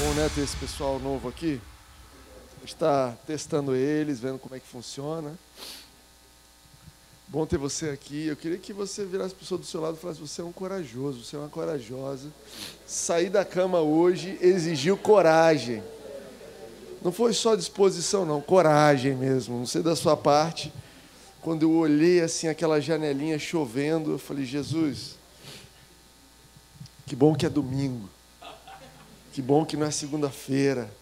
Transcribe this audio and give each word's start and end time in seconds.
Bom, 0.00 0.14
né, 0.14 0.30
ter 0.32 0.42
esse 0.42 0.56
pessoal 0.56 1.00
novo 1.00 1.28
aqui. 1.28 1.60
A 2.58 2.60
gente 2.60 2.74
está 2.74 3.16
testando 3.26 3.74
eles, 3.74 4.20
vendo 4.20 4.38
como 4.38 4.54
é 4.54 4.60
que 4.60 4.66
funciona. 4.66 5.36
Bom 7.26 7.44
ter 7.44 7.58
você 7.58 7.90
aqui. 7.90 8.28
Eu 8.28 8.36
queria 8.36 8.58
que 8.58 8.72
você 8.72 9.04
virasse 9.04 9.34
a 9.34 9.36
pessoa 9.36 9.58
do 9.58 9.66
seu 9.66 9.80
lado 9.80 9.96
e 9.96 10.00
falasse: 10.00 10.20
você 10.20 10.40
é 10.40 10.44
um 10.44 10.52
corajoso, 10.52 11.24
você 11.24 11.34
é 11.34 11.38
uma 11.40 11.48
corajosa. 11.48 12.28
Sair 12.86 13.28
da 13.28 13.44
cama 13.44 13.80
hoje 13.80 14.38
exigiu 14.40 14.96
coragem. 14.96 15.82
Não 17.02 17.10
foi 17.10 17.32
só 17.32 17.56
disposição, 17.56 18.24
não, 18.24 18.40
coragem 18.40 19.16
mesmo. 19.16 19.58
Não 19.58 19.66
sei 19.66 19.82
da 19.82 19.96
sua 19.96 20.16
parte. 20.16 20.72
Quando 21.40 21.64
eu 21.64 21.72
olhei 21.72 22.20
assim 22.20 22.46
aquela 22.46 22.80
janelinha 22.80 23.36
chovendo, 23.36 24.12
eu 24.12 24.18
falei: 24.18 24.44
Jesus, 24.44 25.16
que 27.04 27.16
bom 27.16 27.34
que 27.34 27.44
é 27.44 27.50
domingo. 27.50 28.08
Que 29.38 29.42
bom 29.42 29.64
que 29.64 29.76
não 29.76 29.86
é 29.86 29.90
segunda-feira. 29.92 30.92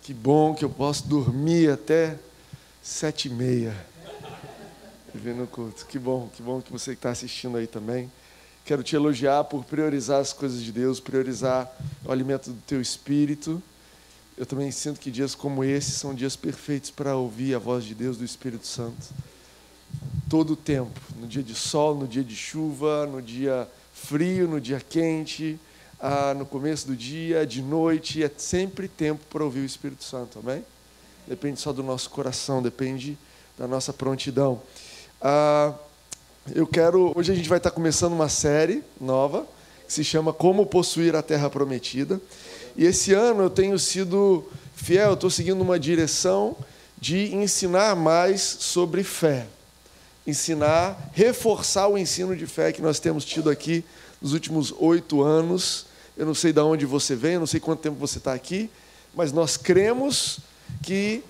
Que 0.00 0.14
bom 0.14 0.54
que 0.54 0.64
eu 0.64 0.70
posso 0.70 1.06
dormir 1.06 1.70
até 1.70 2.18
sete 2.82 3.28
e 3.28 3.30
meia. 3.30 3.76
Vendo 5.14 5.42
o 5.42 5.46
culto. 5.46 5.84
Que 5.84 5.98
bom, 5.98 6.26
que 6.34 6.42
bom 6.42 6.62
que 6.62 6.72
você 6.72 6.92
está 6.92 7.10
assistindo 7.10 7.58
aí 7.58 7.66
também. 7.66 8.10
Quero 8.64 8.82
te 8.82 8.96
elogiar 8.96 9.44
por 9.44 9.62
priorizar 9.62 10.22
as 10.22 10.32
coisas 10.32 10.62
de 10.62 10.72
Deus, 10.72 11.00
priorizar 11.00 11.70
o 12.02 12.10
alimento 12.10 12.50
do 12.50 12.62
teu 12.62 12.80
espírito. 12.80 13.62
Eu 14.38 14.46
também 14.46 14.70
sinto 14.70 14.98
que 14.98 15.10
dias 15.10 15.34
como 15.34 15.62
esse 15.62 15.90
são 15.90 16.14
dias 16.14 16.34
perfeitos 16.34 16.90
para 16.90 17.14
ouvir 17.14 17.54
a 17.54 17.58
voz 17.58 17.84
de 17.84 17.94
Deus, 17.94 18.16
do 18.16 18.24
Espírito 18.24 18.66
Santo. 18.66 19.06
Todo 20.30 20.54
o 20.54 20.56
tempo, 20.56 20.98
no 21.20 21.26
dia 21.26 21.42
de 21.42 21.54
sol, 21.54 21.94
no 21.94 22.08
dia 22.08 22.24
de 22.24 22.34
chuva, 22.34 23.04
no 23.04 23.20
dia 23.20 23.68
frio, 23.92 24.48
no 24.48 24.62
dia 24.62 24.80
quente, 24.80 25.60
ah, 26.00 26.34
no 26.34 26.44
começo 26.44 26.86
do 26.86 26.94
dia, 26.94 27.46
de 27.46 27.62
noite, 27.62 28.22
é 28.22 28.30
sempre 28.36 28.86
tempo 28.86 29.24
para 29.30 29.42
ouvir 29.42 29.60
o 29.60 29.64
Espírito 29.64 30.04
Santo, 30.04 30.38
amém? 30.38 30.62
Depende 31.26 31.58
só 31.58 31.72
do 31.72 31.82
nosso 31.82 32.10
coração, 32.10 32.62
depende 32.62 33.16
da 33.58 33.66
nossa 33.66 33.92
prontidão. 33.92 34.60
Ah, 35.20 35.72
eu 36.54 36.66
quero. 36.66 37.12
Hoje 37.16 37.32
a 37.32 37.34
gente 37.34 37.48
vai 37.48 37.58
estar 37.58 37.70
começando 37.70 38.12
uma 38.12 38.28
série 38.28 38.84
nova 39.00 39.46
que 39.86 39.92
se 39.92 40.04
chama 40.04 40.32
Como 40.32 40.66
Possuir 40.66 41.16
a 41.16 41.22
Terra 41.22 41.48
Prometida. 41.48 42.20
E 42.76 42.84
esse 42.84 43.14
ano 43.14 43.44
eu 43.44 43.50
tenho 43.50 43.78
sido 43.78 44.44
fiel, 44.74 45.14
estou 45.14 45.30
seguindo 45.30 45.60
uma 45.62 45.78
direção 45.78 46.56
de 46.98 47.34
ensinar 47.34 47.96
mais 47.96 48.42
sobre 48.42 49.02
fé. 49.02 49.46
Ensinar, 50.26 51.10
reforçar 51.14 51.88
o 51.88 51.96
ensino 51.96 52.36
de 52.36 52.46
fé 52.46 52.72
que 52.72 52.82
nós 52.82 53.00
temos 53.00 53.24
tido 53.24 53.48
aqui 53.48 53.84
nos 54.26 54.32
últimos 54.32 54.74
oito 54.80 55.22
anos. 55.22 55.86
Eu 56.16 56.26
não 56.26 56.34
sei 56.34 56.52
de 56.52 56.58
onde 56.58 56.84
você 56.84 57.14
vem, 57.14 57.34
eu 57.34 57.40
não 57.40 57.46
sei 57.46 57.60
quanto 57.60 57.78
tempo 57.78 57.96
você 57.96 58.18
está 58.18 58.34
aqui, 58.34 58.68
mas 59.14 59.32
nós 59.32 59.56
cremos 59.56 60.40
que 60.82 61.22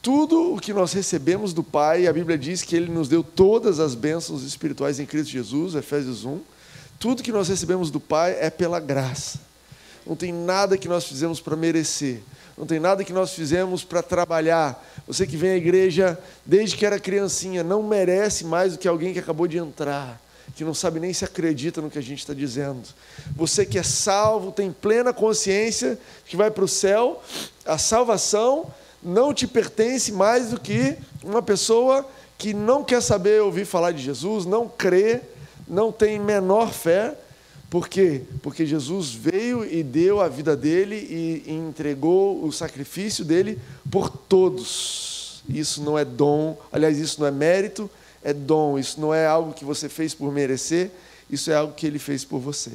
tudo 0.00 0.54
o 0.54 0.58
que 0.58 0.72
nós 0.72 0.94
recebemos 0.94 1.52
do 1.52 1.62
Pai, 1.62 2.06
a 2.06 2.12
Bíblia 2.12 2.38
diz 2.38 2.62
que 2.62 2.74
Ele 2.74 2.90
nos 2.90 3.10
deu 3.10 3.22
todas 3.22 3.78
as 3.78 3.94
bênçãos 3.94 4.42
espirituais 4.42 4.98
em 4.98 5.04
Cristo 5.04 5.32
Jesus, 5.32 5.74
Efésios 5.74 6.24
1. 6.24 6.40
Tudo 6.98 7.22
que 7.22 7.30
nós 7.30 7.46
recebemos 7.48 7.90
do 7.90 8.00
Pai 8.00 8.34
é 8.40 8.48
pela 8.48 8.80
graça. 8.80 9.38
Não 10.06 10.16
tem 10.16 10.32
nada 10.32 10.78
que 10.78 10.88
nós 10.88 11.04
fizemos 11.04 11.40
para 11.40 11.56
merecer. 11.56 12.22
Não 12.56 12.64
tem 12.64 12.80
nada 12.80 13.04
que 13.04 13.12
nós 13.12 13.34
fizemos 13.34 13.84
para 13.84 14.02
trabalhar. 14.02 14.82
Você 15.06 15.26
que 15.26 15.36
vem 15.36 15.50
à 15.50 15.56
igreja 15.56 16.18
desde 16.46 16.74
que 16.74 16.86
era 16.86 16.98
criancinha 16.98 17.62
não 17.62 17.82
merece 17.82 18.46
mais 18.46 18.72
do 18.72 18.78
que 18.78 18.88
alguém 18.88 19.12
que 19.12 19.18
acabou 19.18 19.46
de 19.46 19.58
entrar 19.58 20.18
que 20.54 20.64
não 20.64 20.74
sabe 20.74 21.00
nem 21.00 21.12
se 21.12 21.24
acredita 21.24 21.80
no 21.80 21.90
que 21.90 21.98
a 21.98 22.02
gente 22.02 22.18
está 22.18 22.34
dizendo. 22.34 22.88
Você 23.34 23.64
que 23.64 23.78
é 23.78 23.82
salvo, 23.82 24.52
tem 24.52 24.72
plena 24.72 25.12
consciência 25.12 25.98
que 26.26 26.36
vai 26.36 26.50
para 26.50 26.64
o 26.64 26.68
céu, 26.68 27.22
a 27.64 27.78
salvação 27.78 28.72
não 29.02 29.32
te 29.32 29.46
pertence 29.46 30.12
mais 30.12 30.50
do 30.50 30.60
que 30.60 30.96
uma 31.22 31.42
pessoa 31.42 32.06
que 32.36 32.54
não 32.54 32.82
quer 32.82 33.02
saber 33.02 33.42
ouvir 33.42 33.64
falar 33.64 33.92
de 33.92 34.02
Jesus, 34.02 34.46
não 34.46 34.68
crê, 34.68 35.20
não 35.68 35.92
tem 35.92 36.18
menor 36.18 36.72
fé. 36.72 37.14
Por 37.68 37.88
quê? 37.88 38.22
Porque 38.42 38.66
Jesus 38.66 39.12
veio 39.12 39.64
e 39.64 39.82
deu 39.82 40.20
a 40.20 40.28
vida 40.28 40.56
dele 40.56 40.96
e 40.96 41.52
entregou 41.52 42.44
o 42.44 42.50
sacrifício 42.50 43.24
dele 43.24 43.58
por 43.90 44.08
todos. 44.08 45.42
Isso 45.48 45.82
não 45.82 45.98
é 45.98 46.04
dom, 46.04 46.56
aliás, 46.72 46.98
isso 46.98 47.20
não 47.20 47.26
é 47.26 47.30
mérito, 47.30 47.88
é 48.22 48.32
dom, 48.32 48.78
isso 48.78 49.00
não 49.00 49.14
é 49.14 49.26
algo 49.26 49.52
que 49.52 49.64
você 49.64 49.88
fez 49.88 50.14
por 50.14 50.32
merecer, 50.32 50.90
isso 51.30 51.50
é 51.50 51.54
algo 51.54 51.74
que 51.74 51.86
ele 51.86 51.98
fez 51.98 52.24
por 52.24 52.38
você. 52.38 52.72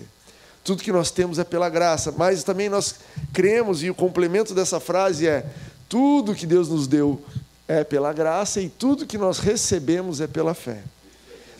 Tudo 0.63 0.81
que 0.81 0.91
nós 0.91 1.11
temos 1.11 1.37
é 1.37 1.43
pela 1.43 1.69
graça, 1.69 2.11
mas 2.17 2.43
também 2.43 2.69
nós 2.69 2.95
cremos, 3.31 3.83
e 3.83 3.89
o 3.89 3.95
complemento 3.95 4.55
dessa 4.55 4.79
frase 4.79 5.27
é: 5.27 5.45
tudo 5.87 6.33
que 6.33 6.47
Deus 6.47 6.69
nos 6.69 6.87
deu 6.87 7.23
é 7.67 7.83
pela 7.83 8.11
graça 8.13 8.59
e 8.61 8.69
tudo 8.69 9.05
que 9.05 9.17
nós 9.17 9.39
recebemos 9.39 10.21
é 10.21 10.27
pela 10.27 10.53
fé. 10.53 10.81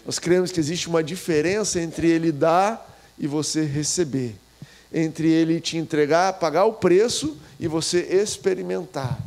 Nós 0.05 0.19
cremos 0.19 0.51
que 0.51 0.59
existe 0.59 0.87
uma 0.87 1.03
diferença 1.03 1.79
entre 1.79 2.07
Ele 2.09 2.31
dar 2.31 2.95
e 3.17 3.27
você 3.27 3.63
receber, 3.63 4.35
entre 4.93 5.27
Ele 5.27 5.59
te 5.59 5.77
entregar, 5.77 6.33
pagar 6.33 6.65
o 6.65 6.73
preço 6.73 7.37
e 7.59 7.67
você 7.67 7.99
experimentar. 7.99 9.19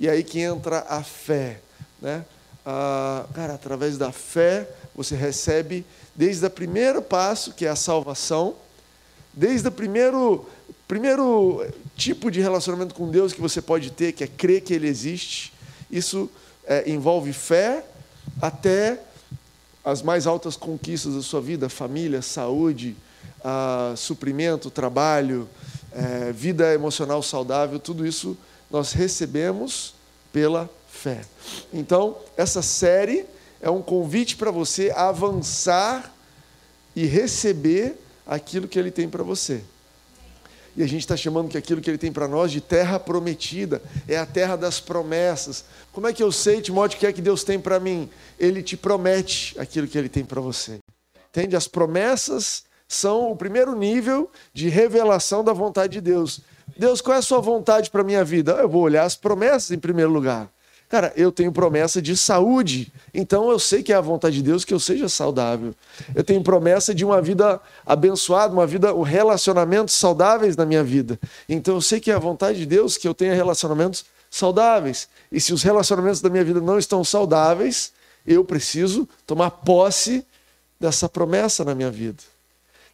E 0.00 0.08
aí 0.08 0.24
que 0.24 0.40
entra 0.40 0.84
a 0.88 1.02
fé, 1.02 1.60
né? 2.02 2.24
Ah, 2.64 3.26
cara, 3.34 3.54
através 3.54 3.98
da 3.98 4.12
fé, 4.12 4.68
você 4.94 5.14
recebe 5.14 5.84
desde 6.14 6.46
o 6.46 6.50
primeiro 6.50 7.02
passo, 7.02 7.52
que 7.52 7.66
é 7.66 7.68
a 7.68 7.76
salvação, 7.76 8.54
desde 9.32 9.68
o 9.68 9.72
primeiro, 9.72 10.48
primeiro 10.86 11.66
tipo 11.96 12.30
de 12.30 12.40
relacionamento 12.40 12.94
com 12.94 13.10
Deus 13.10 13.32
que 13.32 13.40
você 13.40 13.60
pode 13.60 13.90
ter, 13.90 14.12
que 14.12 14.24
é 14.24 14.26
crer 14.26 14.62
que 14.62 14.72
Ele 14.72 14.86
existe. 14.86 15.52
Isso 15.90 16.30
é, 16.66 16.88
envolve 16.90 17.32
fé 17.32 17.84
até 18.40 19.00
as 19.84 20.00
mais 20.00 20.26
altas 20.26 20.56
conquistas 20.56 21.14
da 21.14 21.22
sua 21.22 21.40
vida, 21.40 21.68
família, 21.68 22.22
saúde, 22.22 22.96
ah, 23.44 23.92
suprimento, 23.96 24.70
trabalho, 24.70 25.48
é, 25.92 26.32
vida 26.32 26.72
emocional 26.72 27.22
saudável, 27.22 27.78
tudo 27.78 28.06
isso 28.06 28.36
nós 28.70 28.92
recebemos 28.92 29.94
pela 30.32 30.64
fé. 30.64 30.74
Então, 31.72 32.16
essa 32.36 32.62
série 32.62 33.26
é 33.60 33.70
um 33.70 33.82
convite 33.82 34.36
para 34.36 34.50
você 34.50 34.92
avançar 34.94 36.14
e 36.94 37.06
receber 37.06 37.96
aquilo 38.26 38.68
que 38.68 38.78
Ele 38.78 38.90
tem 38.90 39.08
para 39.08 39.22
você. 39.22 39.62
E 40.76 40.82
a 40.82 40.86
gente 40.86 41.00
está 41.00 41.16
chamando 41.16 41.48
que 41.48 41.56
aquilo 41.56 41.80
que 41.80 41.88
Ele 41.88 41.98
tem 41.98 42.12
para 42.12 42.26
nós 42.26 42.50
de 42.50 42.60
terra 42.60 42.98
prometida, 42.98 43.80
é 44.08 44.16
a 44.16 44.26
terra 44.26 44.56
das 44.56 44.80
promessas. 44.80 45.64
Como 45.92 46.08
é 46.08 46.12
que 46.12 46.22
eu 46.22 46.32
sei, 46.32 46.60
Timóteo, 46.60 46.96
o 46.96 47.00
que 47.00 47.06
é 47.06 47.12
que 47.12 47.22
Deus 47.22 47.44
tem 47.44 47.60
para 47.60 47.78
mim? 47.78 48.10
Ele 48.38 48.62
te 48.62 48.76
promete 48.76 49.58
aquilo 49.58 49.86
que 49.86 49.96
Ele 49.96 50.08
tem 50.08 50.24
para 50.24 50.40
você. 50.40 50.78
Entende? 51.30 51.54
As 51.54 51.68
promessas 51.68 52.64
são 52.88 53.30
o 53.30 53.36
primeiro 53.36 53.76
nível 53.76 54.30
de 54.52 54.68
revelação 54.68 55.44
da 55.44 55.52
vontade 55.52 55.94
de 55.94 56.00
Deus. 56.00 56.40
Deus, 56.76 57.00
qual 57.00 57.14
é 57.14 57.18
a 57.18 57.22
sua 57.22 57.40
vontade 57.40 57.90
para 57.90 58.00
a 58.00 58.04
minha 58.04 58.24
vida? 58.24 58.52
Eu 58.52 58.68
vou 58.68 58.82
olhar 58.82 59.04
as 59.04 59.16
promessas 59.16 59.70
em 59.70 59.78
primeiro 59.78 60.10
lugar. 60.10 60.50
Cara, 60.88 61.12
eu 61.16 61.32
tenho 61.32 61.50
promessa 61.50 62.00
de 62.00 62.16
saúde, 62.16 62.92
então 63.12 63.50
eu 63.50 63.58
sei 63.58 63.82
que 63.82 63.92
é 63.92 63.96
a 63.96 64.00
vontade 64.00 64.36
de 64.36 64.42
Deus 64.42 64.64
que 64.64 64.72
eu 64.72 64.78
seja 64.78 65.08
saudável. 65.08 65.74
Eu 66.14 66.22
tenho 66.22 66.42
promessa 66.42 66.94
de 66.94 67.04
uma 67.04 67.20
vida 67.20 67.60
abençoada, 67.84 68.52
uma 68.52 68.66
vida, 68.66 68.92
relacionamentos 69.02 69.94
saudáveis 69.94 70.56
na 70.56 70.64
minha 70.64 70.84
vida. 70.84 71.18
Então 71.48 71.74
eu 71.74 71.80
sei 71.80 72.00
que 72.00 72.10
é 72.10 72.14
a 72.14 72.18
vontade 72.18 72.58
de 72.58 72.66
Deus 72.66 72.96
que 72.96 73.08
eu 73.08 73.14
tenha 73.14 73.34
relacionamentos 73.34 74.04
saudáveis. 74.30 75.08
E 75.32 75.40
se 75.40 75.52
os 75.52 75.62
relacionamentos 75.62 76.20
da 76.20 76.28
minha 76.28 76.44
vida 76.44 76.60
não 76.60 76.78
estão 76.78 77.02
saudáveis, 77.02 77.92
eu 78.26 78.44
preciso 78.44 79.08
tomar 79.26 79.50
posse 79.50 80.24
dessa 80.78 81.08
promessa 81.08 81.64
na 81.64 81.74
minha 81.74 81.90
vida. 81.90 82.22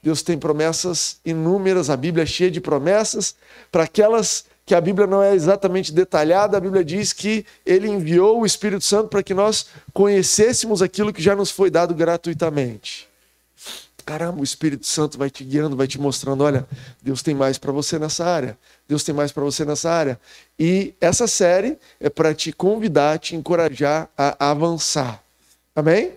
Deus 0.02 0.22
tem 0.22 0.38
promessas 0.38 1.18
inúmeras, 1.24 1.90
a 1.90 1.96
Bíblia 1.96 2.22
é 2.22 2.26
cheia 2.26 2.50
de 2.50 2.60
promessas 2.60 3.34
para 3.70 3.84
aquelas 3.84 4.44
que 4.70 4.74
a 4.76 4.80
Bíblia 4.80 5.04
não 5.04 5.20
é 5.20 5.34
exatamente 5.34 5.92
detalhada, 5.92 6.56
a 6.56 6.60
Bíblia 6.60 6.84
diz 6.84 7.12
que 7.12 7.44
ele 7.66 7.88
enviou 7.88 8.40
o 8.40 8.46
Espírito 8.46 8.84
Santo 8.84 9.08
para 9.08 9.20
que 9.20 9.34
nós 9.34 9.66
conhecêssemos 9.92 10.80
aquilo 10.80 11.12
que 11.12 11.20
já 11.20 11.34
nos 11.34 11.50
foi 11.50 11.68
dado 11.72 11.92
gratuitamente. 11.92 13.08
Caramba, 14.06 14.40
o 14.40 14.44
Espírito 14.44 14.86
Santo 14.86 15.18
vai 15.18 15.28
te 15.28 15.42
guiando, 15.42 15.74
vai 15.74 15.88
te 15.88 16.00
mostrando, 16.00 16.44
olha, 16.44 16.68
Deus 17.02 17.20
tem 17.20 17.34
mais 17.34 17.58
para 17.58 17.72
você 17.72 17.98
nessa 17.98 18.24
área. 18.24 18.56
Deus 18.88 19.02
tem 19.02 19.12
mais 19.12 19.32
para 19.32 19.42
você 19.42 19.64
nessa 19.64 19.90
área. 19.90 20.20
E 20.56 20.94
essa 21.00 21.26
série 21.26 21.76
é 21.98 22.08
para 22.08 22.32
te 22.32 22.52
convidar, 22.52 23.18
te 23.18 23.34
encorajar 23.34 24.08
a 24.16 24.50
avançar. 24.50 25.20
Amém? 25.74 26.12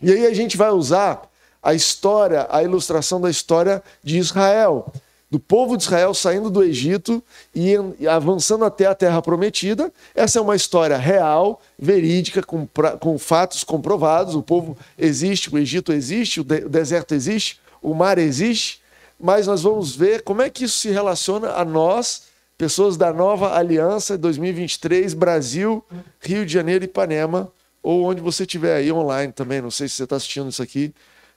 E 0.00 0.10
aí 0.10 0.24
a 0.24 0.32
gente 0.32 0.56
vai 0.56 0.70
usar 0.70 1.30
a 1.62 1.74
história, 1.74 2.46
a 2.48 2.62
ilustração 2.62 3.20
da 3.20 3.28
história 3.28 3.82
de 4.02 4.16
Israel 4.16 4.90
do 5.34 5.40
povo 5.40 5.76
de 5.76 5.82
Israel 5.82 6.14
saindo 6.14 6.48
do 6.48 6.62
Egito 6.62 7.20
e 7.52 7.74
avançando 8.06 8.64
até 8.64 8.86
a 8.86 8.94
terra 8.94 9.20
prometida. 9.20 9.92
Essa 10.14 10.38
é 10.38 10.40
uma 10.40 10.54
história 10.54 10.96
real, 10.96 11.60
verídica, 11.76 12.40
com, 12.40 12.68
com 13.00 13.18
fatos 13.18 13.64
comprovados. 13.64 14.36
O 14.36 14.42
povo 14.44 14.78
existe, 14.96 15.52
o 15.52 15.58
Egito 15.58 15.92
existe, 15.92 16.40
o, 16.40 16.44
de, 16.44 16.66
o 16.66 16.68
deserto 16.68 17.16
existe, 17.16 17.58
o 17.82 17.92
mar 17.92 18.16
existe, 18.16 18.80
mas 19.18 19.48
nós 19.48 19.62
vamos 19.62 19.96
ver 19.96 20.22
como 20.22 20.40
é 20.40 20.48
que 20.48 20.66
isso 20.66 20.78
se 20.78 20.90
relaciona 20.90 21.50
a 21.50 21.64
nós 21.64 22.26
pessoas 22.56 22.96
da 22.96 23.12
Nova 23.12 23.56
Aliança 23.58 24.16
2023, 24.16 25.14
Brasil, 25.14 25.84
Rio 26.20 26.46
de 26.46 26.52
Janeiro 26.52 26.84
e 26.84 26.86
Ipanema, 26.86 27.50
ou 27.82 28.04
onde 28.04 28.20
você 28.20 28.44
estiver 28.44 28.76
aí 28.76 28.92
online 28.92 29.32
também. 29.32 29.60
Não 29.60 29.72
sei 29.72 29.88
se 29.88 29.96
você 29.96 30.04
está 30.04 30.14
assistindo 30.14 30.48
isso 30.48 30.62
aqui, 30.62 30.94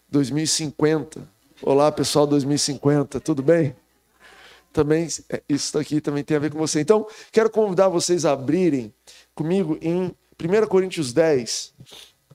2050. 0.08 1.28
Olá, 1.64 1.92
pessoal 1.92 2.28
2050, 2.28 3.20
tudo 3.20 3.42
bem? 3.42 3.74
Também, 4.78 5.08
é, 5.30 5.42
isso 5.50 5.76
aqui 5.80 6.00
também 6.00 6.24
tem 6.24 6.38
a 6.38 6.40
ver 6.40 6.52
com 6.52 6.60
você. 6.60 6.80
Então, 6.80 7.08
quero 7.32 7.50
convidar 7.50 7.90
vocês 7.90 8.26
a 8.26 8.34
abrirem 8.34 8.94
comigo 9.34 9.76
em 9.82 10.16
1 10.40 10.68
Coríntios 10.68 11.12
10. 11.12 11.74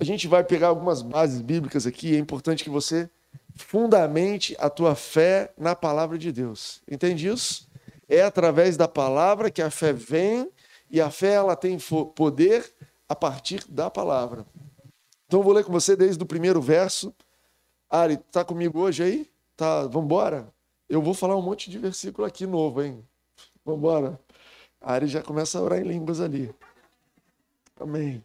A 0.00 0.02
gente 0.02 0.26
vai 0.26 0.42
pegar 0.42 0.66
algumas 0.66 1.02
bases 1.02 1.40
bíblicas 1.40 1.86
aqui. 1.86 2.16
É 2.16 2.18
importante 2.18 2.64
que 2.64 2.68
você 2.68 3.08
fundamente 3.54 4.56
a 4.58 4.68
tua 4.68 4.96
fé 4.96 5.52
na 5.56 5.76
palavra 5.76 6.18
de 6.18 6.32
Deus. 6.32 6.82
Entende 6.90 7.28
isso? 7.28 7.68
É 8.08 8.22
através 8.22 8.76
da 8.76 8.88
palavra 8.88 9.48
que 9.48 9.62
a 9.62 9.70
fé 9.70 9.92
vem 9.92 10.50
e 10.90 11.00
a 11.00 11.12
fé 11.12 11.34
ela 11.34 11.54
tem 11.54 11.78
poder 12.16 12.74
a 13.08 13.14
partir 13.14 13.64
da 13.68 13.88
palavra. 13.88 14.44
Então 15.28 15.44
vou 15.44 15.52
ler 15.52 15.62
com 15.62 15.70
você 15.70 15.94
desde 15.94 16.20
o 16.20 16.26
primeiro 16.26 16.60
verso. 16.60 17.14
Ari, 17.88 18.16
tá 18.32 18.44
comigo 18.44 18.80
hoje 18.80 19.04
aí? 19.04 19.30
Tá, 19.56 19.82
vamos 19.82 20.06
embora? 20.06 20.52
Eu 20.92 21.00
vou 21.00 21.14
falar 21.14 21.34
um 21.34 21.40
monte 21.40 21.70
de 21.70 21.78
versículo 21.78 22.28
aqui 22.28 22.46
novo, 22.46 22.82
hein? 22.82 23.02
Vamos 23.64 23.78
embora. 23.78 24.20
A 24.78 24.92
Ari 24.92 25.06
já 25.06 25.22
começa 25.22 25.58
a 25.58 25.62
orar 25.62 25.80
em 25.80 25.84
línguas 25.84 26.20
ali. 26.20 26.54
Amém. 27.80 28.22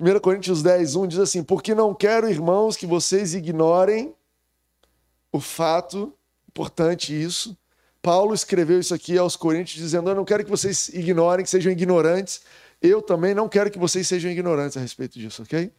1 0.00 0.18
Coríntios 0.18 0.64
10, 0.64 0.96
1 0.96 1.06
diz 1.06 1.18
assim: 1.20 1.44
Porque 1.44 1.72
não 1.72 1.94
quero, 1.94 2.28
irmãos, 2.28 2.76
que 2.76 2.88
vocês 2.88 3.34
ignorem 3.34 4.12
o 5.30 5.38
fato, 5.38 6.12
importante 6.48 7.14
isso. 7.14 7.56
Paulo 8.02 8.34
escreveu 8.34 8.80
isso 8.80 8.92
aqui 8.92 9.16
aos 9.16 9.36
Coríntios, 9.36 9.80
dizendo: 9.80 10.10
Eu 10.10 10.16
não 10.16 10.24
quero 10.24 10.42
que 10.42 10.50
vocês 10.50 10.88
ignorem, 10.88 11.44
que 11.44 11.50
sejam 11.50 11.70
ignorantes. 11.70 12.42
Eu 12.82 13.00
também 13.00 13.32
não 13.32 13.48
quero 13.48 13.70
que 13.70 13.78
vocês 13.78 14.08
sejam 14.08 14.28
ignorantes 14.28 14.76
a 14.76 14.80
respeito 14.80 15.20
disso, 15.20 15.44
ok? 15.44 15.70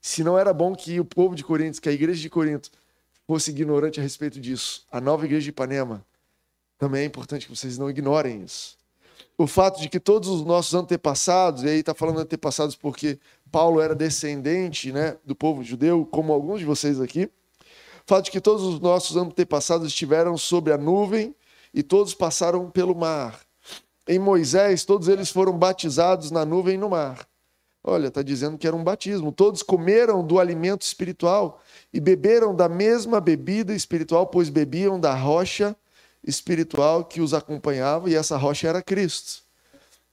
Se 0.00 0.24
não 0.24 0.36
era 0.36 0.52
bom 0.52 0.74
que 0.74 0.98
o 0.98 1.04
povo 1.04 1.36
de 1.36 1.44
Corinto, 1.44 1.80
que 1.80 1.88
a 1.88 1.92
igreja 1.92 2.20
de 2.20 2.28
Corinto, 2.28 2.72
fosse 3.30 3.52
ignorante 3.52 4.00
a 4.00 4.02
respeito 4.02 4.40
disso, 4.40 4.84
a 4.90 5.00
nova 5.00 5.24
igreja 5.24 5.44
de 5.44 5.50
Ipanema, 5.50 6.04
também 6.76 7.02
é 7.02 7.04
importante 7.04 7.46
que 7.46 7.54
vocês 7.54 7.78
não 7.78 7.88
ignorem 7.88 8.42
isso. 8.42 8.76
O 9.38 9.46
fato 9.46 9.80
de 9.80 9.88
que 9.88 10.00
todos 10.00 10.28
os 10.28 10.44
nossos 10.44 10.74
antepassados, 10.74 11.62
e 11.62 11.68
aí 11.68 11.78
está 11.78 11.94
falando 11.94 12.18
antepassados 12.18 12.74
porque 12.74 13.20
Paulo 13.48 13.80
era 13.80 13.94
descendente 13.94 14.90
né, 14.90 15.16
do 15.24 15.36
povo 15.36 15.62
judeu, 15.62 16.04
como 16.10 16.32
alguns 16.32 16.58
de 16.58 16.66
vocês 16.66 17.00
aqui, 17.00 17.30
fato 18.04 18.24
de 18.24 18.30
que 18.32 18.40
todos 18.40 18.64
os 18.64 18.80
nossos 18.80 19.16
antepassados 19.16 19.86
estiveram 19.86 20.36
sobre 20.36 20.72
a 20.72 20.76
nuvem 20.76 21.32
e 21.72 21.84
todos 21.84 22.12
passaram 22.12 22.68
pelo 22.68 22.96
mar. 22.96 23.38
Em 24.08 24.18
Moisés, 24.18 24.84
todos 24.84 25.06
eles 25.06 25.30
foram 25.30 25.56
batizados 25.56 26.32
na 26.32 26.44
nuvem 26.44 26.74
e 26.74 26.78
no 26.78 26.90
mar. 26.90 27.29
Olha, 27.82 28.08
está 28.08 28.22
dizendo 28.22 28.58
que 28.58 28.66
era 28.66 28.76
um 28.76 28.84
batismo. 28.84 29.32
Todos 29.32 29.62
comeram 29.62 30.24
do 30.24 30.38
alimento 30.38 30.82
espiritual 30.82 31.60
e 31.92 31.98
beberam 31.98 32.54
da 32.54 32.68
mesma 32.68 33.20
bebida 33.20 33.74
espiritual, 33.74 34.26
pois 34.26 34.50
bebiam 34.50 35.00
da 35.00 35.14
rocha 35.14 35.74
espiritual 36.22 37.04
que 37.04 37.20
os 37.20 37.32
acompanhava, 37.32 38.10
e 38.10 38.14
essa 38.14 38.36
rocha 38.36 38.68
era 38.68 38.82
Cristo. 38.82 39.42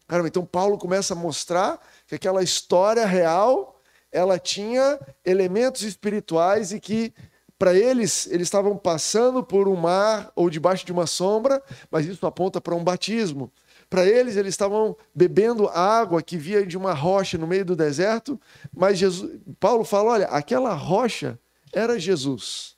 Caramba, 0.08 0.30
então 0.30 0.46
Paulo 0.46 0.78
começa 0.78 1.14
a 1.14 1.18
mostrar 1.18 1.86
que 2.08 2.16
aquela 2.16 2.42
história 2.42 3.06
real, 3.06 3.82
ela 4.10 4.40
tinha 4.40 4.98
elementos 5.26 5.82
espirituais 5.82 6.72
e 6.72 6.80
que 6.80 7.14
para 7.60 7.74
eles, 7.74 8.28
eles 8.28 8.48
estavam 8.48 8.78
passando 8.78 9.44
por 9.44 9.68
um 9.68 9.76
mar 9.76 10.32
ou 10.36 10.50
debaixo 10.50 10.86
de 10.86 10.92
uma 10.94 11.08
sombra, 11.08 11.62
mas 11.92 12.06
isso 12.06 12.26
aponta 12.26 12.62
para 12.62 12.76
um 12.76 12.84
batismo. 12.84 13.52
Para 13.90 14.06
eles, 14.06 14.36
eles 14.36 14.54
estavam 14.54 14.98
bebendo 15.16 15.68
água 15.70 16.22
que 16.22 16.38
via 16.38 16.66
de 16.66 16.78
uma 16.78 16.94
rocha 16.94 17.38
no 17.38 17.48
meio 17.48 17.64
do 17.64 17.76
deserto, 17.76 18.40
mas 18.76 18.98
Jesus, 18.98 19.40
Paulo 19.60 19.86
fala: 19.86 20.12
olha, 20.12 20.26
aquela 20.28 20.74
rocha 20.74 21.40
era 21.72 21.98
Jesus, 21.98 22.76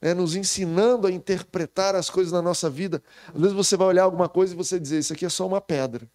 né, 0.00 0.14
nos 0.14 0.34
ensinando 0.34 1.06
a 1.06 1.12
interpretar 1.12 1.94
as 1.94 2.10
coisas 2.10 2.32
na 2.32 2.42
nossa 2.42 2.68
vida. 2.68 3.02
Às 3.32 3.40
vezes 3.40 3.56
você 3.56 3.76
vai 3.76 3.86
olhar 3.88 4.02
alguma 4.02 4.28
coisa 4.28 4.52
e 4.52 4.56
você 4.56 4.80
dizer: 4.80 4.98
Isso 4.98 5.12
aqui 5.12 5.24
é 5.24 5.28
só 5.28 5.46
uma 5.46 5.60
pedra, 5.60 6.08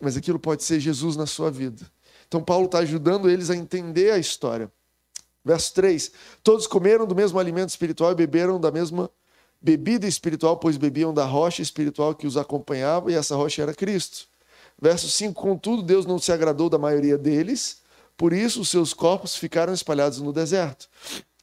mas 0.00 0.16
aquilo 0.16 0.38
pode 0.38 0.64
ser 0.64 0.78
Jesus 0.80 1.16
na 1.16 1.26
sua 1.26 1.50
vida. 1.50 1.86
Então, 2.26 2.42
Paulo 2.42 2.66
está 2.66 2.80
ajudando 2.80 3.30
eles 3.30 3.48
a 3.48 3.56
entender 3.56 4.12
a 4.12 4.18
história. 4.18 4.70
Verso 5.42 5.72
3: 5.72 6.12
Todos 6.42 6.66
comeram 6.66 7.06
do 7.06 7.16
mesmo 7.16 7.38
alimento 7.38 7.70
espiritual 7.70 8.12
e 8.12 8.14
beberam 8.14 8.60
da 8.60 8.70
mesma 8.70 9.10
bebida 9.60 10.06
espiritual, 10.06 10.56
pois 10.56 10.76
bebiam 10.76 11.12
da 11.12 11.24
rocha 11.24 11.62
espiritual 11.62 12.14
que 12.14 12.26
os 12.26 12.36
acompanhava, 12.36 13.10
e 13.10 13.14
essa 13.14 13.36
rocha 13.36 13.62
era 13.62 13.74
Cristo. 13.74 14.26
Verso 14.80 15.08
5: 15.08 15.40
Contudo, 15.40 15.82
Deus 15.82 16.06
não 16.06 16.18
se 16.18 16.32
agradou 16.32 16.68
da 16.70 16.78
maioria 16.78 17.18
deles, 17.18 17.82
por 18.16 18.32
isso 18.32 18.60
os 18.60 18.68
seus 18.68 18.94
corpos 18.94 19.36
ficaram 19.36 19.72
espalhados 19.72 20.20
no 20.20 20.32
deserto. 20.32 20.88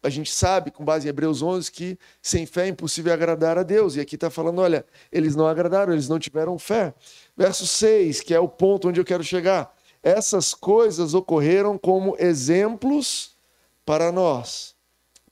A 0.02 0.10
gente 0.10 0.32
sabe, 0.32 0.70
com 0.70 0.86
base 0.86 1.08
em 1.08 1.10
Hebreus 1.10 1.42
11, 1.42 1.72
que 1.72 1.98
sem 2.22 2.46
fé 2.46 2.66
é 2.66 2.68
impossível 2.68 3.12
agradar 3.12 3.58
a 3.58 3.64
Deus. 3.64 3.96
E 3.96 4.00
aqui 4.00 4.16
está 4.16 4.30
falando: 4.30 4.62
olha, 4.62 4.86
eles 5.12 5.36
não 5.36 5.48
agradaram, 5.48 5.92
eles 5.94 6.08
não 6.08 6.20
tiveram 6.20 6.60
fé. 6.60 6.94
Verso 7.36 7.66
6, 7.66 8.22
que 8.22 8.34
é 8.34 8.40
o 8.40 8.48
ponto 8.48 8.88
onde 8.88 9.00
eu 9.00 9.06
quero 9.06 9.24
chegar. 9.24 9.76
Essas 10.04 10.54
coisas 10.54 11.16
ocorreram 11.16 11.80
como 11.80 12.16
exemplos 12.20 13.36
para 13.84 14.12
nós, 14.12 14.75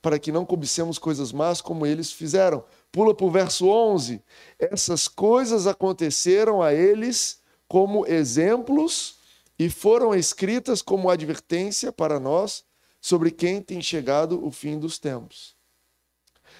para 0.04 0.18
que 0.18 0.30
não 0.30 0.44
cobicemos 0.44 0.98
coisas 0.98 1.32
más 1.32 1.62
como 1.62 1.86
eles 1.86 2.12
fizeram. 2.12 2.62
Pula 2.92 3.14
para 3.14 3.24
o 3.24 3.30
verso 3.30 3.66
11. 3.66 4.22
Essas 4.58 5.08
coisas 5.08 5.66
aconteceram 5.66 6.60
a 6.60 6.74
eles 6.74 7.40
como 7.66 8.04
exemplos 8.06 9.16
e 9.58 9.70
foram 9.70 10.14
escritas 10.14 10.82
como 10.82 11.08
advertência 11.08 11.90
para 11.90 12.20
nós 12.20 12.64
sobre 13.00 13.30
quem 13.30 13.62
tem 13.62 13.80
chegado 13.80 14.46
o 14.46 14.50
fim 14.50 14.78
dos 14.78 14.98
tempos. 14.98 15.56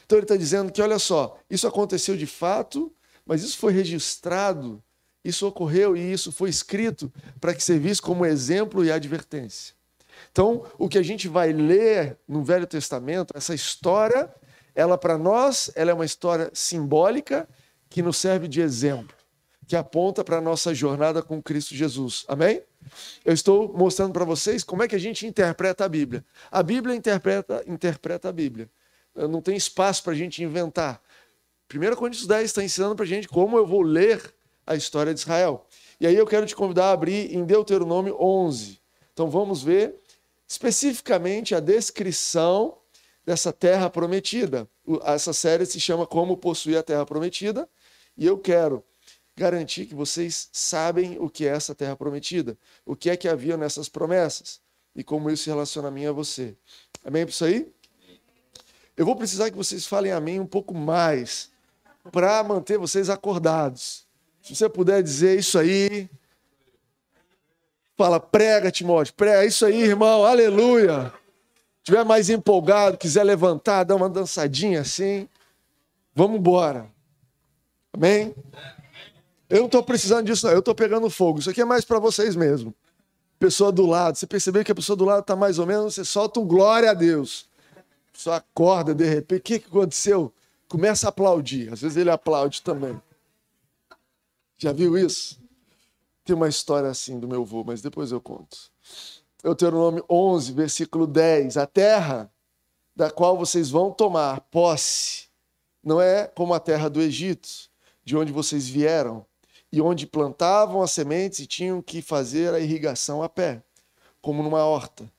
Então 0.06 0.16
ele 0.16 0.24
está 0.24 0.38
dizendo 0.38 0.72
que, 0.72 0.80
olha 0.80 0.98
só, 0.98 1.38
isso 1.50 1.66
aconteceu 1.66 2.16
de 2.16 2.26
fato, 2.26 2.90
mas 3.26 3.42
isso 3.42 3.58
foi 3.58 3.74
registrado, 3.74 4.82
isso 5.22 5.46
ocorreu 5.46 5.94
e 5.94 6.00
isso 6.00 6.32
foi 6.32 6.48
escrito 6.48 7.12
para 7.38 7.54
que 7.54 7.62
servisse 7.62 8.00
como 8.00 8.24
exemplo 8.24 8.82
e 8.82 8.90
advertência. 8.90 9.73
Então, 10.34 10.64
o 10.76 10.88
que 10.88 10.98
a 10.98 11.02
gente 11.02 11.28
vai 11.28 11.52
ler 11.52 12.18
no 12.26 12.42
Velho 12.42 12.66
Testamento, 12.66 13.32
essa 13.36 13.54
história, 13.54 14.28
ela 14.74 14.98
para 14.98 15.16
nós, 15.16 15.70
ela 15.76 15.92
é 15.92 15.94
uma 15.94 16.04
história 16.04 16.50
simbólica 16.52 17.48
que 17.88 18.02
nos 18.02 18.16
serve 18.16 18.48
de 18.48 18.60
exemplo, 18.60 19.16
que 19.64 19.76
aponta 19.76 20.24
para 20.24 20.38
a 20.38 20.40
nossa 20.40 20.74
jornada 20.74 21.22
com 21.22 21.40
Cristo 21.40 21.76
Jesus. 21.76 22.24
Amém? 22.26 22.60
Eu 23.24 23.32
estou 23.32 23.72
mostrando 23.78 24.12
para 24.12 24.24
vocês 24.24 24.64
como 24.64 24.82
é 24.82 24.88
que 24.88 24.96
a 24.96 24.98
gente 24.98 25.24
interpreta 25.24 25.84
a 25.84 25.88
Bíblia. 25.88 26.24
A 26.50 26.64
Bíblia 26.64 26.96
interpreta, 26.96 27.62
interpreta 27.64 28.28
a 28.28 28.32
Bíblia. 28.32 28.68
Não 29.14 29.40
tem 29.40 29.54
espaço 29.54 30.02
para 30.02 30.14
a 30.14 30.16
gente 30.16 30.42
inventar. 30.42 31.00
1 31.72 31.94
Coríntios 31.94 32.26
10 32.26 32.46
está 32.46 32.64
ensinando 32.64 32.96
para 32.96 33.04
a 33.04 33.08
gente 33.08 33.28
como 33.28 33.56
eu 33.56 33.64
vou 33.64 33.82
ler 33.82 34.34
a 34.66 34.74
história 34.74 35.14
de 35.14 35.20
Israel. 35.20 35.64
E 36.00 36.08
aí 36.08 36.16
eu 36.16 36.26
quero 36.26 36.44
te 36.44 36.56
convidar 36.56 36.86
a 36.86 36.90
abrir 36.90 37.32
em 37.32 37.44
Deuteronômio 37.44 38.16
11. 38.20 38.80
Então 39.12 39.30
vamos 39.30 39.62
ver 39.62 40.02
especificamente 40.46 41.54
a 41.54 41.60
descrição 41.60 42.78
dessa 43.24 43.52
terra 43.52 43.88
prometida. 43.88 44.68
Essa 45.04 45.32
série 45.32 45.66
se 45.66 45.80
chama 45.80 46.06
Como 46.06 46.36
Possuir 46.36 46.78
a 46.78 46.82
Terra 46.82 47.06
Prometida, 47.06 47.68
e 48.16 48.26
eu 48.26 48.38
quero 48.38 48.84
garantir 49.36 49.86
que 49.86 49.94
vocês 49.94 50.48
sabem 50.52 51.18
o 51.18 51.28
que 51.28 51.46
é 51.46 51.50
essa 51.50 51.74
terra 51.74 51.96
prometida, 51.96 52.56
o 52.86 52.94
que 52.94 53.10
é 53.10 53.16
que 53.16 53.28
havia 53.28 53.56
nessas 53.56 53.88
promessas 53.88 54.60
e 54.94 55.02
como 55.02 55.30
isso 55.30 55.44
se 55.44 55.50
relaciona 55.50 55.88
a 55.88 55.90
mim 55.90 56.02
e 56.02 56.06
a 56.06 56.12
você. 56.12 56.56
Amém 57.04 57.24
isso 57.26 57.44
aí? 57.44 57.72
Eu 58.96 59.04
vou 59.04 59.16
precisar 59.16 59.50
que 59.50 59.56
vocês 59.56 59.86
falem 59.86 60.12
amém 60.12 60.38
um 60.38 60.46
pouco 60.46 60.72
mais 60.72 61.50
para 62.12 62.44
manter 62.44 62.78
vocês 62.78 63.10
acordados. 63.10 64.06
Se 64.40 64.54
você 64.54 64.68
puder 64.68 65.02
dizer 65.02 65.38
isso 65.38 65.58
aí, 65.58 66.08
Fala, 67.96 68.18
prega, 68.18 68.70
Timóteo, 68.70 69.14
prega. 69.14 69.44
É 69.44 69.46
isso 69.46 69.64
aí, 69.64 69.82
irmão, 69.82 70.24
aleluia. 70.24 71.12
Tiver 71.82 72.04
mais 72.04 72.30
empolgado, 72.30 72.96
quiser 72.96 73.22
levantar, 73.22 73.84
dar 73.84 73.94
uma 73.94 74.08
dançadinha 74.08 74.80
assim, 74.80 75.28
vamos 76.14 76.38
embora. 76.38 76.86
Amém? 77.92 78.34
Eu 79.48 79.58
não 79.58 79.66
estou 79.66 79.82
precisando 79.82 80.26
disso, 80.26 80.46
não. 80.46 80.52
Eu 80.52 80.58
estou 80.60 80.74
pegando 80.74 81.08
fogo. 81.10 81.38
Isso 81.38 81.50
aqui 81.50 81.60
é 81.60 81.64
mais 81.64 81.84
para 81.84 81.98
vocês 81.98 82.34
mesmo. 82.34 82.74
Pessoa 83.38 83.70
do 83.70 83.86
lado. 83.86 84.16
Você 84.16 84.26
percebeu 84.26 84.64
que 84.64 84.72
a 84.72 84.74
pessoa 84.74 84.96
do 84.96 85.04
lado 85.04 85.20
está 85.20 85.36
mais 85.36 85.58
ou 85.58 85.66
menos, 85.66 85.94
você 85.94 86.04
solta 86.04 86.40
um 86.40 86.46
glória 86.46 86.90
a 86.90 86.94
Deus. 86.94 87.46
Só 88.12 88.32
acorda 88.32 88.94
de 88.94 89.04
repente. 89.04 89.40
O 89.40 89.42
que, 89.42 89.58
que 89.60 89.68
aconteceu? 89.68 90.32
Começa 90.68 91.06
a 91.06 91.10
aplaudir. 91.10 91.72
Às 91.72 91.82
vezes 91.82 91.96
ele 91.96 92.10
aplaude 92.10 92.62
também. 92.62 93.00
Já 94.56 94.72
viu 94.72 94.96
isso? 94.96 95.43
Tem 96.24 96.34
uma 96.34 96.48
história 96.48 96.88
assim 96.88 97.20
do 97.20 97.28
meu 97.28 97.42
avô, 97.42 97.62
mas 97.62 97.82
depois 97.82 98.10
eu 98.10 98.20
conto. 98.20 98.56
Deuteronômio 99.42 100.04
11, 100.08 100.52
versículo 100.52 101.06
10. 101.06 101.58
A 101.58 101.66
terra 101.66 102.32
da 102.96 103.10
qual 103.10 103.36
vocês 103.36 103.68
vão 103.68 103.92
tomar 103.92 104.40
posse 104.40 105.28
não 105.82 106.00
é 106.00 106.26
como 106.26 106.54
a 106.54 106.60
terra 106.60 106.88
do 106.88 107.00
Egito, 107.02 107.48
de 108.02 108.16
onde 108.16 108.32
vocês 108.32 108.66
vieram, 108.66 109.26
e 109.70 109.82
onde 109.82 110.06
plantavam 110.06 110.80
as 110.80 110.92
sementes 110.92 111.40
e 111.40 111.46
tinham 111.46 111.82
que 111.82 112.00
fazer 112.00 112.54
a 112.54 112.60
irrigação 112.60 113.22
a 113.22 113.28
pé, 113.28 113.62
como 114.22 114.42
numa 114.42 114.64
horta. 114.64 115.10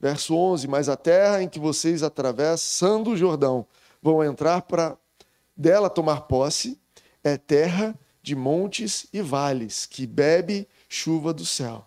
Verso 0.00 0.34
11: 0.34 0.66
Mas 0.66 0.88
a 0.88 0.96
terra 0.96 1.42
em 1.42 1.48
que 1.48 1.58
vocês 1.58 2.02
atravessando 2.02 3.10
o 3.10 3.16
Jordão 3.16 3.66
vão 4.00 4.24
entrar 4.24 4.62
para 4.62 4.96
dela 5.54 5.90
tomar 5.90 6.22
posse 6.22 6.80
é 7.22 7.36
terra 7.36 7.98
de 8.24 8.34
montes 8.34 9.06
e 9.12 9.20
vales, 9.20 9.84
que 9.84 10.06
bebe 10.06 10.66
chuva 10.88 11.34
do 11.34 11.44
céu. 11.44 11.86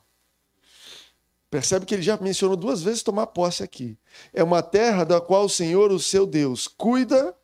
Percebe 1.49 1.83
que 1.83 1.95
ele 1.95 2.03
já 2.03 2.15
mencionou 2.17 2.55
duas 2.55 2.83
vezes 2.83 3.01
tomar 3.01 3.25
posse 3.25 3.63
aqui. 3.63 3.97
É 4.31 4.43
uma 4.43 4.61
terra 4.61 5.03
da 5.03 5.19
qual 5.19 5.45
o 5.45 5.49
Senhor, 5.49 5.91
o 5.91 5.99
seu 5.99 6.27
Deus, 6.27 6.67
cuida. 6.67 7.35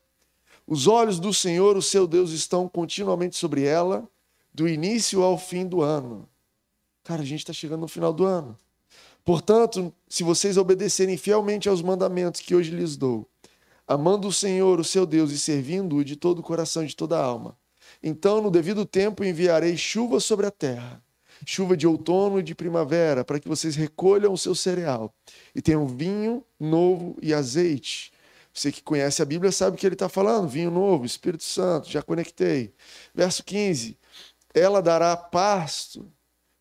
Os 0.68 0.86
olhos 0.86 1.20
do 1.20 1.34
Senhor, 1.34 1.76
o 1.76 1.82
seu 1.82 2.06
Deus, 2.06 2.30
estão 2.30 2.70
continuamente 2.70 3.36
sobre 3.36 3.64
ela, 3.64 4.08
do 4.54 4.70
início 4.70 5.24
ao 5.24 5.40
fim 5.40 5.66
do 5.66 5.82
ano. 5.82 6.30
Cara, 7.04 7.24
a 7.24 7.26
gente 7.26 7.40
está 7.40 7.52
chegando 7.52 7.82
no 7.82 7.88
final 7.88 8.14
do 8.14 8.26
ano. 8.26 8.56
Portanto, 9.26 9.92
se 10.08 10.24
vocês 10.24 10.56
obedecerem 10.56 11.18
fielmente 11.18 11.68
aos 11.68 11.82
mandamentos 11.82 12.42
que 12.42 12.54
hoje 12.54 12.70
lhes 12.70 12.96
dou, 12.96 13.28
amando 13.88 14.28
o 14.28 14.34
Senhor, 14.34 14.80
o 14.80 14.84
seu 14.84 15.08
Deus, 15.08 15.32
e 15.32 15.40
servindo-o 15.40 16.06
de 16.06 16.16
todo 16.16 16.40
o 16.40 16.44
coração 16.44 16.86
de 16.86 16.96
toda 16.96 17.18
a 17.18 17.24
alma, 17.24 17.58
então, 18.04 18.42
no 18.42 18.52
devido 18.52 18.86
tempo, 18.86 19.24
enviarei 19.24 19.78
chuva 19.78 20.20
sobre 20.20 20.46
a 20.46 20.52
terra 20.52 21.02
chuva 21.46 21.76
de 21.76 21.88
outono 21.88 22.40
e 22.40 22.44
de 22.44 22.56
primavera, 22.56 23.24
para 23.24 23.40
que 23.40 23.48
vocês 23.48 23.76
recolham 23.76 24.34
o 24.34 24.38
seu 24.38 24.56
cereal 24.56 25.14
e 25.54 25.62
tenham 25.62 25.88
vinho 25.88 26.46
novo 26.60 27.18
e 27.22 27.34
azeite. 27.34 28.12
Você 28.54 28.72
que 28.72 28.84
conhece 28.84 29.22
a 29.22 29.26
Bíblia 29.26 29.52
sabe 29.52 29.76
o 29.76 29.80
que 29.80 29.86
ele 29.86 29.96
está 29.96 30.08
falando: 30.08 30.48
vinho 30.48 30.70
novo, 30.70 31.06
Espírito 31.06 31.44
Santo, 31.44 31.90
já 31.90 32.02
conectei. 32.02 32.74
Verso 33.14 33.44
15: 33.44 33.98
Ela 34.54 34.82
dará 34.82 35.18
pasto 35.18 36.12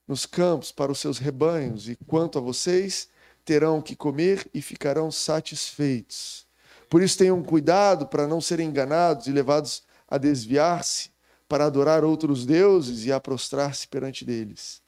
nos 0.09 0.27
campos 0.27 0.73
para 0.73 0.91
os 0.91 0.99
seus 0.99 1.19
rebanhos, 1.19 1.89
e 1.89 1.97
quanto 2.07 2.39
a 2.39 2.41
vocês, 2.41 3.09
terão 3.45 3.81
que 3.83 3.95
comer 3.95 4.49
e 4.55 4.63
ficarão 4.63 5.11
satisfeitos. 5.11 6.47
Por 6.89 7.03
isso 7.03 7.19
tenham 7.19 7.43
cuidado 7.43 8.07
para 8.07 8.27
não 8.27 8.41
serem 8.41 8.69
enganados 8.69 9.27
e 9.27 9.33
levados 9.33 9.83
a 10.09 10.19
desviar-se 10.19 11.12
para 11.53 11.67
adorar 11.67 12.03
outros 12.03 12.47
deuses 12.47 13.05
e 13.05 13.13
a 13.13 13.21
prostrar-se 13.21 13.87
perante 13.87 14.25
deles. 14.25 14.81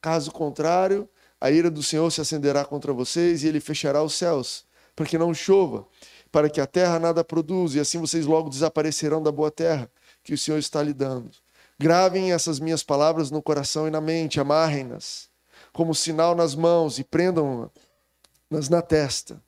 Caso 0.00 0.30
contrário, 0.30 1.08
a 1.40 1.50
ira 1.50 1.68
do 1.68 1.82
Senhor 1.82 2.08
se 2.12 2.20
acenderá 2.20 2.64
contra 2.64 2.92
vocês 2.92 3.42
e 3.42 3.48
ele 3.48 3.58
fechará 3.58 4.00
os 4.00 4.14
céus, 4.14 4.64
para 4.94 5.06
que 5.06 5.18
não 5.18 5.34
chova, 5.34 5.84
para 6.30 6.48
que 6.48 6.60
a 6.60 6.68
terra 6.68 7.00
nada 7.00 7.24
produza, 7.24 7.78
e 7.78 7.80
assim 7.80 7.98
vocês 7.98 8.26
logo 8.26 8.48
desaparecerão 8.48 9.20
da 9.20 9.32
boa 9.32 9.50
terra 9.50 9.90
que 10.22 10.32
o 10.32 10.38
Senhor 10.38 10.56
está 10.56 10.80
lhe 10.84 10.92
dando. 10.92 11.32
Gravem 11.80 12.30
essas 12.30 12.60
minhas 12.60 12.84
palavras 12.84 13.32
no 13.32 13.42
coração 13.42 13.88
e 13.88 13.90
na 13.90 14.00
mente, 14.00 14.38
amarrem-nas 14.38 15.28
como 15.72 15.96
sinal 15.96 16.36
nas 16.36 16.54
mãos 16.54 17.00
e 17.00 17.02
prendam-nas 17.02 18.68
na 18.70 18.80
testa. 18.80 19.42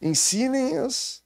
Ensinem-as 0.00 1.23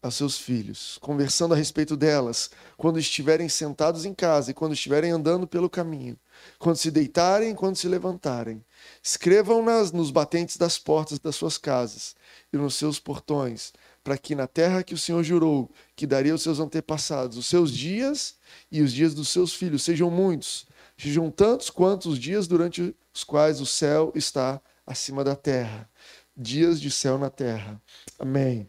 aos 0.00 0.14
seus 0.14 0.38
filhos, 0.38 0.96
conversando 1.00 1.54
a 1.54 1.56
respeito 1.56 1.96
delas, 1.96 2.50
quando 2.76 2.98
estiverem 2.98 3.48
sentados 3.48 4.04
em 4.04 4.14
casa 4.14 4.50
e 4.50 4.54
quando 4.54 4.72
estiverem 4.72 5.10
andando 5.10 5.46
pelo 5.46 5.68
caminho, 5.68 6.16
quando 6.58 6.76
se 6.76 6.90
deitarem 6.90 7.50
e 7.50 7.54
quando 7.54 7.76
se 7.76 7.88
levantarem. 7.88 8.64
Escrevam-nas 9.02 9.90
nos 9.90 10.10
batentes 10.10 10.56
das 10.56 10.78
portas 10.78 11.18
das 11.18 11.34
suas 11.34 11.58
casas 11.58 12.14
e 12.52 12.56
nos 12.56 12.76
seus 12.76 13.00
portões, 13.00 13.72
para 14.04 14.16
que 14.16 14.34
na 14.34 14.46
terra 14.46 14.84
que 14.84 14.94
o 14.94 14.98
Senhor 14.98 15.22
jurou 15.24 15.70
que 15.96 16.06
daria 16.06 16.32
aos 16.32 16.42
seus 16.42 16.60
antepassados, 16.60 17.36
os 17.36 17.46
seus 17.46 17.72
dias 17.72 18.36
e 18.70 18.80
os 18.80 18.92
dias 18.92 19.14
dos 19.14 19.28
seus 19.28 19.52
filhos 19.52 19.82
sejam 19.82 20.10
muitos, 20.10 20.66
sejam 20.96 21.30
tantos 21.30 21.70
quantos 21.70 22.06
os 22.06 22.18
dias 22.18 22.46
durante 22.46 22.94
os 23.12 23.24
quais 23.24 23.60
o 23.60 23.66
céu 23.66 24.12
está 24.14 24.60
acima 24.86 25.24
da 25.24 25.34
terra. 25.34 25.90
Dias 26.36 26.80
de 26.80 26.88
céu 26.88 27.18
na 27.18 27.28
terra. 27.28 27.82
Amém. 28.18 28.68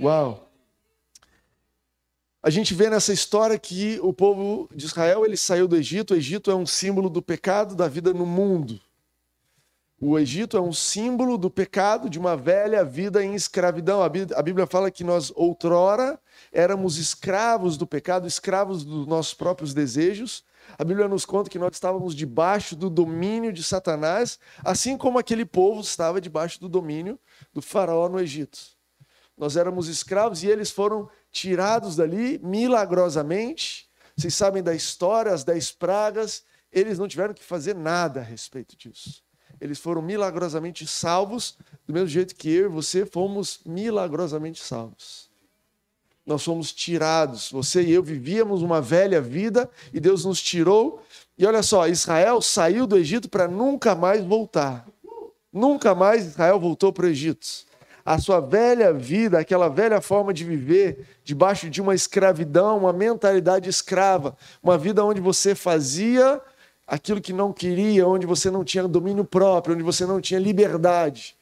Uau! 0.00 0.48
A 2.40 2.50
gente 2.50 2.72
vê 2.72 2.88
nessa 2.88 3.12
história 3.12 3.58
que 3.58 3.98
o 4.00 4.12
povo 4.12 4.68
de 4.72 4.86
Israel 4.86 5.24
ele 5.24 5.36
saiu 5.36 5.66
do 5.66 5.74
Egito. 5.74 6.14
O 6.14 6.16
Egito 6.16 6.52
é 6.52 6.54
um 6.54 6.64
símbolo 6.64 7.10
do 7.10 7.20
pecado 7.20 7.74
da 7.74 7.88
vida 7.88 8.12
no 8.14 8.24
mundo. 8.24 8.80
O 10.00 10.16
Egito 10.16 10.56
é 10.56 10.60
um 10.60 10.72
símbolo 10.72 11.36
do 11.36 11.50
pecado 11.50 12.08
de 12.08 12.16
uma 12.16 12.36
velha 12.36 12.84
vida 12.84 13.24
em 13.24 13.34
escravidão. 13.34 14.00
A 14.00 14.08
Bíblia 14.08 14.68
fala 14.68 14.88
que 14.88 15.02
nós 15.02 15.32
outrora 15.34 16.16
éramos 16.52 16.96
escravos 16.96 17.76
do 17.76 17.84
pecado, 17.84 18.24
escravos 18.24 18.84
dos 18.84 19.04
nossos 19.04 19.34
próprios 19.34 19.74
desejos. 19.74 20.44
A 20.78 20.84
Bíblia 20.84 21.08
nos 21.08 21.24
conta 21.24 21.50
que 21.50 21.58
nós 21.58 21.72
estávamos 21.72 22.14
debaixo 22.14 22.76
do 22.76 22.88
domínio 22.88 23.52
de 23.52 23.64
Satanás, 23.64 24.38
assim 24.64 24.96
como 24.96 25.18
aquele 25.18 25.44
povo 25.44 25.80
estava 25.80 26.20
debaixo 26.20 26.60
do 26.60 26.68
domínio 26.68 27.18
do 27.52 27.60
faraó 27.60 28.08
no 28.08 28.20
Egito 28.20 28.77
nós 29.38 29.56
éramos 29.56 29.86
escravos 29.86 30.42
e 30.42 30.48
eles 30.48 30.70
foram 30.70 31.08
tirados 31.30 31.94
dali 31.94 32.40
milagrosamente. 32.42 33.88
Vocês 34.16 34.34
sabem 34.34 34.62
da 34.62 34.74
história, 34.74 35.32
as 35.32 35.44
dez 35.44 35.70
pragas, 35.70 36.42
eles 36.72 36.98
não 36.98 37.06
tiveram 37.06 37.32
que 37.32 37.44
fazer 37.44 37.74
nada 37.74 38.20
a 38.20 38.22
respeito 38.22 38.76
disso. 38.76 39.22
Eles 39.60 39.78
foram 39.78 40.02
milagrosamente 40.02 40.86
salvos, 40.86 41.56
do 41.86 41.92
mesmo 41.92 42.08
jeito 42.08 42.34
que 42.34 42.50
eu 42.50 42.66
e 42.66 42.68
você 42.68 43.06
fomos 43.06 43.60
milagrosamente 43.64 44.60
salvos. 44.60 45.30
Nós 46.26 46.44
fomos 46.44 46.72
tirados, 46.72 47.50
você 47.50 47.82
e 47.82 47.92
eu 47.92 48.02
vivíamos 48.02 48.60
uma 48.60 48.80
velha 48.80 49.20
vida 49.20 49.70
e 49.94 50.00
Deus 50.00 50.24
nos 50.24 50.42
tirou. 50.42 51.00
E 51.38 51.46
olha 51.46 51.62
só, 51.62 51.86
Israel 51.88 52.42
saiu 52.42 52.86
do 52.86 52.98
Egito 52.98 53.28
para 53.28 53.48
nunca 53.48 53.94
mais 53.94 54.22
voltar. 54.24 54.86
Nunca 55.50 55.94
mais 55.94 56.26
Israel 56.26 56.60
voltou 56.60 56.92
para 56.92 57.06
o 57.06 57.08
Egito 57.08 57.67
a 58.08 58.18
sua 58.18 58.40
velha 58.40 58.90
vida, 58.90 59.38
aquela 59.38 59.68
velha 59.68 60.00
forma 60.00 60.32
de 60.32 60.42
viver, 60.42 61.06
debaixo 61.22 61.68
de 61.68 61.82
uma 61.82 61.94
escravidão, 61.94 62.78
uma 62.78 62.92
mentalidade 62.92 63.68
escrava, 63.68 64.34
uma 64.62 64.78
vida 64.78 65.04
onde 65.04 65.20
você 65.20 65.54
fazia 65.54 66.40
aquilo 66.86 67.20
que 67.20 67.34
não 67.34 67.52
queria, 67.52 68.08
onde 68.08 68.24
você 68.26 68.50
não 68.50 68.64
tinha 68.64 68.88
domínio 68.88 69.26
próprio, 69.26 69.74
onde 69.74 69.84
você 69.84 70.06
não 70.06 70.22
tinha 70.22 70.40
liberdade. 70.40 71.36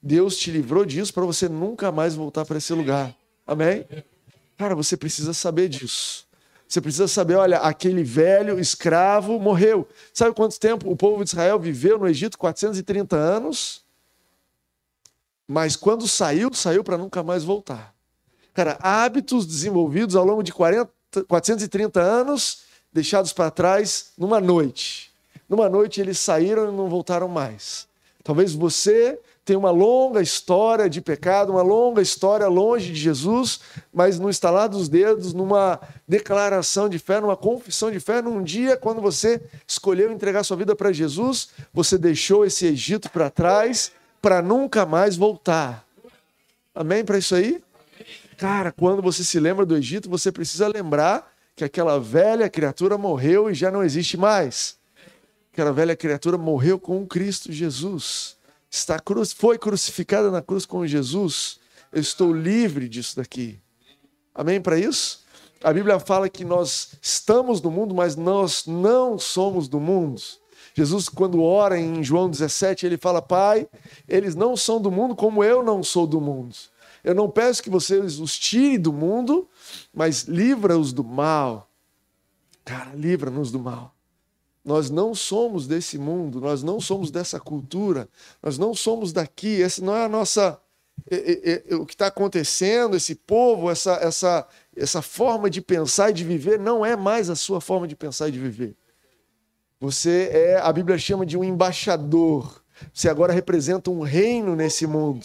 Deus 0.00 0.38
te 0.38 0.50
livrou 0.50 0.86
disso 0.86 1.12
para 1.12 1.26
você 1.26 1.46
nunca 1.46 1.92
mais 1.92 2.14
voltar 2.14 2.46
para 2.46 2.56
esse 2.56 2.72
lugar. 2.72 3.14
Amém? 3.46 3.84
Cara, 4.56 4.74
você 4.74 4.96
precisa 4.96 5.34
saber 5.34 5.68
disso. 5.68 6.26
Você 6.66 6.80
precisa 6.80 7.06
saber, 7.06 7.34
olha, 7.34 7.58
aquele 7.58 8.02
velho 8.02 8.58
escravo 8.58 9.38
morreu. 9.38 9.86
Sabe 10.14 10.34
quanto 10.34 10.58
tempo 10.58 10.90
o 10.90 10.96
povo 10.96 11.22
de 11.22 11.28
Israel 11.28 11.58
viveu 11.58 11.98
no 11.98 12.08
Egito? 12.08 12.38
430 12.38 13.14
anos. 13.14 13.86
Mas 15.48 15.74
quando 15.74 16.06
saiu, 16.06 16.52
saiu 16.52 16.84
para 16.84 16.98
nunca 16.98 17.22
mais 17.22 17.42
voltar. 17.42 17.94
Cara, 18.52 18.76
hábitos 18.82 19.46
desenvolvidos 19.46 20.14
ao 20.14 20.24
longo 20.24 20.42
de 20.42 20.52
40, 20.52 20.90
430 21.26 22.00
anos, 22.00 22.64
deixados 22.92 23.32
para 23.32 23.50
trás 23.50 24.12
numa 24.18 24.40
noite. 24.40 25.10
Numa 25.48 25.68
noite 25.68 26.00
eles 26.00 26.18
saíram 26.18 26.70
e 26.70 26.76
não 26.76 26.88
voltaram 26.88 27.28
mais. 27.28 27.88
Talvez 28.22 28.52
você 28.52 29.18
tenha 29.42 29.58
uma 29.58 29.70
longa 29.70 30.20
história 30.20 30.90
de 30.90 31.00
pecado, 31.00 31.52
uma 31.52 31.62
longa 31.62 32.02
história 32.02 32.46
longe 32.48 32.92
de 32.92 33.00
Jesus, 33.00 33.60
mas 33.90 34.18
no 34.18 34.28
estalar 34.28 34.68
dos 34.68 34.90
dedos, 34.90 35.32
numa 35.32 35.80
declaração 36.06 36.86
de 36.86 36.98
fé, 36.98 37.18
numa 37.18 37.36
confissão 37.36 37.90
de 37.90 37.98
fé, 37.98 38.20
num 38.20 38.42
dia 38.42 38.76
quando 38.76 39.00
você 39.00 39.40
escolheu 39.66 40.12
entregar 40.12 40.44
sua 40.44 40.58
vida 40.58 40.76
para 40.76 40.92
Jesus, 40.92 41.48
você 41.72 41.96
deixou 41.96 42.44
esse 42.44 42.66
Egito 42.66 43.08
para 43.08 43.30
trás 43.30 43.90
para 44.20 44.42
nunca 44.42 44.84
mais 44.84 45.16
voltar. 45.16 45.86
Amém 46.74 47.04
para 47.04 47.18
isso 47.18 47.34
aí? 47.34 47.62
Cara, 48.36 48.70
quando 48.70 49.02
você 49.02 49.24
se 49.24 49.40
lembra 49.40 49.66
do 49.66 49.76
Egito, 49.76 50.08
você 50.08 50.30
precisa 50.30 50.68
lembrar 50.68 51.32
que 51.56 51.64
aquela 51.64 51.98
velha 51.98 52.48
criatura 52.48 52.96
morreu 52.96 53.50
e 53.50 53.54
já 53.54 53.70
não 53.70 53.82
existe 53.82 54.16
mais. 54.16 54.76
Aquela 55.52 55.72
velha 55.72 55.96
criatura 55.96 56.38
morreu 56.38 56.78
com 56.78 57.04
Cristo 57.04 57.50
Jesus. 57.52 58.36
Está 58.70 59.00
cruz, 59.00 59.32
foi 59.32 59.58
crucificada 59.58 60.30
na 60.30 60.40
cruz 60.40 60.64
com 60.64 60.86
Jesus. 60.86 61.58
Eu 61.92 62.00
estou 62.00 62.32
livre 62.32 62.88
disso 62.88 63.16
daqui. 63.16 63.58
Amém 64.32 64.60
para 64.60 64.78
isso? 64.78 65.24
A 65.64 65.72
Bíblia 65.72 65.98
fala 65.98 66.28
que 66.28 66.44
nós 66.44 66.92
estamos 67.02 67.60
no 67.60 67.72
mundo, 67.72 67.92
mas 67.92 68.14
nós 68.14 68.66
não 68.66 69.18
somos 69.18 69.66
do 69.66 69.80
mundo. 69.80 70.22
Jesus, 70.78 71.08
quando 71.08 71.42
ora 71.42 71.76
em 71.76 72.04
João 72.04 72.30
17, 72.30 72.86
ele 72.86 72.96
fala: 72.96 73.20
Pai, 73.20 73.66
eles 74.06 74.36
não 74.36 74.56
são 74.56 74.80
do 74.80 74.92
mundo 74.92 75.16
como 75.16 75.42
eu 75.42 75.60
não 75.60 75.82
sou 75.82 76.06
do 76.06 76.20
mundo. 76.20 76.54
Eu 77.02 77.16
não 77.16 77.28
peço 77.28 77.64
que 77.64 77.68
vocês 77.68 78.20
os 78.20 78.38
tire 78.38 78.78
do 78.78 78.92
mundo, 78.92 79.48
mas 79.92 80.22
livra-os 80.22 80.92
do 80.92 81.02
mal. 81.02 81.68
Cara, 82.64 82.94
livra-nos 82.94 83.50
do 83.50 83.58
mal. 83.58 83.92
Nós 84.64 84.88
não 84.88 85.16
somos 85.16 85.66
desse 85.66 85.98
mundo, 85.98 86.40
nós 86.40 86.62
não 86.62 86.80
somos 86.80 87.10
dessa 87.10 87.40
cultura, 87.40 88.08
nós 88.40 88.56
não 88.56 88.72
somos 88.72 89.12
daqui. 89.12 89.60
Essa 89.60 89.84
não 89.84 89.96
é 89.96 90.04
a 90.04 90.08
nossa. 90.08 90.60
O 91.72 91.86
que 91.86 91.94
está 91.94 92.06
acontecendo, 92.06 92.96
esse 92.96 93.16
povo, 93.16 93.68
essa, 93.68 93.94
essa, 93.94 94.46
essa 94.76 95.02
forma 95.02 95.50
de 95.50 95.60
pensar 95.60 96.10
e 96.10 96.12
de 96.12 96.22
viver, 96.22 96.56
não 96.56 96.86
é 96.86 96.94
mais 96.94 97.28
a 97.28 97.34
sua 97.34 97.60
forma 97.60 97.88
de 97.88 97.96
pensar 97.96 98.28
e 98.28 98.32
de 98.32 98.38
viver. 98.38 98.76
Você 99.80 100.28
é, 100.32 100.60
a 100.60 100.72
Bíblia 100.72 100.98
chama 100.98 101.24
de 101.24 101.36
um 101.36 101.44
embaixador. 101.44 102.62
Você 102.92 103.08
agora 103.08 103.32
representa 103.32 103.90
um 103.90 104.00
reino 104.00 104.56
nesse 104.56 104.86
mundo. 104.86 105.24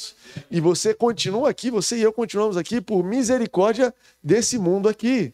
E 0.50 0.62
você 0.62 0.94
continua 0.94 1.50
aqui, 1.50 1.72
você 1.72 1.98
e 1.98 2.02
eu 2.04 2.14
continuamos 2.14 2.56
aqui 2.56 2.80
por 2.80 3.04
misericórdia 3.04 3.94
desse 4.24 4.60
mundo 4.60 4.88
aqui. 4.88 5.34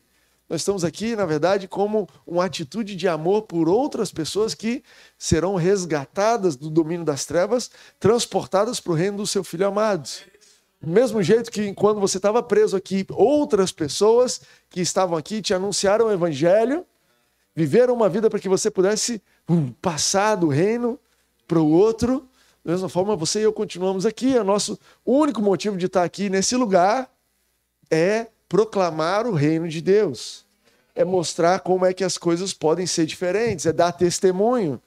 Nós 0.49 0.61
estamos 0.61 0.83
aqui, 0.85 1.15
na 1.15 1.25
verdade, 1.25 1.67
como 1.67 2.07
uma 2.25 2.45
atitude 2.45 2.95
de 2.95 3.07
amor 3.07 3.43
por 3.43 3.67
outras 3.67 4.11
pessoas 4.11 4.55
que 4.55 4.83
serão 5.17 5.55
resgatadas 5.55 6.55
do 6.55 6.69
domínio 6.69 7.05
das 7.05 7.25
trevas, 7.25 7.69
transportadas 7.99 8.79
para 8.79 8.93
o 8.93 8.95
reino 8.95 9.17
do 9.17 9.27
seu 9.27 9.43
filho 9.43 9.67
amado. 9.67 10.09
Do 10.81 10.89
mesmo 10.89 11.21
jeito 11.21 11.51
que 11.51 11.73
quando 11.73 11.99
você 11.99 12.17
estava 12.17 12.41
preso 12.41 12.75
aqui, 12.75 13.05
outras 13.11 13.71
pessoas 13.71 14.41
que 14.69 14.79
estavam 14.79 15.17
aqui 15.17 15.41
te 15.41 15.53
anunciaram 15.53 16.07
o 16.07 16.11
evangelho, 16.11 16.85
viveram 17.59 17.93
uma 17.93 18.07
vida 18.07 18.29
para 18.29 18.39
que 18.39 18.47
você 18.47 18.71
pudesse 18.71 19.21
um, 19.47 19.69
passar 19.69 20.35
do 20.35 20.47
reino 20.47 20.97
para 21.45 21.59
o 21.59 21.69
outro. 21.69 22.25
Da 22.63 22.71
mesma 22.71 22.87
forma, 22.87 23.17
você 23.17 23.41
e 23.41 23.43
eu 23.43 23.51
continuamos 23.51 24.05
aqui. 24.05 24.37
O 24.37 24.45
nosso 24.45 24.79
único 25.05 25.41
motivo 25.41 25.75
de 25.75 25.87
estar 25.87 26.05
aqui 26.05 26.29
nesse 26.29 26.55
lugar 26.55 27.11
é 27.91 28.27
proclamar 28.47 29.27
o 29.27 29.33
reino 29.33 29.67
de 29.67 29.81
Deus. 29.81 30.45
É 30.95 31.03
mostrar 31.03 31.59
como 31.59 31.85
é 31.85 31.93
que 31.93 32.03
as 32.03 32.17
coisas 32.17 32.53
podem 32.53 32.87
ser 32.87 33.05
diferentes, 33.05 33.65
é 33.65 33.73
dar 33.73 33.91
testemunho. 33.91 34.81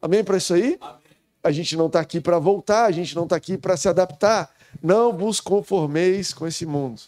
Amém 0.00 0.24
para 0.24 0.38
isso 0.38 0.54
aí? 0.54 0.80
A 1.40 1.52
gente 1.52 1.76
não 1.76 1.86
está 1.86 2.00
aqui 2.00 2.20
para 2.20 2.40
voltar, 2.40 2.86
a 2.86 2.90
gente 2.90 3.14
não 3.14 3.24
está 3.24 3.36
aqui 3.36 3.56
para 3.56 3.76
se 3.76 3.88
adaptar. 3.88 4.52
Não 4.82 5.16
vos 5.16 5.40
conformeis 5.40 6.34
com 6.34 6.48
esse 6.48 6.66
mundo. 6.66 7.00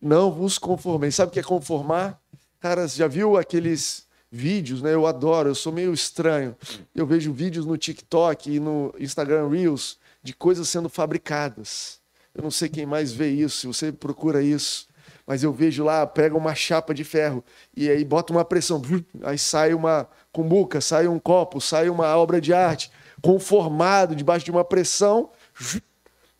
Não 0.00 0.30
vos 0.30 0.58
conformeis. 0.58 1.16
Sabe 1.16 1.30
o 1.30 1.32
que 1.32 1.40
é 1.40 1.42
conformar? 1.42 2.20
Cara, 2.60 2.86
já 2.86 3.08
viu 3.08 3.36
aqueles 3.36 4.07
vídeos, 4.30 4.82
né? 4.82 4.94
Eu 4.94 5.06
adoro, 5.06 5.48
eu 5.48 5.54
sou 5.54 5.72
meio 5.72 5.92
estranho. 5.92 6.56
Eu 6.94 7.06
vejo 7.06 7.32
vídeos 7.32 7.64
no 7.64 7.76
TikTok 7.76 8.50
e 8.50 8.60
no 8.60 8.94
Instagram 8.98 9.48
Reels 9.48 9.98
de 10.22 10.32
coisas 10.32 10.68
sendo 10.68 10.88
fabricadas. 10.88 12.00
Eu 12.34 12.42
não 12.42 12.50
sei 12.50 12.68
quem 12.68 12.86
mais 12.86 13.12
vê 13.12 13.30
isso, 13.30 13.60
se 13.60 13.66
você 13.66 13.90
procura 13.92 14.42
isso, 14.42 14.86
mas 15.26 15.42
eu 15.42 15.52
vejo 15.52 15.84
lá, 15.84 16.06
pega 16.06 16.36
uma 16.36 16.54
chapa 16.54 16.94
de 16.94 17.04
ferro 17.04 17.44
e 17.76 17.88
aí 17.88 18.04
bota 18.04 18.32
uma 18.32 18.44
pressão, 18.44 18.80
aí 19.22 19.38
sai 19.38 19.74
uma 19.74 20.08
cumbuca, 20.30 20.80
sai 20.80 21.08
um 21.08 21.18
copo, 21.18 21.60
sai 21.60 21.88
uma 21.88 22.16
obra 22.16 22.40
de 22.40 22.52
arte, 22.52 22.90
conformado 23.20 24.14
debaixo 24.14 24.44
de 24.44 24.50
uma 24.50 24.64
pressão, 24.64 25.30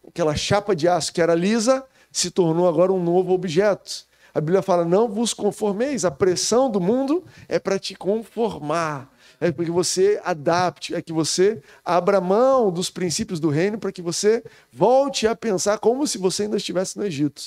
aquela 0.07 0.37
chapa 0.37 0.77
de 0.77 0.87
aço 0.87 1.13
que 1.13 1.21
era 1.21 1.35
lisa 1.35 1.85
se 2.11 2.31
tornou 2.31 2.69
agora 2.69 2.93
um 2.93 3.03
novo 3.03 3.33
objeto. 3.33 4.07
A 4.39 4.41
Bíblia 4.41 4.63
fala: 4.63 4.85
não 4.85 5.09
vos 5.09 5.35
conformeis. 5.35 6.05
A 6.05 6.13
pressão 6.13 6.71
do 6.71 6.81
mundo 6.81 7.25
é 7.49 7.59
para 7.59 7.77
te 7.77 7.97
conformar. 7.97 9.13
É 9.41 9.51
para 9.51 9.65
que 9.65 9.71
você 9.71 10.21
adapte, 10.25 10.95
é 10.95 11.03
que 11.03 11.13
você 11.13 11.61
abra 11.85 12.21
mão 12.21 12.71
dos 12.71 12.89
princípios 12.89 13.41
do 13.41 13.49
reino 13.49 13.79
para 13.79 13.91
que 13.91 14.01
você 14.01 14.45
volte 14.73 15.27
a 15.27 15.35
pensar 15.35 15.79
como 15.79 16.07
se 16.07 16.19
você 16.19 16.45
ainda 16.45 16.57
estivesse 16.57 16.97
no 16.97 17.05
Egito. 17.05 17.43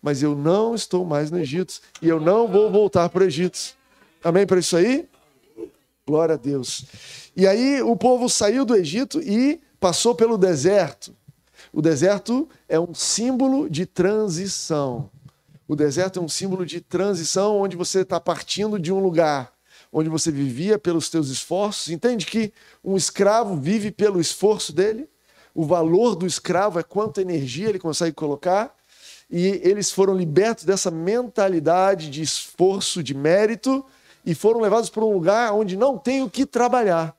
Mas 0.00 0.22
eu 0.22 0.34
não 0.34 0.74
estou 0.74 1.04
mais 1.04 1.30
no 1.30 1.38
Egito 1.38 1.80
e 2.00 2.08
eu 2.08 2.18
não 2.18 2.48
vou 2.48 2.70
voltar 2.70 3.10
para 3.10 3.22
o 3.22 3.26
Egito. 3.26 3.74
Amém 4.24 4.46
para 4.46 4.60
isso 4.60 4.76
aí? 4.76 5.06
Glória 6.06 6.36
a 6.36 6.38
Deus. 6.38 6.86
E 7.36 7.46
aí 7.46 7.82
o 7.82 7.94
povo 7.96 8.30
saiu 8.30 8.64
do 8.64 8.74
Egito 8.74 9.20
e 9.20 9.60
passou 9.78 10.14
pelo 10.14 10.38
deserto. 10.38 11.14
O 11.70 11.82
deserto 11.82 12.48
é 12.66 12.80
um 12.80 12.94
símbolo 12.94 13.68
de 13.68 13.84
transição. 13.84 15.10
O 15.70 15.76
deserto 15.76 16.18
é 16.18 16.22
um 16.22 16.28
símbolo 16.28 16.66
de 16.66 16.80
transição, 16.80 17.60
onde 17.60 17.76
você 17.76 18.00
está 18.00 18.18
partindo 18.18 18.76
de 18.76 18.92
um 18.92 18.98
lugar 18.98 19.52
onde 19.92 20.08
você 20.08 20.28
vivia 20.28 20.76
pelos 20.80 21.08
teus 21.08 21.28
esforços. 21.28 21.90
Entende 21.90 22.26
que 22.26 22.52
um 22.82 22.96
escravo 22.96 23.54
vive 23.54 23.92
pelo 23.92 24.20
esforço 24.20 24.72
dele? 24.72 25.08
O 25.54 25.64
valor 25.64 26.16
do 26.16 26.26
escravo 26.26 26.80
é 26.80 26.82
quanta 26.82 27.22
energia 27.22 27.68
ele 27.68 27.78
consegue 27.78 28.16
colocar. 28.16 28.74
E 29.30 29.60
eles 29.62 29.92
foram 29.92 30.12
libertos 30.12 30.64
dessa 30.64 30.90
mentalidade 30.90 32.10
de 32.10 32.20
esforço, 32.20 33.00
de 33.00 33.14
mérito, 33.14 33.86
e 34.26 34.34
foram 34.34 34.58
levados 34.58 34.90
para 34.90 35.04
um 35.04 35.12
lugar 35.12 35.52
onde 35.52 35.76
não 35.76 35.96
tem 35.96 36.20
o 36.20 36.28
que 36.28 36.44
trabalhar. 36.44 37.16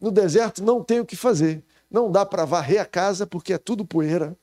No 0.00 0.10
deserto 0.10 0.64
não 0.64 0.82
tem 0.82 1.00
o 1.00 1.04
que 1.04 1.14
fazer. 1.14 1.62
Não 1.90 2.10
dá 2.10 2.24
para 2.24 2.46
varrer 2.46 2.80
a 2.80 2.86
casa 2.86 3.26
porque 3.26 3.52
é 3.52 3.58
tudo 3.58 3.84
poeira. 3.84 4.34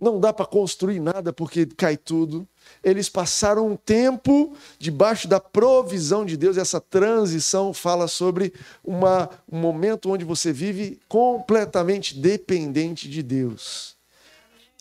Não 0.00 0.18
dá 0.18 0.32
para 0.32 0.46
construir 0.46 0.98
nada 0.98 1.32
porque 1.32 1.64
cai 1.64 1.96
tudo 1.96 2.44
eles 2.82 3.08
passaram 3.08 3.68
um 3.68 3.76
tempo 3.76 4.56
debaixo 4.78 5.28
da 5.28 5.38
provisão 5.38 6.24
de 6.24 6.36
Deus. 6.36 6.56
Essa 6.56 6.80
transição 6.80 7.72
fala 7.72 8.08
sobre 8.08 8.52
uma, 8.84 9.30
um 9.50 9.58
momento 9.58 10.10
onde 10.10 10.24
você 10.24 10.52
vive 10.52 11.00
completamente 11.08 12.18
dependente 12.18 13.08
de 13.08 13.22
Deus. 13.22 13.96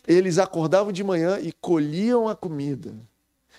Eles 0.08 0.40
acordavam 0.40 0.92
de 0.92 1.04
manhã 1.04 1.40
e 1.40 1.52
colhiam 1.52 2.28
a 2.28 2.36
comida. 2.36 2.94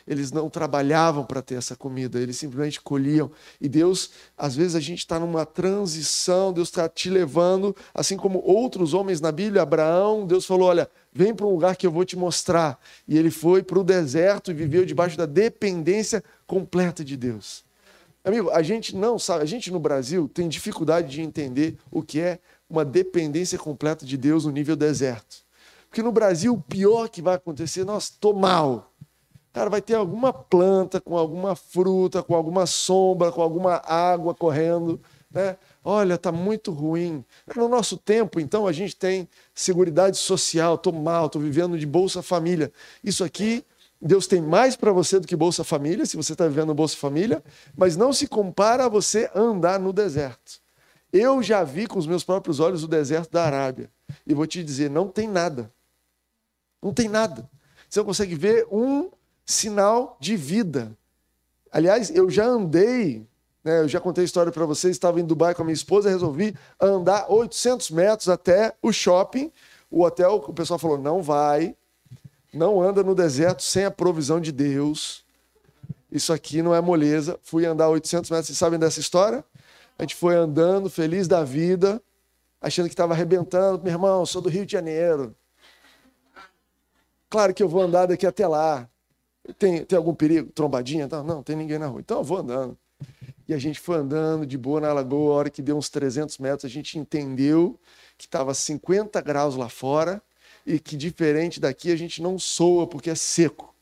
Eles 0.07 0.33
não 0.33 0.49
trabalhavam 0.49 1.25
para 1.25 1.43
ter 1.43 1.55
essa 1.55 1.77
comida, 1.77 2.21
eles 2.21 2.37
simplesmente 2.37 2.81
colhiam. 2.81 3.31
E 3.61 3.69
Deus, 3.69 4.11
às 4.37 4.55
vezes 4.55 4.75
a 4.75 4.81
gente 4.81 4.99
está 4.99 5.19
numa 5.19 5.47
transição, 5.47 6.53
Deus 6.53 6.69
está 6.69 6.89
te 6.89 7.09
levando, 7.11 7.75
assim 7.95 8.17
como 8.17 8.43
outros 8.45 8.95
homens 8.95 9.21
na 9.21 9.33
Bíblia, 9.33 9.63
Abraão, 9.63 10.27
Deus 10.27 10.47
falou: 10.47 10.69
olha, 10.69 10.89
vem 11.13 11.35
para 11.35 11.47
um 11.47 11.51
lugar 11.51 11.77
que 11.77 11.87
eu 11.87 11.91
vou 11.91 12.05
te 12.05 12.17
mostrar. 12.17 12.79
E 13.07 13.17
ele 13.17 13.31
foi 13.31 13.63
para 13.63 13.79
o 13.79 13.85
deserto 13.85 14.51
e 14.51 14.55
viveu 14.55 14.85
debaixo 14.85 15.17
da 15.17 15.27
dependência 15.27 16.23
completa 16.47 17.05
de 17.05 17.17
Deus. 17.17 17.65
Amigo, 18.25 18.51
a 18.51 18.63
gente 18.63 18.95
não 18.95 19.19
sabe, 19.19 19.43
a 19.43 19.47
gente 19.47 19.71
no 19.73 19.81
Brasil 19.81 20.31
tem 20.33 20.49
dificuldade 20.49 21.09
de 21.09 21.21
entender 21.21 21.77
o 21.91 22.03
que 22.03 22.21
é 22.21 22.39
uma 22.71 22.85
dependência 22.85 23.59
completa 23.59 24.07
de 24.07 24.17
Deus 24.17 24.45
no 24.45 24.53
nível 24.53 24.77
deserto. 24.77 25.43
Porque 25.89 26.03
no 26.03 26.13
Brasil, 26.13 26.55
o 26.55 26.61
pior 26.61 27.09
que 27.09 27.21
vai 27.21 27.35
acontecer, 27.35 27.85
nós 27.85 28.05
estou 28.05 28.33
mal. 28.33 28.92
Cara, 29.53 29.69
vai 29.69 29.83
ter 29.83 29.95
alguma 29.95 30.33
planta 30.33 31.01
com 31.01 31.17
alguma 31.17 31.55
fruta, 31.55 32.23
com 32.23 32.35
alguma 32.35 32.65
sombra, 32.65 33.31
com 33.31 33.43
alguma 33.43 33.83
água 33.85 34.35
correndo, 34.35 34.99
né? 35.31 35.57
Olha, 35.85 36.15
está 36.15 36.33
muito 36.33 36.71
ruim. 36.71 37.23
No 37.55 37.69
nosso 37.69 37.99
tempo, 37.99 38.41
então, 38.41 38.67
a 38.67 38.73
gente 38.73 38.97
tem 38.97 39.29
seguridade 39.55 40.17
social, 40.17 40.77
estou 40.77 40.93
mal, 40.93 41.27
estou 41.27 41.41
vivendo 41.43 41.79
de 41.79 41.85
Bolsa 41.85 42.23
Família. 42.23 42.73
Isso 43.05 43.23
aqui, 43.23 43.63
Deus 44.01 44.27
tem 44.27 44.41
mais 44.41 44.75
para 44.75 44.91
você 44.91 45.21
do 45.21 45.27
que 45.27 45.37
Bolsa 45.37 45.63
Família, 45.63 46.07
se 46.07 46.17
você 46.17 46.33
está 46.33 46.49
vivendo 46.49 46.73
Bolsa 46.73 46.97
Família, 46.97 47.43
mas 47.77 47.95
não 47.95 48.13
se 48.13 48.27
compara 48.27 48.87
a 48.87 48.89
você 48.89 49.31
andar 49.35 49.79
no 49.79 49.93
deserto. 49.93 50.63
Eu 51.13 51.43
já 51.43 51.63
vi 51.63 51.87
com 51.87 51.99
os 51.99 52.07
meus 52.07 52.25
próprios 52.25 52.59
olhos 52.59 52.83
o 52.85 52.89
deserto 52.89 53.33
da 53.33 53.45
Arábia. 53.45 53.91
E 54.27 54.33
vou 54.33 54.47
te 54.47 54.65
dizer, 54.65 54.89
não 54.89 55.09
tem 55.09 55.29
nada. 55.29 55.71
Não 56.83 56.95
tem 56.95 57.07
nada. 57.07 57.51
Você 57.89 58.01
não 58.01 58.07
consegue 58.07 58.35
ver 58.35 58.67
um 58.73 59.11
sinal 59.45 60.17
de 60.21 60.37
vida. 60.37 60.97
Aliás, 61.71 62.11
eu 62.11 62.31
já 62.31 62.45
andei 62.45 63.27
né? 63.65 63.81
Eu 63.81 63.89
já 63.89 64.01
contei 64.01 64.23
a 64.23 64.25
história 64.25 64.51
para 64.51 64.67
vocês, 64.67 64.93
estava 64.93 65.21
em 65.21 65.25
Dubai 65.25 65.55
com 65.55 65.63
a 65.63 65.65
minha 65.65 65.75
esposa, 65.75 66.11
resolvi 66.11 66.55
andar 66.81 67.31
800 67.31 67.91
metros 67.91 68.29
até 68.29 68.75
o 68.83 68.93
shopping. 68.93 69.53
O 69.91 70.03
hotel, 70.03 70.45
o 70.47 70.53
pessoal 70.53 70.79
falou: 70.79 70.99
não 70.99 71.23
vai, 71.23 71.77
não 72.53 72.83
anda 72.83 73.03
no 73.03 73.15
deserto 73.15 73.63
sem 73.63 73.85
a 73.85 73.91
provisão 73.91 74.41
de 74.41 74.51
Deus. 74.51 75.25
Isso 76.11 76.33
aqui 76.33 76.61
não 76.61 76.75
é 76.75 76.81
moleza. 76.81 77.39
Fui 77.43 77.65
andar 77.65 77.89
800 77.89 78.31
metros, 78.31 78.47
vocês 78.49 78.59
sabem 78.59 78.79
dessa 78.79 79.01
história? 79.01 79.45
A 79.99 80.03
gente 80.03 80.17
foi 80.17 80.35
andando, 80.35 80.91
feliz 80.91 81.29
da 81.29 81.45
vida, 81.45 82.03
achando 82.61 82.87
que 82.87 82.93
estava 82.93 83.15
arrebentando. 83.15 83.83
Meu 83.83 83.93
irmão, 83.93 84.27
sou 84.27 84.43
do 84.43 84.49
Rio 84.49 84.67
de 84.67 84.73
Janeiro. 84.73 85.35
Claro 87.31 87.55
que 87.55 87.63
eu 87.63 87.69
vou 87.69 87.81
andar 87.81 88.07
daqui 88.07 88.27
até 88.27 88.47
lá. 88.47 88.89
Tem, 89.59 89.85
tem 89.85 89.97
algum 89.97 90.15
perigo? 90.15 90.51
Trombadinha? 90.53 91.09
Não, 91.11 91.25
não, 91.25 91.43
tem 91.43 91.57
ninguém 91.57 91.79
na 91.79 91.87
rua. 91.87 92.01
Então 92.01 92.19
eu 92.19 92.25
vou 92.25 92.39
andando. 92.39 92.77
E 93.49 93.53
a 93.53 93.59
gente 93.59 93.81
foi 93.81 93.97
andando 93.97 94.47
de 94.47 94.57
boa 94.57 94.81
na 94.81 94.93
lagoa, 94.93 95.35
a 95.35 95.37
hora 95.37 95.51
que 95.51 95.61
deu 95.61 95.77
uns 95.77 95.89
300 95.91 96.39
metros, 96.39 96.65
a 96.65 96.73
gente 96.73 96.99
entendeu 96.99 97.79
que 98.17 98.27
estava 98.27 98.55
50 98.55 99.21
graus 99.21 99.57
lá 99.57 99.69
fora 99.69 100.23
e 100.65 100.79
que 100.79 100.97
diferente 100.97 101.59
daqui 101.59 101.91
a 101.91 101.97
gente 101.97 102.23
não 102.23 102.39
soa 102.39 102.87
porque 102.87 103.11
é 103.11 103.15
seco. 103.15 103.75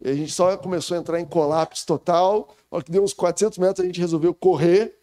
E 0.00 0.08
a 0.08 0.14
gente 0.14 0.32
só 0.32 0.56
começou 0.56 0.96
a 0.96 1.00
entrar 1.00 1.20
em 1.20 1.26
colapso 1.26 1.86
total. 1.86 2.54
A 2.70 2.76
hora 2.76 2.84
que 2.84 2.90
deu 2.90 3.02
uns 3.02 3.12
400 3.12 3.58
metros, 3.58 3.80
a 3.80 3.86
gente 3.86 4.00
resolveu 4.00 4.34
correr 4.34 4.98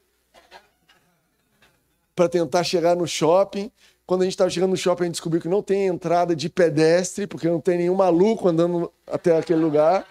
para 2.16 2.30
tentar 2.30 2.64
chegar 2.64 2.96
no 2.96 3.08
shopping. 3.08 3.72
Quando 4.06 4.22
a 4.22 4.26
gente 4.26 4.34
estava 4.34 4.50
chegando 4.50 4.72
no 4.72 4.78
shopping, 4.78 5.04
a 5.04 5.06
gente 5.06 5.16
descobriu 5.16 5.42
que 5.42 5.48
não 5.48 5.62
tem 5.62 5.88
entrada 5.88 6.36
de 6.36 6.50
pedestre, 6.50 7.26
porque 7.26 7.48
não 7.48 7.60
tem 7.60 7.78
nenhum 7.78 7.96
maluco 7.96 8.48
andando 8.50 8.92
até 9.08 9.38
aquele 9.38 9.62
lugar. 9.62 10.02
A 10.02 10.06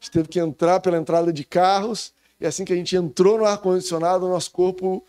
gente 0.00 0.10
teve 0.10 0.28
que 0.28 0.40
entrar 0.40 0.80
pela 0.80 0.98
entrada 0.98 1.32
de 1.32 1.44
carros. 1.44 2.12
E 2.40 2.46
assim 2.46 2.64
que 2.64 2.72
a 2.72 2.76
gente 2.76 2.96
entrou 2.96 3.38
no 3.38 3.44
ar-condicionado, 3.44 4.26
o 4.26 4.28
nosso 4.28 4.50
corpo 4.50 5.04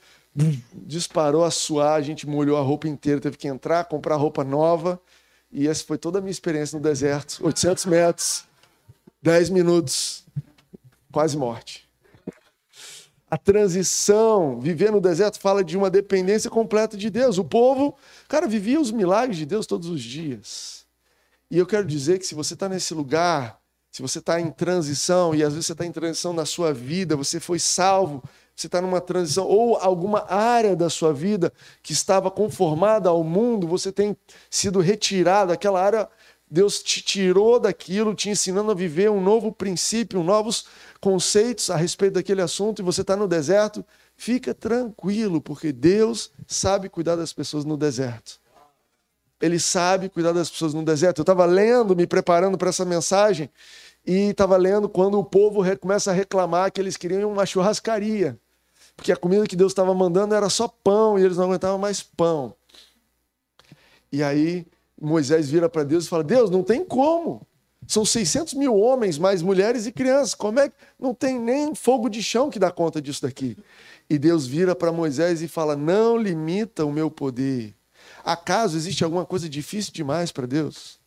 disparou 0.73 1.43
a 1.43 1.51
suar, 1.51 1.93
a 1.93 2.01
gente 2.01 2.27
molhou 2.27 2.57
a 2.57 2.61
roupa 2.61 2.87
inteira, 2.87 3.19
teve 3.19 3.37
que 3.37 3.47
entrar, 3.47 3.85
comprar 3.85 4.15
roupa 4.15 4.43
nova. 4.43 5.01
E 5.51 5.67
essa 5.67 5.83
foi 5.83 5.97
toda 5.97 6.19
a 6.19 6.21
minha 6.21 6.31
experiência 6.31 6.77
no 6.77 6.83
deserto. 6.83 7.39
800 7.43 7.85
metros, 7.85 8.45
10 9.21 9.49
minutos, 9.49 10.23
quase 11.11 11.37
morte. 11.37 11.82
A 13.33 13.37
transição, 13.37 14.59
viver 14.59 14.91
no 14.91 15.01
deserto, 15.01 15.39
fala 15.39 15.63
de 15.63 15.75
uma 15.75 15.89
dependência 15.89 16.51
completa 16.51 16.95
de 16.95 17.09
Deus. 17.09 17.39
O 17.39 17.43
povo, 17.43 17.95
cara, 18.27 18.47
vivia 18.47 18.79
os 18.79 18.91
milagres 18.91 19.37
de 19.37 19.45
Deus 19.47 19.65
todos 19.65 19.89
os 19.89 20.03
dias. 20.03 20.85
E 21.49 21.57
eu 21.57 21.65
quero 21.65 21.83
dizer 21.83 22.19
que 22.19 22.27
se 22.27 22.35
você 22.35 22.53
está 22.53 22.69
nesse 22.69 22.93
lugar, 22.93 23.59
se 23.89 24.03
você 24.03 24.19
está 24.19 24.39
em 24.39 24.51
transição, 24.51 25.33
e 25.33 25.41
às 25.41 25.53
vezes 25.53 25.65
você 25.65 25.71
está 25.71 25.83
em 25.83 25.91
transição 25.91 26.31
na 26.31 26.45
sua 26.45 26.71
vida, 26.71 27.15
você 27.15 27.39
foi 27.39 27.57
salvo, 27.57 28.23
você 28.55 28.67
está 28.67 28.79
numa 28.79 29.01
transição, 29.01 29.47
ou 29.47 29.77
alguma 29.77 30.31
área 30.31 30.75
da 30.75 30.87
sua 30.87 31.11
vida 31.11 31.51
que 31.81 31.91
estava 31.91 32.29
conformada 32.29 33.09
ao 33.09 33.23
mundo, 33.23 33.67
você 33.67 33.91
tem 33.91 34.15
sido 34.47 34.79
retirado, 34.79 35.51
aquela 35.51 35.83
área, 35.83 36.07
Deus 36.53 36.83
te 36.83 37.01
tirou 37.01 37.59
daquilo, 37.59 38.13
te 38.13 38.29
ensinando 38.29 38.69
a 38.69 38.75
viver 38.75 39.09
um 39.09 39.19
novo 39.19 39.51
princípio, 39.51 40.23
novos 40.23 40.67
conceitos 41.01 41.71
a 41.71 41.75
respeito 41.75 42.13
daquele 42.13 42.43
assunto, 42.43 42.79
e 42.79 42.85
você 42.85 43.01
está 43.01 43.15
no 43.15 43.27
deserto, 43.27 43.83
fica 44.15 44.53
tranquilo, 44.53 45.41
porque 45.41 45.71
Deus 45.71 46.31
sabe 46.45 46.89
cuidar 46.89 47.15
das 47.15 47.33
pessoas 47.33 47.65
no 47.65 47.75
deserto. 47.75 48.39
Ele 49.41 49.59
sabe 49.59 50.09
cuidar 50.09 50.31
das 50.31 50.47
pessoas 50.47 50.75
no 50.75 50.85
deserto. 50.85 51.17
Eu 51.17 51.23
estava 51.23 51.43
lendo, 51.45 51.95
me 51.95 52.05
preparando 52.05 52.55
para 52.55 52.69
essa 52.69 52.85
mensagem, 52.85 53.49
e 54.05 54.29
estava 54.29 54.55
lendo 54.55 54.87
quando 54.87 55.17
o 55.17 55.23
povo 55.23 55.63
começa 55.77 56.11
a 56.11 56.13
reclamar 56.13 56.71
que 56.71 56.79
eles 56.79 56.95
queriam 56.95 57.31
uma 57.31 57.47
churrascaria 57.47 58.39
porque 58.95 59.11
a 59.11 59.17
comida 59.17 59.47
que 59.47 59.55
Deus 59.55 59.71
estava 59.71 59.91
mandando 59.93 60.35
era 60.35 60.49
só 60.49 60.67
pão 60.67 61.17
e 61.17 61.23
eles 61.23 61.37
não 61.37 61.45
aguentavam 61.45 61.79
mais 61.79 62.03
pão. 62.03 62.55
E 64.11 64.21
aí 64.21 64.67
Moisés 65.03 65.49
vira 65.49 65.69
para 65.69 65.83
Deus 65.83 66.05
e 66.05 66.09
fala: 66.09 66.23
Deus, 66.23 66.49
não 66.49 66.63
tem 66.63 66.83
como. 66.83 67.45
São 67.87 68.05
600 68.05 68.53
mil 68.53 68.75
homens, 68.75 69.17
mais 69.17 69.41
mulheres 69.41 69.85
e 69.85 69.91
crianças. 69.91 70.33
Como 70.33 70.59
é 70.59 70.69
que 70.69 70.75
não 70.97 71.13
tem 71.13 71.37
nem 71.37 71.75
fogo 71.75 72.07
de 72.09 72.23
chão 72.23 72.49
que 72.49 72.57
dá 72.57 72.71
conta 72.71 73.01
disso 73.01 73.23
daqui? 73.23 73.57
E 74.09 74.17
Deus 74.17 74.47
vira 74.47 74.75
para 74.75 74.91
Moisés 74.91 75.41
e 75.41 75.47
fala: 75.47 75.75
Não 75.75 76.17
limita 76.17 76.85
o 76.85 76.91
meu 76.91 77.11
poder. 77.11 77.75
Acaso 78.23 78.77
existe 78.77 79.03
alguma 79.03 79.25
coisa 79.25 79.49
difícil 79.49 79.91
demais 79.93 80.31
para 80.31 80.45
Deus? 80.45 80.99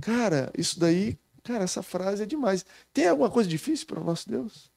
Cara, 0.00 0.50
isso 0.56 0.78
daí, 0.78 1.18
cara, 1.42 1.64
essa 1.64 1.82
frase 1.82 2.22
é 2.22 2.26
demais. 2.26 2.64
Tem 2.92 3.08
alguma 3.08 3.30
coisa 3.30 3.48
difícil 3.48 3.86
para 3.86 4.00
o 4.00 4.04
nosso 4.04 4.28
Deus? 4.28 4.70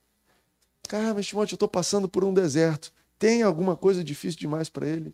Cara, 0.88 1.14
mas 1.14 1.26
Timóteo, 1.26 1.54
eu 1.54 1.58
estou 1.58 1.68
passando 1.68 2.08
por 2.08 2.24
um 2.24 2.34
deserto. 2.34 2.92
Tem 3.18 3.42
alguma 3.42 3.76
coisa 3.76 4.04
difícil 4.04 4.40
demais 4.40 4.70
para 4.70 4.88
ele? 4.88 5.14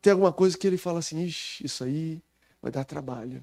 Tem 0.00 0.12
alguma 0.12 0.32
coisa 0.32 0.56
que 0.56 0.66
ele 0.66 0.78
fala 0.78 1.00
assim, 1.00 1.20
Ixi, 1.24 1.66
isso 1.66 1.82
aí 1.82 2.22
vai 2.62 2.70
dar 2.70 2.84
trabalho. 2.84 3.42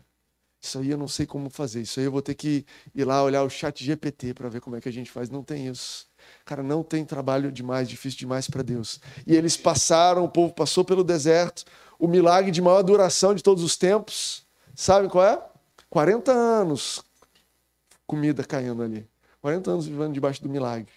Isso 0.62 0.80
aí 0.80 0.89
eu 0.89 0.97
não 0.97 1.08
sei 1.08 1.25
como 1.25 1.49
fazer. 1.49 1.82
Isso 1.82 1.99
aí 1.99 2.06
eu 2.06 2.12
vou 2.12 2.21
ter 2.21 2.34
que 2.34 2.65
ir 2.93 3.04
lá 3.06 3.23
olhar 3.23 3.43
o 3.43 3.49
chat 3.49 3.84
GPT 3.84 4.34
para 4.34 4.49
ver 4.49 4.62
como 4.62 4.75
é 4.75 4.82
que 4.82 4.89
a 4.89 4.91
gente 4.91 5.12
faz. 5.12 5.30
Não 5.30 5.43
tem 5.43 5.67
isso. 5.67 6.08
Cara, 6.43 6.63
não 6.63 6.84
tem 6.84 7.06
trabalho 7.06 7.51
demais, 7.51 7.88
difícil 7.88 8.17
demais 8.17 8.49
para 8.49 8.63
Deus. 8.63 8.99
E 9.28 9.36
eles 9.36 9.56
passaram, 9.56 10.23
o 10.23 10.30
povo 10.30 10.54
passou 10.54 10.84
pelo 10.84 11.04
deserto, 11.04 11.65
o 11.99 12.08
milagre 12.08 12.51
de 12.51 12.62
maior 12.62 12.82
duração 12.82 13.36
de 13.36 13.43
todos 13.43 13.63
os 13.63 13.78
tempos. 13.78 14.45
Sabe 14.73 15.08
qual 15.08 15.23
é? 15.23 15.41
40 15.89 16.32
anos 16.32 17.04
comida 18.08 18.43
caindo 18.43 18.82
ali. 18.82 19.08
40 19.41 19.71
anos 19.71 19.86
vivendo 19.86 20.13
debaixo 20.13 20.41
do 20.41 20.49
milagre 20.49 20.91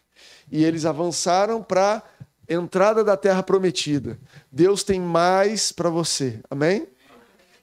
e 0.51 0.65
eles 0.65 0.85
avançaram 0.85 1.63
para 1.63 2.03
entrada 2.49 3.05
da 3.05 3.17
terra 3.17 3.43
prometida. 3.43 4.19
Deus 4.51 4.83
tem 4.83 5.01
mais 5.01 5.71
para 5.71 5.91
você. 5.91 6.41
Amém? 6.51 6.87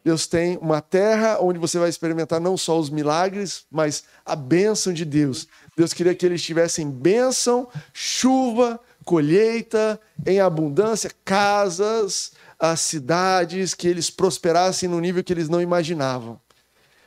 Deus 0.06 0.28
tem 0.28 0.56
uma 0.58 0.82
terra 0.82 1.40
onde 1.42 1.58
você 1.58 1.80
vai 1.80 1.90
experimentar 1.90 2.40
não 2.40 2.56
só 2.56 2.78
os 2.78 2.92
milagres, 2.92 3.66
mas 3.72 4.04
a 4.24 4.36
bênção 4.36 4.94
de 4.94 5.04
Deus. 5.04 5.48
Deus 5.76 5.94
queria 5.94 6.14
que 6.14 6.24
eles 6.24 6.44
tivessem 6.44 6.92
bênção, 6.92 7.68
chuva, 7.92 8.80
colheita, 9.04 10.00
em 10.24 10.40
abundância, 10.40 11.10
casas, 11.26 12.34
as 12.60 12.82
cidades, 12.82 13.74
que 13.74 13.88
eles 13.88 14.12
prosperassem 14.12 14.88
no 14.88 15.00
nível 15.00 15.24
que 15.24 15.34
eles 15.34 15.50
não 15.50 15.60
imaginavam. 15.60 16.40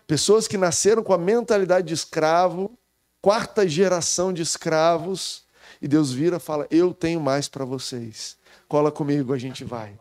Pessoas 0.05 0.49
que 0.49 0.59
nasceram 0.59 1.05
com 1.05 1.13
a 1.13 1.19
mentalidade 1.19 1.87
de 1.87 1.95
escravo, 1.95 2.77
quarta 3.23 3.69
geração 3.69 4.33
de 4.33 4.43
escravos, 4.43 5.45
e 5.81 5.87
Deus 5.87 6.13
vira 6.13 6.39
e 6.39 6.41
fala: 6.41 6.67
Eu 6.69 6.93
tenho 6.93 7.21
mais 7.21 7.49
para 7.49 7.65
vocês. 7.65 8.37
Cola 8.67 8.91
comigo, 8.91 9.33
a 9.33 9.39
gente 9.39 9.63
vai. 9.63 9.97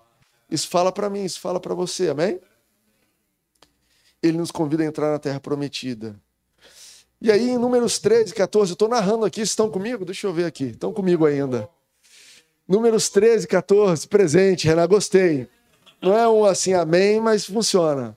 Isso 0.50 0.68
fala 0.68 0.92
para 0.92 1.12
mim, 1.12 1.24
isso 1.24 1.40
fala 1.40 1.60
para 1.60 1.76
você, 1.76 2.10
amém? 2.10 2.40
Ele 4.28 4.38
nos 4.38 4.52
convida 4.52 4.84
a 4.84 4.86
entrar 4.86 5.12
na 5.12 5.20
terra 5.20 5.40
prometida. 5.40 6.16
E 7.20 7.32
aí, 7.32 7.50
em 7.50 7.58
Números 7.58 7.98
13, 7.98 8.34
14, 8.34 8.72
eu 8.72 8.74
estou 8.74 8.88
narrando 8.88 9.26
aqui, 9.26 9.42
estão 9.42 9.70
comigo? 9.70 10.06
Deixa 10.06 10.28
eu 10.28 10.34
ver 10.34 10.46
aqui, 10.46 10.66
estão 10.66 10.94
comigo 10.94 11.26
ainda. 11.26 11.68
Números 12.68 13.10
13, 13.10 13.48
14, 13.48 14.08
presente, 14.08 14.68
Renan, 14.68 14.88
gostei. 14.88 15.48
Não 16.02 16.16
é 16.16 16.28
um 16.28 16.46
assim, 16.46 16.74
amém, 16.74 17.20
mas 17.20 17.46
funciona. 17.46 18.16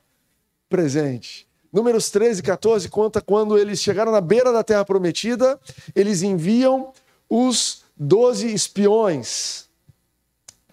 Presente. 0.69 1.49
Números 1.73 2.11
13, 2.11 2.43
14 2.43 2.89
conta 2.89 3.21
quando 3.21 3.57
eles 3.57 3.81
chegaram 3.81 4.11
na 4.11 4.21
beira 4.21 4.53
da 4.53 4.63
terra 4.63 4.85
prometida, 4.85 5.59
eles 5.95 6.23
enviam 6.23 6.93
os 7.29 7.85
doze 7.97 8.53
espiões. 8.53 9.69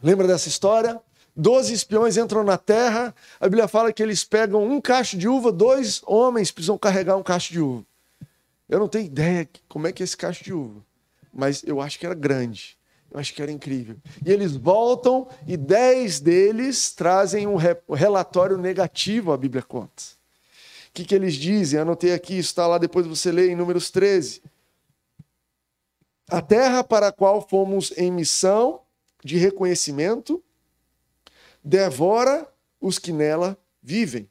Lembra 0.01 0.27
dessa 0.27 0.47
história? 0.47 0.99
Doze 1.39 1.71
espiões 1.71 2.17
entram 2.17 2.43
na 2.43 2.57
terra, 2.57 3.13
a 3.39 3.45
Bíblia 3.45 3.67
fala 3.67 3.93
que 3.93 4.01
eles 4.01 4.23
pegam 4.23 4.63
um 4.63 4.81
cacho 4.81 5.15
de 5.15 5.27
uva, 5.27 5.51
dois 5.51 6.01
homens 6.03 6.49
precisam 6.49 6.79
carregar 6.79 7.15
um 7.15 7.21
cacho 7.21 7.53
de 7.53 7.61
uva. 7.61 7.85
Eu 8.67 8.79
não 8.79 8.87
tenho 8.87 9.05
ideia 9.05 9.47
como 9.69 9.85
é 9.85 9.91
que 9.91 10.01
é 10.01 10.03
esse 10.03 10.17
cacho 10.17 10.43
de 10.43 10.51
uva, 10.51 10.83
mas 11.31 11.63
eu 11.63 11.79
acho 11.79 11.99
que 11.99 12.07
era 12.07 12.15
grande. 12.15 12.75
Eu 13.11 13.19
acho 13.19 13.35
que 13.35 13.41
era 13.41 13.51
incrível. 13.51 13.97
E 14.25 14.31
eles 14.31 14.55
voltam 14.55 15.27
e 15.45 15.55
dez 15.55 16.19
deles 16.19 16.91
trazem 16.91 17.45
um 17.45 17.55
relatório 17.93 18.57
negativo, 18.57 19.31
a 19.31 19.37
Bíblia 19.37 19.61
conta. 19.61 20.03
O 20.89 20.91
que, 20.91 21.05
que 21.05 21.13
eles 21.13 21.35
dizem? 21.35 21.79
Anotei 21.79 22.13
aqui, 22.13 22.39
está 22.39 22.65
lá, 22.65 22.79
depois 22.79 23.05
você 23.05 23.31
lê 23.31 23.51
em 23.51 23.55
Números 23.55 23.91
13. 23.91 24.41
A 26.27 26.41
terra 26.41 26.83
para 26.83 27.09
a 27.09 27.11
qual 27.11 27.47
fomos 27.47 27.93
em 27.95 28.11
missão 28.11 28.81
de 29.23 29.37
reconhecimento 29.37 30.43
devora 31.63 32.47
os 32.79 32.99
que 32.99 33.11
nela 33.11 33.57
vivem. 33.81 34.29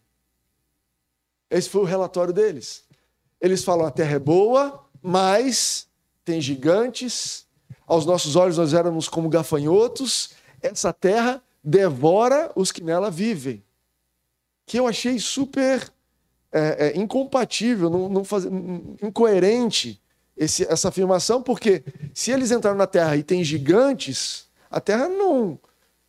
Esse 1.50 1.68
foi 1.68 1.82
o 1.82 1.84
relatório 1.84 2.32
deles. 2.32 2.84
Eles 3.40 3.64
falam: 3.64 3.86
a 3.86 3.90
terra 3.90 4.16
é 4.16 4.18
boa, 4.18 4.84
mas 5.02 5.88
tem 6.24 6.40
gigantes. 6.40 7.46
Aos 7.86 8.04
nossos 8.04 8.34
olhos 8.34 8.58
nós 8.58 8.74
éramos 8.74 9.08
como 9.08 9.28
gafanhotos. 9.28 10.30
Essa 10.60 10.92
terra 10.92 11.42
devora 11.62 12.50
os 12.56 12.72
que 12.72 12.82
nela 12.82 13.10
vivem. 13.10 13.62
Que 14.66 14.78
eu 14.78 14.86
achei 14.86 15.18
super 15.18 15.92
é, 16.52 16.88
é, 16.88 16.96
incompatível, 16.96 17.90
não, 17.90 18.08
não 18.08 18.24
faz, 18.24 18.44
incoerente 19.02 20.00
esse, 20.36 20.64
essa 20.64 20.88
afirmação, 20.88 21.42
porque 21.42 21.84
se 22.14 22.30
eles 22.30 22.50
entraram 22.50 22.76
na 22.76 22.86
Terra 22.86 23.16
e 23.16 23.22
tem 23.22 23.42
gigantes, 23.44 24.46
a 24.70 24.80
Terra 24.80 25.08
não 25.08 25.58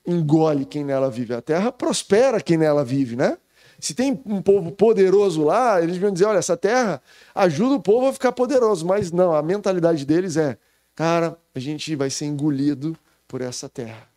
engole 0.08 0.66
quem 0.66 0.84
nela 0.84 1.12
vive, 1.12 1.34
a 1.34 1.42
Terra 1.42 1.72
prospera 1.72 2.42
quem 2.42 2.58
nela 2.58 2.84
vive, 2.84 3.16
né? 3.16 3.38
Se 3.80 3.94
tem 3.94 4.20
um 4.26 4.42
povo 4.42 4.72
poderoso 4.72 5.44
lá, 5.44 5.82
eles 5.82 5.98
vão 5.98 6.12
dizer: 6.12 6.26
olha, 6.26 6.40
essa 6.40 6.58
terra 6.58 7.02
ajuda 7.36 7.76
o 7.76 7.80
povo 7.80 8.08
a 8.08 8.14
ficar 8.14 8.32
poderoso. 8.32 8.86
Mas 8.86 9.12
não, 9.12 9.36
a 9.36 9.42
mentalidade 9.42 10.04
deles 10.04 10.36
é: 10.36 10.58
cara, 10.96 11.38
a 11.54 11.60
gente 11.60 11.96
vai 11.96 12.10
ser 12.10 12.26
engolido 12.26 12.98
por 13.28 13.42
essa 13.42 13.70
terra. 13.70 14.08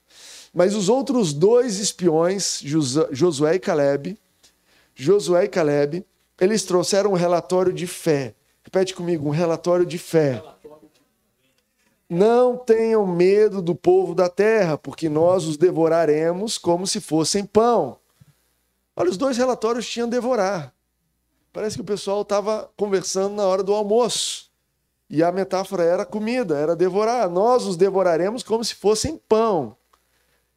Mas 0.53 0.75
os 0.75 0.89
outros 0.89 1.33
dois 1.33 1.79
espiões, 1.79 2.61
Josué 3.13 3.57
e 3.57 3.59
Caleb, 3.59 4.19
Josué 4.95 5.45
e 5.45 5.49
Caleb, 5.49 6.05
eles 6.41 6.65
trouxeram 6.65 7.13
um 7.13 7.17
relatório 7.17 7.73
de 7.73 7.87
fé. 7.87 8.35
Repete 8.65 8.95
comigo, 8.95 9.29
um 9.29 9.33
relatório 9.33 9.85
de 9.85 9.99
fé. 9.99 10.43
Não 12.11 12.57
tenham 12.57 13.07
medo 13.07 13.63
do 13.63 13.73
povo 13.73 14.17
da 14.17 14.29
terra, 14.29 14.77
porque 14.77 15.09
nós 15.09 15.45
os 15.45 15.57
devoraremos 15.57 16.59
como 16.59 16.85
se 16.85 17.01
fossem 17.01 17.45
pão. 17.45 17.99
Olha, 18.97 19.11
os 19.11 19.17
dois 19.17 19.39
relatórios 19.39 19.89
tinham 19.89 20.09
devorar. 20.09 20.75
Parece 21.53 21.77
que 21.77 21.83
o 21.83 21.85
pessoal 21.85 22.23
estava 22.23 22.69
conversando 22.77 23.37
na 23.37 23.47
hora 23.47 23.63
do 23.63 23.73
almoço. 23.73 24.51
E 25.09 25.23
a 25.23 25.31
metáfora 25.31 25.85
era 25.85 26.05
comida, 26.05 26.59
era 26.59 26.75
devorar. 26.75 27.31
Nós 27.31 27.65
os 27.65 27.77
devoraremos 27.77 28.43
como 28.43 28.65
se 28.65 28.75
fossem 28.75 29.17
pão 29.29 29.77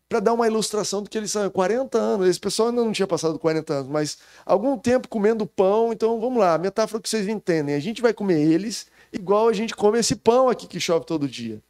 para 0.10 0.20
dar 0.20 0.34
uma 0.34 0.48
ilustração 0.48 1.04
do 1.04 1.10
que 1.10 1.18
eles 1.18 1.32
são. 1.32 1.48
40 1.52 1.98
anos, 2.00 2.28
esse 2.28 2.39
pessoal 2.39 2.70
ainda 2.70 2.84
não 2.84 2.92
tinha 2.92 3.08
passado 3.08 3.38
40 3.38 3.74
anos, 3.74 3.88
mas 3.88 4.18
algum 4.44 4.76
tempo 4.76 5.08
comendo 5.08 5.46
pão, 5.46 5.94
então 5.94 6.20
vamos 6.20 6.39
lá, 6.39 6.56
a 6.56 6.58
metáfora 6.58 7.02
que 7.02 7.10
vocês 7.10 7.28
entendem. 7.28 7.76
A 7.76 7.80
gente 7.80 8.02
vai 8.02 8.12
comer 8.12 8.39
eles 8.42 8.88
igual 9.13 9.47
a 9.47 9.54
gente 9.54 9.76
come 9.76 9.99
esse 9.99 10.15
pão 10.15 10.49
aqui 10.49 10.67
que 10.67 10.80
chove 10.80 11.06
todo 11.06 11.28
dia. 11.28 11.62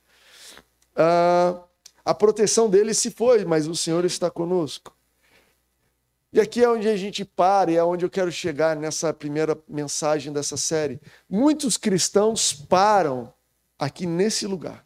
Ah, 0.96 1.62
a 2.06 2.14
proteção 2.14 2.70
deles 2.70 2.98
se 2.98 3.12
foi, 3.12 3.46
mas 3.46 3.68
o 3.68 3.76
Senhor 3.76 4.04
está 4.06 4.32
conosco. 4.32 4.96
E 6.32 6.42
aqui 6.42 6.64
é 6.64 6.70
onde 6.70 6.88
a 6.88 6.98
gente 6.98 7.24
para 7.24 7.72
e 7.72 7.76
é 7.76 7.84
onde 7.84 8.04
eu 8.04 8.10
quero 8.10 8.32
chegar 8.32 8.76
nessa 8.76 9.14
primeira 9.14 9.56
mensagem 9.68 10.34
dessa 10.34 10.58
série. 10.58 11.00
Muitos 11.30 11.78
cristãos 11.78 12.52
param 12.52 13.32
aqui 13.78 14.08
nesse 14.08 14.48
lugar 14.48 14.84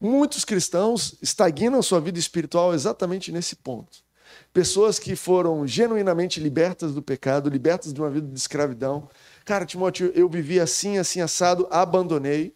Muitos 0.00 0.44
cristãos 0.44 1.16
estagnam 1.22 1.82
sua 1.82 2.00
vida 2.00 2.18
espiritual 2.18 2.74
exatamente 2.74 3.32
nesse 3.32 3.56
ponto. 3.56 3.98
Pessoas 4.52 4.98
que 4.98 5.16
foram 5.16 5.66
genuinamente 5.66 6.40
libertas 6.40 6.92
do 6.92 7.02
pecado, 7.02 7.48
libertas 7.48 7.92
de 7.92 8.00
uma 8.00 8.10
vida 8.10 8.26
de 8.26 8.38
escravidão. 8.38 9.08
Cara, 9.48 9.64
Timóteo, 9.64 10.12
eu 10.14 10.28
vivi 10.28 10.60
assim, 10.60 10.98
assim, 10.98 11.22
assado, 11.22 11.66
abandonei. 11.70 12.54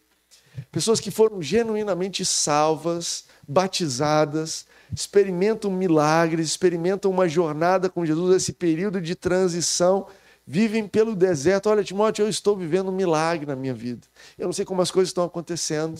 Pessoas 0.71 1.01
que 1.01 1.11
foram 1.11 1.41
genuinamente 1.41 2.23
salvas, 2.23 3.25
batizadas, 3.49 4.67
experimentam 4.95 5.71
milagres, 5.71 6.49
experimentam 6.49 7.11
uma 7.11 7.27
jornada 7.27 7.89
com 7.89 8.05
Jesus, 8.05 8.37
esse 8.37 8.53
período 8.53 9.01
de 9.01 9.15
transição, 9.15 10.07
vivem 10.47 10.87
pelo 10.87 11.17
deserto. 11.17 11.71
Olha, 11.71 11.83
Timóteo, 11.83 12.27
eu 12.27 12.29
estou 12.29 12.55
vivendo 12.55 12.91
um 12.91 12.95
milagre 12.95 13.47
na 13.47 13.57
minha 13.57 13.73
vida. 13.73 14.07
Eu 14.37 14.45
não 14.45 14.53
sei 14.53 14.67
como 14.67 14.83
as 14.83 14.91
coisas 14.91 15.09
estão 15.09 15.25
acontecendo. 15.25 15.99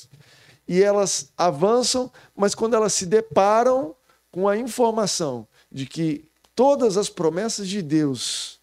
E 0.69 0.83
elas 0.83 1.33
avançam, 1.39 2.13
mas 2.37 2.55
quando 2.55 2.77
elas 2.77 2.93
se 2.93 3.07
deparam 3.07 3.97
com 4.31 4.47
a 4.47 4.59
informação 4.59 5.49
de 5.71 5.87
que 5.87 6.29
todas 6.55 6.99
as 6.99 7.09
promessas 7.09 7.67
de 7.67 7.81
Deus, 7.81 8.61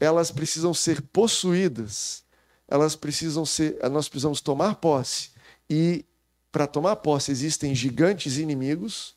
elas 0.00 0.30
precisam 0.30 0.72
ser 0.72 1.02
possuídas, 1.02 2.24
elas 2.66 2.96
precisam 2.96 3.44
ser, 3.44 3.78
nós 3.90 4.08
precisamos 4.08 4.40
tomar 4.40 4.76
posse. 4.76 5.30
E 5.68 6.04
para 6.50 6.66
tomar 6.66 6.96
posse 6.96 7.30
existem 7.30 7.74
gigantes 7.74 8.38
inimigos. 8.38 9.14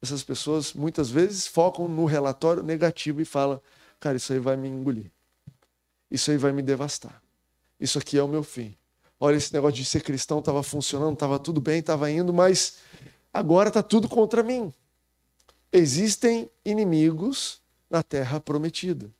Essas 0.00 0.22
pessoas 0.22 0.72
muitas 0.72 1.10
vezes 1.10 1.48
focam 1.48 1.88
no 1.88 2.04
relatório 2.04 2.62
negativo 2.62 3.20
e 3.20 3.24
falam: 3.24 3.60
cara, 3.98 4.16
isso 4.16 4.32
aí 4.32 4.38
vai 4.38 4.56
me 4.56 4.68
engolir. 4.68 5.10
Isso 6.08 6.30
aí 6.30 6.38
vai 6.38 6.52
me 6.52 6.62
devastar. 6.62 7.20
Isso 7.80 7.98
aqui 7.98 8.16
é 8.16 8.22
o 8.22 8.28
meu 8.28 8.44
fim. 8.44 8.76
Olha, 9.20 9.36
esse 9.36 9.52
negócio 9.52 9.76
de 9.76 9.84
ser 9.84 10.02
cristão 10.02 10.38
estava 10.38 10.62
funcionando, 10.62 11.14
estava 11.14 11.38
tudo 11.38 11.60
bem, 11.60 11.80
estava 11.80 12.08
indo, 12.08 12.32
mas 12.32 12.76
agora 13.32 13.68
está 13.68 13.82
tudo 13.82 14.08
contra 14.08 14.44
mim. 14.44 14.72
Existem 15.72 16.48
inimigos 16.64 17.60
na 17.90 18.02
terra 18.02 18.40
prometida. 18.40 19.10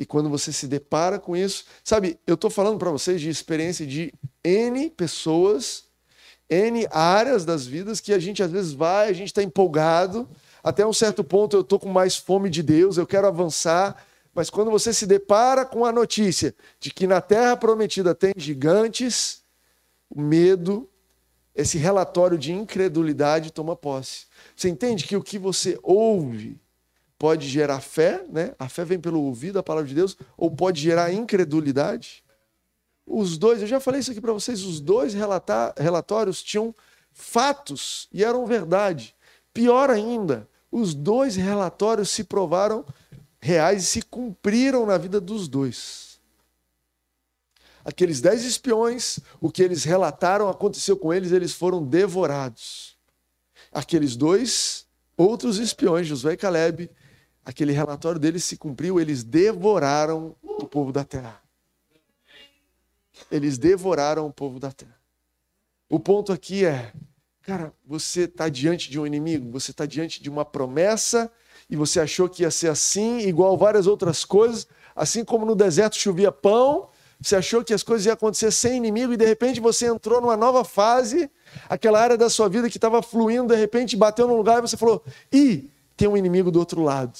E 0.00 0.06
quando 0.06 0.30
você 0.30 0.50
se 0.50 0.66
depara 0.66 1.18
com 1.18 1.36
isso, 1.36 1.66
sabe, 1.84 2.18
eu 2.26 2.32
estou 2.32 2.48
falando 2.48 2.78
para 2.78 2.90
vocês 2.90 3.20
de 3.20 3.28
experiência 3.28 3.86
de 3.86 4.14
N 4.42 4.88
pessoas, 4.88 5.84
N 6.48 6.88
áreas 6.90 7.44
das 7.44 7.66
vidas 7.66 8.00
que 8.00 8.14
a 8.14 8.18
gente 8.18 8.42
às 8.42 8.50
vezes 8.50 8.72
vai, 8.72 9.10
a 9.10 9.12
gente 9.12 9.26
está 9.26 9.42
empolgado, 9.42 10.26
até 10.64 10.86
um 10.86 10.92
certo 10.94 11.22
ponto 11.22 11.54
eu 11.54 11.60
estou 11.60 11.78
com 11.78 11.90
mais 11.90 12.16
fome 12.16 12.48
de 12.48 12.62
Deus, 12.62 12.96
eu 12.96 13.06
quero 13.06 13.26
avançar, 13.26 14.02
mas 14.32 14.48
quando 14.48 14.70
você 14.70 14.90
se 14.94 15.06
depara 15.06 15.66
com 15.66 15.84
a 15.84 15.92
notícia 15.92 16.54
de 16.80 16.90
que 16.90 17.06
na 17.06 17.20
terra 17.20 17.54
prometida 17.54 18.14
tem 18.14 18.32
gigantes, 18.38 19.42
o 20.08 20.18
medo, 20.18 20.88
esse 21.54 21.76
relatório 21.76 22.38
de 22.38 22.54
incredulidade 22.54 23.52
toma 23.52 23.76
posse. 23.76 24.24
Você 24.56 24.70
entende 24.70 25.06
que 25.06 25.14
o 25.14 25.22
que 25.22 25.38
você 25.38 25.78
ouve 25.82 26.58
pode 27.20 27.46
gerar 27.46 27.82
fé, 27.82 28.24
né? 28.30 28.54
A 28.58 28.66
fé 28.66 28.82
vem 28.82 28.98
pelo 28.98 29.20
ouvido 29.20 29.52
da 29.52 29.62
palavra 29.62 29.86
de 29.86 29.94
Deus, 29.94 30.16
ou 30.38 30.50
pode 30.50 30.80
gerar 30.80 31.12
incredulidade? 31.12 32.24
Os 33.06 33.36
dois, 33.36 33.60
eu 33.60 33.66
já 33.66 33.78
falei 33.78 34.00
isso 34.00 34.10
aqui 34.10 34.22
para 34.22 34.32
vocês, 34.32 34.62
os 34.62 34.80
dois 34.80 35.12
relatórios 35.12 36.42
tinham 36.42 36.74
fatos 37.12 38.08
e 38.10 38.24
eram 38.24 38.46
verdade. 38.46 39.14
Pior 39.52 39.90
ainda, 39.90 40.48
os 40.72 40.94
dois 40.94 41.36
relatórios 41.36 42.08
se 42.08 42.24
provaram 42.24 42.86
reais 43.38 43.82
e 43.82 43.86
se 43.86 44.00
cumpriram 44.02 44.86
na 44.86 44.96
vida 44.96 45.20
dos 45.20 45.46
dois. 45.46 46.18
Aqueles 47.84 48.22
dez 48.22 48.44
espiões, 48.44 49.18
o 49.38 49.50
que 49.50 49.62
eles 49.62 49.84
relataram 49.84 50.48
aconteceu 50.48 50.96
com 50.96 51.12
eles, 51.12 51.32
eles 51.32 51.52
foram 51.52 51.84
devorados. 51.84 52.96
Aqueles 53.70 54.16
dois 54.16 54.86
outros 55.18 55.58
espiões, 55.58 56.06
Josué 56.06 56.32
e 56.32 56.36
Caleb, 56.38 56.90
aquele 57.44 57.72
relatório 57.72 58.20
deles 58.20 58.44
se 58.44 58.56
cumpriu, 58.56 59.00
eles 59.00 59.22
devoraram 59.22 60.34
o 60.42 60.66
povo 60.66 60.92
da 60.92 61.04
terra. 61.04 61.40
Eles 63.30 63.58
devoraram 63.58 64.26
o 64.26 64.32
povo 64.32 64.58
da 64.58 64.72
terra. 64.72 64.98
O 65.88 65.98
ponto 65.98 66.32
aqui 66.32 66.64
é, 66.64 66.92
cara, 67.42 67.72
você 67.84 68.22
está 68.22 68.48
diante 68.48 68.90
de 68.90 68.98
um 68.98 69.06
inimigo, 69.06 69.50
você 69.50 69.72
está 69.72 69.84
diante 69.84 70.22
de 70.22 70.30
uma 70.30 70.44
promessa 70.44 71.30
e 71.68 71.76
você 71.76 72.00
achou 72.00 72.28
que 72.28 72.42
ia 72.42 72.50
ser 72.50 72.68
assim, 72.68 73.18
igual 73.20 73.56
várias 73.56 73.86
outras 73.86 74.24
coisas, 74.24 74.66
assim 74.94 75.24
como 75.24 75.44
no 75.44 75.54
deserto 75.54 75.96
chovia 75.96 76.30
pão, 76.30 76.88
você 77.20 77.36
achou 77.36 77.62
que 77.62 77.74
as 77.74 77.82
coisas 77.82 78.06
iam 78.06 78.14
acontecer 78.14 78.50
sem 78.50 78.76
inimigo 78.76 79.12
e 79.12 79.16
de 79.16 79.26
repente 79.26 79.60
você 79.60 79.86
entrou 79.86 80.20
numa 80.20 80.36
nova 80.36 80.64
fase, 80.64 81.30
aquela 81.68 82.00
área 82.00 82.16
da 82.16 82.30
sua 82.30 82.48
vida 82.48 82.70
que 82.70 82.78
estava 82.78 83.02
fluindo, 83.02 83.48
de 83.48 83.56
repente 83.56 83.96
bateu 83.96 84.26
num 84.26 84.36
lugar 84.36 84.58
e 84.58 84.62
você 84.62 84.76
falou: 84.76 85.04
ih, 85.30 85.70
tem 86.00 86.08
um 86.08 86.16
inimigo 86.16 86.50
do 86.50 86.58
outro 86.58 86.82
lado. 86.82 87.18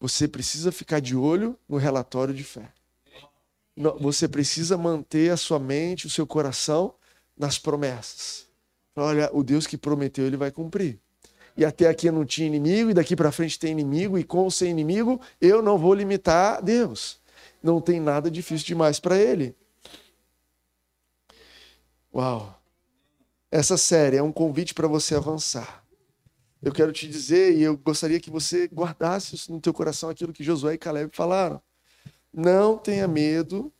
Você 0.00 0.28
precisa 0.28 0.70
ficar 0.70 1.00
de 1.00 1.16
olho 1.16 1.58
no 1.68 1.76
relatório 1.76 2.34
de 2.34 2.44
fé 2.44 2.72
você 4.00 4.26
precisa 4.26 4.76
manter 4.76 5.30
a 5.30 5.36
sua 5.36 5.58
mente, 5.58 6.06
o 6.06 6.10
seu 6.10 6.26
coração 6.26 6.94
nas 7.36 7.58
promessas. 7.58 8.46
Olha, 8.96 9.30
o 9.32 9.44
Deus 9.44 9.66
que 9.66 9.78
prometeu, 9.78 10.26
ele 10.26 10.36
vai 10.36 10.50
cumprir. 10.50 10.98
E 11.56 11.64
até 11.64 11.88
aqui 11.88 12.10
não 12.10 12.24
tinha 12.24 12.46
inimigo, 12.46 12.90
e 12.90 12.94
daqui 12.94 13.14
para 13.14 13.32
frente 13.32 13.58
tem 13.58 13.70
inimigo, 13.70 14.18
e 14.18 14.24
com 14.24 14.50
ser 14.50 14.68
inimigo, 14.68 15.20
eu 15.40 15.62
não 15.62 15.78
vou 15.78 15.94
limitar 15.94 16.62
Deus. 16.62 17.20
Não 17.62 17.80
tem 17.80 18.00
nada 18.00 18.30
difícil 18.30 18.66
demais 18.66 18.98
para 18.98 19.16
ele. 19.16 19.54
Uau! 22.12 22.58
Essa 23.50 23.76
série 23.76 24.16
é 24.16 24.22
um 24.22 24.32
convite 24.32 24.74
para 24.74 24.88
você 24.88 25.14
avançar. 25.14 25.84
Eu 26.62 26.72
quero 26.72 26.92
te 26.92 27.08
dizer, 27.08 27.56
e 27.56 27.62
eu 27.62 27.76
gostaria 27.76 28.18
que 28.18 28.30
você 28.30 28.66
guardasse 28.66 29.50
no 29.50 29.60
teu 29.60 29.72
coração 29.72 30.10
aquilo 30.10 30.32
que 30.32 30.42
Josué 30.42 30.74
e 30.74 30.78
Caleb 30.78 31.14
falaram. 31.14 31.60
Não 32.32 32.76
tenha 32.76 33.06
medo 33.06 33.72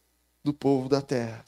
do 0.44 0.54
povo 0.54 0.88
da 0.88 1.02
terra. 1.02 1.44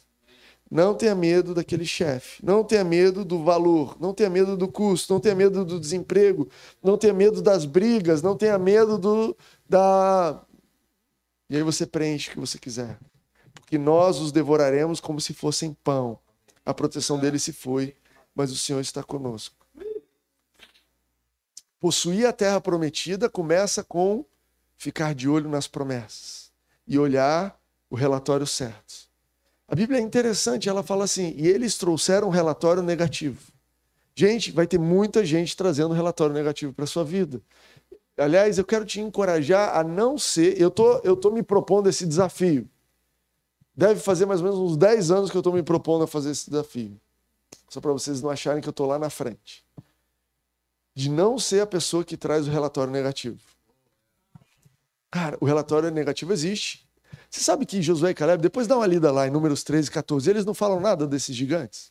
Não 0.70 0.94
tenha 0.94 1.14
medo 1.14 1.52
daquele 1.52 1.84
chefe. 1.84 2.44
Não 2.44 2.62
tenha 2.62 2.84
medo 2.84 3.24
do 3.24 3.42
valor. 3.42 3.96
Não 4.00 4.14
tenha 4.14 4.30
medo 4.30 4.56
do 4.56 4.68
custo. 4.68 5.12
Não 5.12 5.20
tenha 5.20 5.34
medo 5.34 5.64
do 5.64 5.80
desemprego. 5.80 6.48
Não 6.82 6.96
tenha 6.96 7.12
medo 7.12 7.42
das 7.42 7.64
brigas. 7.64 8.22
Não 8.22 8.36
tenha 8.36 8.56
medo 8.56 8.96
do 8.96 9.36
da. 9.68 10.44
E 11.48 11.56
aí 11.56 11.62
você 11.62 11.84
preenche 11.84 12.30
o 12.30 12.34
que 12.34 12.40
você 12.40 12.56
quiser. 12.56 12.98
Porque 13.52 13.76
nós 13.78 14.20
os 14.20 14.30
devoraremos 14.30 15.00
como 15.00 15.20
se 15.20 15.34
fossem 15.34 15.76
pão. 15.82 16.18
A 16.64 16.72
proteção 16.72 17.18
dele 17.18 17.38
se 17.38 17.52
foi, 17.52 17.96
mas 18.32 18.52
o 18.52 18.56
Senhor 18.56 18.80
está 18.80 19.02
conosco. 19.02 19.59
Possuir 21.80 22.26
a 22.26 22.32
terra 22.32 22.60
prometida 22.60 23.30
começa 23.30 23.82
com 23.82 24.24
ficar 24.76 25.14
de 25.14 25.28
olho 25.28 25.48
nas 25.48 25.66
promessas 25.66 26.52
e 26.86 26.98
olhar 26.98 27.58
o 27.88 27.96
relatório 27.96 28.46
certo. 28.46 29.08
A 29.66 29.74
Bíblia 29.74 29.98
é 29.98 30.02
interessante, 30.02 30.68
ela 30.68 30.82
fala 30.82 31.04
assim: 31.04 31.34
e 31.38 31.48
eles 31.48 31.78
trouxeram 31.78 32.28
um 32.28 32.30
relatório 32.30 32.82
negativo. 32.82 33.40
Gente, 34.14 34.52
vai 34.52 34.66
ter 34.66 34.78
muita 34.78 35.24
gente 35.24 35.56
trazendo 35.56 35.94
relatório 35.94 36.34
negativo 36.34 36.72
para 36.74 36.84
sua 36.84 37.02
vida. 37.02 37.40
Aliás, 38.18 38.58
eu 38.58 38.64
quero 38.64 38.84
te 38.84 39.00
encorajar 39.00 39.74
a 39.74 39.82
não 39.82 40.18
ser. 40.18 40.60
Eu 40.60 40.70
tô, 40.70 40.98
eu 40.98 41.16
tô 41.16 41.30
me 41.30 41.42
propondo 41.42 41.88
esse 41.88 42.04
desafio. 42.04 42.68
Deve 43.74 43.98
fazer 44.00 44.26
mais 44.26 44.40
ou 44.40 44.44
menos 44.44 44.58
uns 44.60 44.76
10 44.76 45.10
anos 45.10 45.30
que 45.30 45.36
eu 45.36 45.40
estou 45.40 45.54
me 45.54 45.62
propondo 45.62 46.04
a 46.04 46.06
fazer 46.06 46.32
esse 46.32 46.50
desafio. 46.50 47.00
Só 47.70 47.80
para 47.80 47.92
vocês 47.92 48.20
não 48.20 48.28
acharem 48.28 48.60
que 48.60 48.68
eu 48.68 48.72
estou 48.72 48.86
lá 48.86 48.98
na 48.98 49.08
frente. 49.08 49.64
De 51.00 51.08
não 51.08 51.38
ser 51.38 51.62
a 51.62 51.66
pessoa 51.66 52.04
que 52.04 52.14
traz 52.14 52.46
o 52.46 52.50
relatório 52.50 52.92
negativo. 52.92 53.40
Cara, 55.10 55.38
o 55.40 55.46
relatório 55.46 55.90
negativo 55.90 56.30
existe. 56.30 56.86
Você 57.30 57.40
sabe 57.40 57.64
que 57.64 57.80
Josué 57.80 58.10
e 58.10 58.14
Caleb, 58.14 58.42
depois 58.42 58.66
dá 58.66 58.76
uma 58.76 58.86
lida 58.86 59.10
lá 59.10 59.26
em 59.26 59.30
Números 59.30 59.64
13 59.64 59.88
e 59.88 59.92
14, 59.92 60.28
eles 60.28 60.44
não 60.44 60.52
falam 60.52 60.78
nada 60.78 61.06
desses 61.06 61.34
gigantes. 61.34 61.90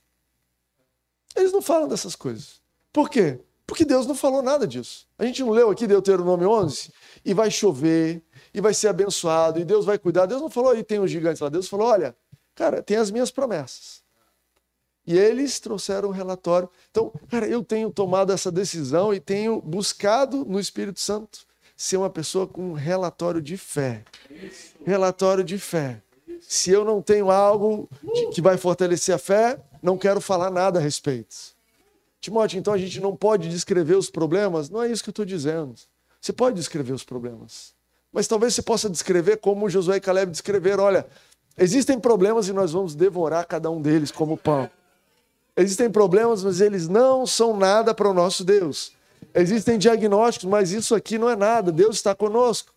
Eles 1.36 1.52
não 1.52 1.60
falam 1.60 1.88
dessas 1.88 2.16
coisas. 2.16 2.62
Por 2.94 3.10
quê? 3.10 3.40
Porque 3.66 3.84
Deus 3.84 4.06
não 4.06 4.14
falou 4.14 4.44
nada 4.44 4.68
disso. 4.68 5.08
A 5.18 5.26
gente 5.26 5.42
não 5.42 5.50
leu 5.50 5.72
aqui 5.72 5.88
Deuteronômio 5.88 6.48
11? 6.48 6.94
E 7.26 7.34
vai 7.34 7.50
chover, 7.50 8.24
e 8.54 8.62
vai 8.62 8.76
ser 8.76 8.90
abençoado, 8.90 9.60
e 9.60 9.66
Deus 9.66 9.86
vai 9.86 9.98
cuidar. 9.98 10.28
Deus 10.28 10.40
não 10.40 10.52
falou, 10.52 10.78
e 10.78 10.84
tem 10.84 11.00
os 11.00 11.10
gigantes 11.10 11.42
lá. 11.42 11.50
Deus 11.50 11.68
falou, 11.68 11.88
olha, 11.88 12.16
cara, 12.54 12.84
tem 12.84 12.98
as 12.98 13.10
minhas 13.10 13.32
promessas. 13.32 14.04
E 15.10 15.18
eles 15.18 15.60
trouxeram 15.60 16.10
um 16.10 16.12
relatório. 16.12 16.70
Então, 16.92 17.12
cara, 17.32 17.48
eu 17.48 17.64
tenho 17.64 17.90
tomado 17.90 18.32
essa 18.32 18.52
decisão 18.52 19.12
e 19.12 19.20
tenho 19.20 19.60
buscado 19.60 20.46
no 20.46 20.60
Espírito 20.60 21.00
Santo 21.00 21.40
ser 21.76 21.98
uma 21.98 22.12
pessoa 22.12 22.46
com 22.46 22.62
um 22.62 22.74
relatório 22.74 23.42
de 23.42 23.58
fé. 23.58 24.04
Relatório 24.86 25.44
de 25.44 25.58
fé. 25.58 26.04
Se 26.40 26.70
eu 26.70 26.86
não 26.86 27.02
tenho 27.02 27.32
algo 27.32 27.90
que 28.36 28.40
vai 28.40 28.56
fortalecer 28.56 29.16
a 29.16 29.18
fé, 29.18 29.60
não 29.82 29.98
quero 29.98 30.22
falar 30.22 30.52
nada 30.52 30.78
a 30.78 30.82
respeito. 30.82 31.36
Timóteo, 32.22 32.60
então 32.60 32.72
a 32.72 32.78
gente 32.78 33.00
não 33.00 33.16
pode 33.16 33.50
descrever 33.50 33.96
os 33.96 34.12
problemas? 34.12 34.70
Não 34.70 34.84
é 34.84 34.92
isso 34.92 35.02
que 35.02 35.10
eu 35.10 35.12
estou 35.14 35.26
dizendo. 35.26 35.74
Você 36.22 36.32
pode 36.32 36.56
descrever 36.56 36.94
os 36.94 37.04
problemas. 37.04 37.74
Mas 38.14 38.28
talvez 38.28 38.54
você 38.54 38.62
possa 38.62 38.88
descrever 38.88 39.38
como 39.38 39.72
Josué 39.72 39.98
e 39.98 40.02
Caleb 40.02 40.30
descreveram: 40.30 40.84
olha, 40.84 41.08
existem 41.58 42.00
problemas 42.00 42.48
e 42.48 42.54
nós 42.54 42.74
vamos 42.74 42.94
devorar 42.94 43.44
cada 43.48 43.72
um 43.72 43.82
deles 43.82 44.12
como 44.12 44.38
pão. 44.38 44.70
Existem 45.60 45.92
problemas, 45.92 46.42
mas 46.42 46.62
eles 46.62 46.88
não 46.88 47.28
são 47.28 47.56
nada 47.56 47.94
para 47.94 48.10
o 48.10 48.14
nosso 48.14 48.46
Deus. 48.46 48.94
Existem 49.34 49.78
diagnósticos, 49.78 50.50
mas 50.50 50.72
isso 50.72 50.96
aqui 50.96 51.18
não 51.18 51.30
é 51.30 51.36
nada. 51.36 51.70
Deus 51.70 51.98
está 51.98 52.16
conosco. 52.16 52.74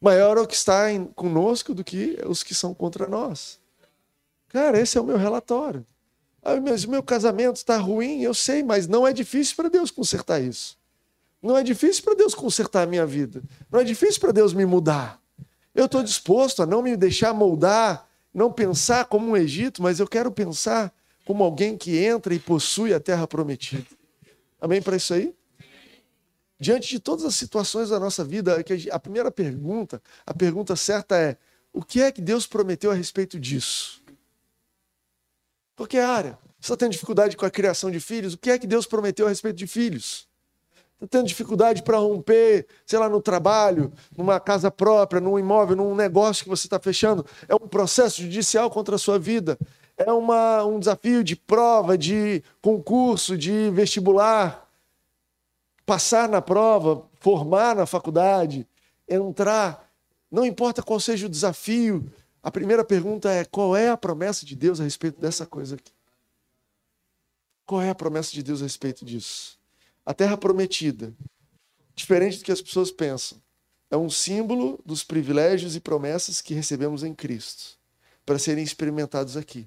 Maior 0.00 0.36
é 0.36 0.40
o 0.40 0.46
que 0.46 0.56
está 0.56 0.90
em, 0.90 1.04
conosco 1.04 1.72
do 1.72 1.84
que 1.84 2.18
os 2.26 2.42
que 2.42 2.56
são 2.56 2.74
contra 2.74 3.06
nós. 3.06 3.60
Cara, 4.48 4.80
esse 4.80 4.98
é 4.98 5.00
o 5.00 5.04
meu 5.04 5.16
relatório. 5.16 5.86
Ah, 6.42 6.60
mas 6.60 6.84
meu 6.84 7.04
casamento 7.04 7.56
está 7.56 7.76
ruim, 7.76 8.20
eu 8.20 8.34
sei, 8.34 8.64
mas 8.64 8.88
não 8.88 9.06
é 9.06 9.12
difícil 9.12 9.54
para 9.54 9.68
Deus 9.68 9.90
consertar 9.90 10.40
isso. 10.40 10.76
Não 11.40 11.56
é 11.56 11.62
difícil 11.62 12.02
para 12.02 12.14
Deus 12.14 12.34
consertar 12.34 12.82
a 12.82 12.86
minha 12.86 13.06
vida. 13.06 13.42
Não 13.70 13.78
é 13.78 13.84
difícil 13.84 14.20
para 14.20 14.32
Deus 14.32 14.52
me 14.52 14.66
mudar. 14.66 15.20
Eu 15.72 15.84
estou 15.84 16.02
disposto 16.02 16.64
a 16.64 16.66
não 16.66 16.82
me 16.82 16.96
deixar 16.96 17.32
moldar, 17.32 18.08
não 18.34 18.50
pensar 18.50 19.04
como 19.04 19.30
um 19.30 19.36
Egito, 19.36 19.80
mas 19.80 20.00
eu 20.00 20.08
quero 20.08 20.32
pensar 20.32 20.92
como 21.28 21.44
alguém 21.44 21.76
que 21.76 21.94
entra 22.02 22.32
e 22.34 22.38
possui 22.38 22.94
a 22.94 22.98
terra 22.98 23.28
prometida. 23.28 23.84
Amém 24.58 24.80
para 24.80 24.96
isso 24.96 25.12
aí? 25.12 25.34
Diante 26.58 26.88
de 26.88 26.98
todas 26.98 27.22
as 27.22 27.34
situações 27.34 27.90
da 27.90 28.00
nossa 28.00 28.24
vida, 28.24 28.64
a 28.90 28.98
primeira 28.98 29.30
pergunta, 29.30 30.02
a 30.24 30.32
pergunta 30.32 30.74
certa 30.74 31.18
é: 31.18 31.36
o 31.70 31.84
que 31.84 32.00
é 32.00 32.10
que 32.10 32.22
Deus 32.22 32.46
prometeu 32.46 32.90
a 32.90 32.94
respeito 32.94 33.38
disso? 33.38 34.02
Porque, 35.76 35.98
área, 35.98 36.38
você 36.58 36.72
está 36.72 36.76
tendo 36.78 36.92
dificuldade 36.92 37.36
com 37.36 37.44
a 37.44 37.50
criação 37.50 37.90
de 37.90 38.00
filhos? 38.00 38.32
O 38.32 38.38
que 38.38 38.50
é 38.50 38.58
que 38.58 38.66
Deus 38.66 38.86
prometeu 38.86 39.26
a 39.26 39.28
respeito 39.28 39.56
de 39.56 39.66
filhos? 39.66 40.26
Está 40.94 41.18
tendo 41.18 41.28
dificuldade 41.28 41.82
para 41.82 41.98
romper, 41.98 42.66
sei 42.86 42.98
lá, 42.98 43.06
no 43.06 43.20
trabalho, 43.20 43.92
numa 44.16 44.40
casa 44.40 44.70
própria, 44.70 45.20
num 45.20 45.38
imóvel, 45.38 45.76
num 45.76 45.94
negócio 45.94 46.42
que 46.42 46.48
você 46.48 46.66
está 46.66 46.80
fechando? 46.80 47.26
É 47.46 47.54
um 47.54 47.68
processo 47.68 48.22
judicial 48.22 48.70
contra 48.70 48.96
a 48.96 48.98
sua 48.98 49.18
vida? 49.18 49.58
É 49.98 50.12
uma, 50.12 50.64
um 50.64 50.78
desafio 50.78 51.24
de 51.24 51.34
prova, 51.34 51.98
de 51.98 52.42
concurso, 52.62 53.36
de 53.36 53.68
vestibular? 53.70 54.66
Passar 55.84 56.28
na 56.28 56.40
prova, 56.40 57.04
formar 57.18 57.74
na 57.74 57.84
faculdade, 57.84 58.66
entrar, 59.08 59.90
não 60.30 60.46
importa 60.46 60.82
qual 60.82 61.00
seja 61.00 61.26
o 61.26 61.30
desafio, 61.30 62.08
a 62.42 62.50
primeira 62.50 62.84
pergunta 62.84 63.30
é: 63.30 63.44
qual 63.44 63.76
é 63.76 63.90
a 63.90 63.96
promessa 63.96 64.46
de 64.46 64.54
Deus 64.54 64.80
a 64.80 64.84
respeito 64.84 65.20
dessa 65.20 65.44
coisa 65.44 65.74
aqui? 65.74 65.92
Qual 67.66 67.82
é 67.82 67.90
a 67.90 67.94
promessa 67.94 68.32
de 68.32 68.42
Deus 68.42 68.60
a 68.60 68.64
respeito 68.64 69.04
disso? 69.04 69.58
A 70.06 70.14
terra 70.14 70.36
prometida, 70.36 71.12
diferente 71.94 72.38
do 72.38 72.44
que 72.44 72.52
as 72.52 72.62
pessoas 72.62 72.90
pensam, 72.90 73.38
é 73.90 73.96
um 73.96 74.08
símbolo 74.08 74.80
dos 74.86 75.02
privilégios 75.02 75.74
e 75.74 75.80
promessas 75.80 76.40
que 76.40 76.54
recebemos 76.54 77.02
em 77.02 77.14
Cristo 77.14 77.76
para 78.24 78.38
serem 78.38 78.62
experimentados 78.62 79.36
aqui. 79.36 79.66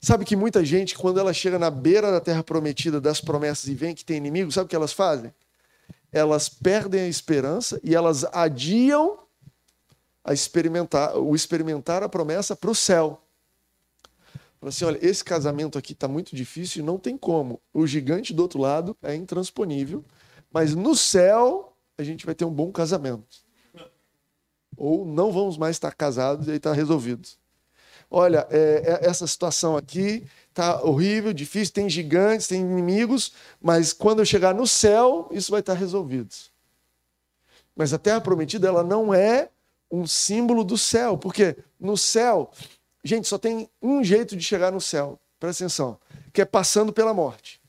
Sabe 0.00 0.24
que 0.24 0.34
muita 0.34 0.64
gente, 0.64 0.96
quando 0.96 1.20
ela 1.20 1.32
chega 1.32 1.58
na 1.58 1.70
beira 1.70 2.10
da 2.10 2.20
terra 2.20 2.42
prometida 2.42 3.00
das 3.00 3.20
promessas 3.20 3.68
e 3.68 3.74
vê 3.74 3.92
que 3.92 4.04
tem 4.04 4.16
inimigo, 4.16 4.50
sabe 4.50 4.64
o 4.64 4.68
que 4.68 4.76
elas 4.76 4.94
fazem? 4.94 5.32
Elas 6.10 6.48
perdem 6.48 7.02
a 7.02 7.08
esperança 7.08 7.78
e 7.84 7.94
elas 7.94 8.24
adiam 8.32 9.18
a 10.24 10.32
experimentar, 10.32 11.16
o 11.16 11.34
experimentar 11.34 12.02
a 12.02 12.08
promessa 12.08 12.56
para 12.56 12.70
o 12.70 12.74
céu. 12.74 13.22
Fala 14.58 14.70
assim, 14.70 14.84
olha, 14.86 14.98
esse 15.02 15.22
casamento 15.22 15.78
aqui 15.78 15.92
está 15.92 16.08
muito 16.08 16.34
difícil 16.34 16.82
e 16.82 16.84
não 16.84 16.98
tem 16.98 17.16
como. 17.16 17.60
O 17.72 17.86
gigante 17.86 18.32
do 18.32 18.42
outro 18.42 18.58
lado 18.58 18.96
é 19.02 19.14
intransponível, 19.14 20.04
mas 20.50 20.74
no 20.74 20.96
céu 20.96 21.76
a 21.98 22.02
gente 22.02 22.24
vai 22.24 22.34
ter 22.34 22.46
um 22.46 22.52
bom 22.52 22.72
casamento. 22.72 23.38
Ou 24.76 25.04
não 25.04 25.30
vamos 25.30 25.58
mais 25.58 25.76
estar 25.76 25.94
casados 25.94 26.46
e 26.46 26.52
aí 26.52 26.56
está 26.56 26.72
resolvido. 26.72 27.28
Olha, 28.10 28.44
é, 28.50 28.98
é, 29.02 29.08
essa 29.08 29.24
situação 29.24 29.76
aqui 29.76 30.26
está 30.48 30.82
horrível, 30.82 31.32
difícil, 31.32 31.72
tem 31.72 31.88
gigantes, 31.88 32.48
tem 32.48 32.60
inimigos, 32.60 33.32
mas 33.62 33.92
quando 33.92 34.18
eu 34.18 34.24
chegar 34.24 34.52
no 34.52 34.66
céu, 34.66 35.28
isso 35.30 35.52
vai 35.52 35.60
estar 35.60 35.74
resolvido. 35.74 36.34
Mas 37.76 37.92
a 37.92 37.98
terra 37.98 38.20
prometida, 38.20 38.66
ela 38.66 38.82
não 38.82 39.14
é 39.14 39.48
um 39.88 40.06
símbolo 40.06 40.64
do 40.64 40.76
céu, 40.76 41.16
porque 41.16 41.56
no 41.78 41.96
céu, 41.96 42.50
gente, 43.04 43.28
só 43.28 43.38
tem 43.38 43.70
um 43.80 44.02
jeito 44.02 44.36
de 44.36 44.42
chegar 44.42 44.72
no 44.72 44.80
céu, 44.80 45.18
presta 45.38 45.64
atenção, 45.64 45.96
que 46.32 46.42
é 46.42 46.44
passando 46.44 46.92
pela 46.92 47.14
morte. 47.14 47.60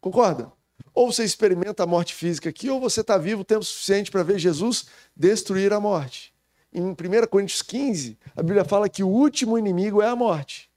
Concorda? 0.00 0.52
Ou 0.94 1.12
você 1.12 1.24
experimenta 1.24 1.82
a 1.82 1.86
morte 1.86 2.14
física 2.14 2.48
aqui, 2.48 2.70
ou 2.70 2.80
você 2.80 3.00
está 3.00 3.18
vivo 3.18 3.42
o 3.42 3.44
tempo 3.44 3.64
suficiente 3.64 4.10
para 4.10 4.22
ver 4.22 4.38
Jesus 4.38 4.86
destruir 5.16 5.72
a 5.72 5.80
morte. 5.80 6.35
Em 6.76 6.90
1 6.90 6.94
Coríntios 7.30 7.62
15, 7.62 8.18
a 8.36 8.42
Bíblia 8.42 8.62
fala 8.62 8.86
que 8.86 9.02
o 9.02 9.08
último 9.08 9.56
inimigo 9.56 10.02
é 10.02 10.08
a 10.08 10.14
morte. 10.14 10.70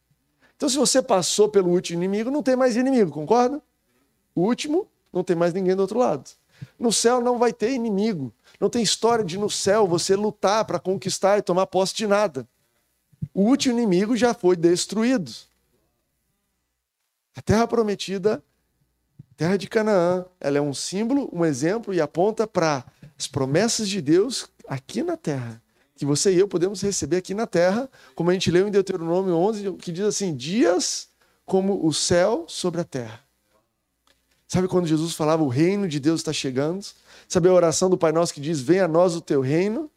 Então, 0.56 0.70
se 0.70 0.78
você 0.78 1.02
passou 1.02 1.50
pelo 1.50 1.70
último 1.70 2.02
inimigo, 2.02 2.32
não 2.32 2.42
tem 2.42 2.56
mais 2.56 2.78
inimigo, 2.78 3.12
concorda? 3.12 3.62
O 4.34 4.44
último, 4.44 4.88
não 5.12 5.26
tem 5.26 5.36
mais 5.36 5.54
ninguém 5.54 5.76
do 5.76 5.82
outro 5.82 6.00
lado. 6.00 6.30
No 6.80 6.94
céu 6.94 7.20
não 7.20 7.38
vai 7.38 7.52
ter 7.52 7.74
inimigo. 7.74 8.34
Não 8.62 8.70
tem 8.70 8.82
história 8.82 9.26
de 9.26 9.38
no 9.38 9.50
céu 9.50 9.86
você 9.86 10.16
lutar 10.16 10.64
para 10.64 10.80
conquistar 10.80 11.38
e 11.38 11.42
tomar 11.42 11.68
posse 11.68 11.94
de 11.94 12.08
nada. 12.08 12.48
O 13.34 13.42
último 13.42 13.78
inimigo 13.78 14.16
já 14.16 14.34
foi 14.34 14.56
destruído. 14.56 15.30
A 17.36 17.42
terra 17.42 17.68
prometida, 17.68 18.42
terra 19.36 19.58
de 19.58 19.68
Canaã, 19.68 20.26
ela 20.40 20.58
é 20.58 20.62
um 20.62 20.74
símbolo, 20.74 21.30
um 21.34 21.44
exemplo 21.44 21.94
e 21.94 22.00
aponta 22.00 22.48
para 22.48 22.86
as 23.18 23.28
promessas 23.28 23.90
de 23.90 24.02
Deus 24.02 24.48
aqui 24.66 25.04
na 25.04 25.18
terra. 25.18 25.62
Que 26.00 26.06
você 26.06 26.34
e 26.34 26.40
eu 26.40 26.48
podemos 26.48 26.82
receber 26.82 27.18
aqui 27.18 27.34
na 27.34 27.46
terra, 27.46 27.90
como 28.16 28.30
a 28.30 28.34
gente 28.34 28.50
leu 28.50 28.66
em 28.66 28.72
Deuteronômio 28.72 29.36
11, 29.36 29.74
que 29.74 29.92
diz 29.92 30.06
assim: 30.06 30.34
dias 30.34 31.10
como 31.46 31.86
o 31.86 31.94
céu 31.94 32.46
sobre 32.48 32.80
a 32.80 32.86
terra. 32.86 33.22
Sabe 34.48 34.70
quando 34.70 34.88
Jesus 34.88 35.14
falava 35.14 35.44
o 35.44 35.50
reino 35.50 35.90
de 35.90 36.00
Deus 36.00 36.22
está 36.22 36.32
chegando? 36.32 36.86
Sabe 37.28 37.50
a 37.50 37.54
oração 37.54 37.90
do 37.90 37.98
Pai 37.98 38.14
Nosso 38.14 38.34
que 38.34 38.40
diz: 38.40 38.62
Venha 38.62 38.86
a 38.86 38.88
nós 38.88 39.14
o 39.14 39.20
teu 39.20 39.42
reino? 39.42 39.92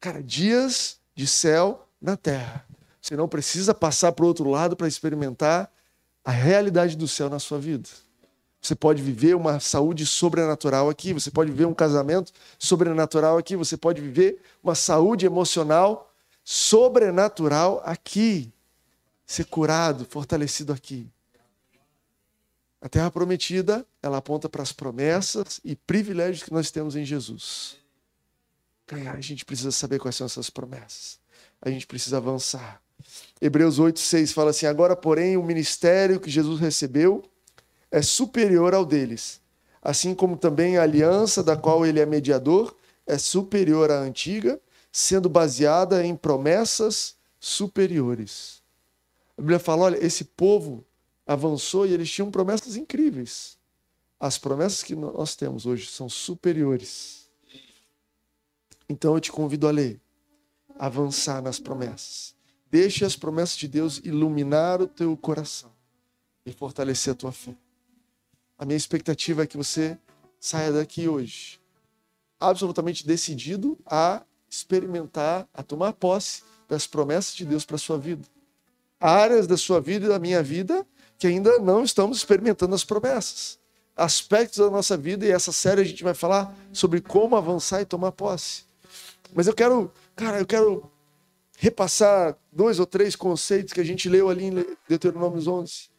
Cara, 0.00 0.22
dias 0.22 0.98
de 1.14 1.26
céu 1.26 1.86
na 2.00 2.16
terra. 2.16 2.64
Você 2.98 3.14
não 3.14 3.28
precisa 3.28 3.74
passar 3.74 4.12
para 4.12 4.24
o 4.24 4.28
outro 4.28 4.48
lado 4.48 4.74
para 4.74 4.88
experimentar 4.88 5.70
a 6.24 6.30
realidade 6.30 6.96
do 6.96 7.06
céu 7.06 7.28
na 7.28 7.38
sua 7.38 7.58
vida. 7.58 7.90
Você 8.60 8.74
pode 8.74 9.02
viver 9.02 9.36
uma 9.36 9.60
saúde 9.60 10.04
sobrenatural 10.04 10.90
aqui, 10.90 11.12
você 11.12 11.30
pode 11.30 11.50
viver 11.50 11.66
um 11.66 11.74
casamento 11.74 12.32
sobrenatural 12.58 13.38
aqui, 13.38 13.56
você 13.56 13.76
pode 13.76 14.00
viver 14.00 14.40
uma 14.62 14.74
saúde 14.74 15.24
emocional 15.24 16.12
sobrenatural 16.42 17.80
aqui. 17.84 18.52
Ser 19.26 19.44
curado, 19.44 20.06
fortalecido 20.06 20.72
aqui. 20.72 21.06
A 22.80 22.88
terra 22.88 23.10
prometida, 23.10 23.86
ela 24.02 24.18
aponta 24.18 24.48
para 24.48 24.62
as 24.62 24.72
promessas 24.72 25.60
e 25.64 25.76
privilégios 25.76 26.42
que 26.42 26.52
nós 26.52 26.70
temos 26.70 26.96
em 26.96 27.04
Jesus. 27.04 27.76
A 28.90 29.20
gente 29.20 29.44
precisa 29.44 29.70
saber 29.70 29.98
quais 29.98 30.16
são 30.16 30.24
essas 30.24 30.48
promessas. 30.48 31.18
A 31.60 31.70
gente 31.70 31.86
precisa 31.86 32.16
avançar. 32.16 32.80
Hebreus 33.40 33.78
8, 33.78 33.98
6 33.98 34.32
fala 34.32 34.50
assim: 34.50 34.66
Agora, 34.66 34.96
porém, 34.96 35.36
o 35.36 35.42
ministério 35.42 36.18
que 36.18 36.30
Jesus 36.30 36.58
recebeu 36.60 37.22
é 37.90 38.02
superior 38.02 38.74
ao 38.74 38.84
deles, 38.84 39.40
assim 39.80 40.14
como 40.14 40.36
também 40.36 40.76
a 40.76 40.82
aliança 40.82 41.42
da 41.42 41.56
qual 41.56 41.86
ele 41.86 42.00
é 42.00 42.06
mediador 42.06 42.76
é 43.08 43.16
superior 43.16 43.90
à 43.90 43.98
antiga, 44.00 44.60
sendo 44.92 45.28
baseada 45.28 46.04
em 46.04 46.14
promessas 46.14 47.16
superiores. 47.40 48.62
A 49.36 49.40
Bíblia 49.40 49.58
fala: 49.58 49.84
olha, 49.84 50.04
esse 50.04 50.24
povo 50.24 50.84
avançou 51.26 51.86
e 51.86 51.92
eles 51.92 52.10
tinham 52.10 52.30
promessas 52.30 52.76
incríveis. 52.76 53.56
As 54.20 54.36
promessas 54.36 54.82
que 54.82 54.94
nós 54.94 55.34
temos 55.34 55.64
hoje 55.64 55.86
são 55.86 56.08
superiores. 56.08 57.28
Então 58.88 59.14
eu 59.14 59.20
te 59.20 59.32
convido 59.32 59.66
a 59.66 59.70
ler, 59.70 60.00
avançar 60.78 61.40
nas 61.40 61.58
promessas. 61.58 62.34
Deixe 62.70 63.04
as 63.04 63.16
promessas 63.16 63.56
de 63.56 63.68
Deus 63.68 63.98
iluminar 64.04 64.82
o 64.82 64.86
teu 64.86 65.16
coração 65.16 65.70
e 66.44 66.52
fortalecer 66.52 67.12
a 67.12 67.16
tua 67.16 67.32
fé. 67.32 67.54
A 68.58 68.64
minha 68.64 68.76
expectativa 68.76 69.44
é 69.44 69.46
que 69.46 69.56
você 69.56 69.96
saia 70.40 70.72
daqui 70.72 71.08
hoje 71.08 71.60
absolutamente 72.40 73.06
decidido 73.06 73.78
a 73.86 74.22
experimentar, 74.48 75.46
a 75.52 75.62
tomar 75.62 75.92
posse 75.92 76.42
das 76.68 76.86
promessas 76.86 77.34
de 77.34 77.44
Deus 77.44 77.64
para 77.64 77.76
a 77.76 77.78
sua 77.78 77.98
vida. 77.98 78.26
Áreas 79.00 79.46
da 79.46 79.56
sua 79.56 79.80
vida 79.80 80.06
e 80.06 80.08
da 80.08 80.18
minha 80.18 80.42
vida 80.42 80.86
que 81.18 81.26
ainda 81.26 81.58
não 81.58 81.82
estamos 81.82 82.18
experimentando 82.18 82.74
as 82.74 82.84
promessas. 82.84 83.58
Aspectos 83.96 84.58
da 84.58 84.70
nossa 84.70 84.96
vida, 84.96 85.26
e 85.26 85.30
essa 85.30 85.50
série 85.50 85.80
a 85.80 85.84
gente 85.84 86.04
vai 86.04 86.14
falar 86.14 86.56
sobre 86.72 87.00
como 87.00 87.34
avançar 87.34 87.80
e 87.80 87.84
tomar 87.84 88.12
posse. 88.12 88.62
Mas 89.34 89.48
eu 89.48 89.54
quero, 89.54 89.92
cara, 90.14 90.38
eu 90.38 90.46
quero 90.46 90.88
repassar 91.56 92.36
dois 92.52 92.78
ou 92.78 92.86
três 92.86 93.16
conceitos 93.16 93.72
que 93.72 93.80
a 93.80 93.84
gente 93.84 94.08
leu 94.08 94.28
ali 94.28 94.44
em 94.44 94.66
Deuteronômio 94.88 95.40
11. 95.50 95.90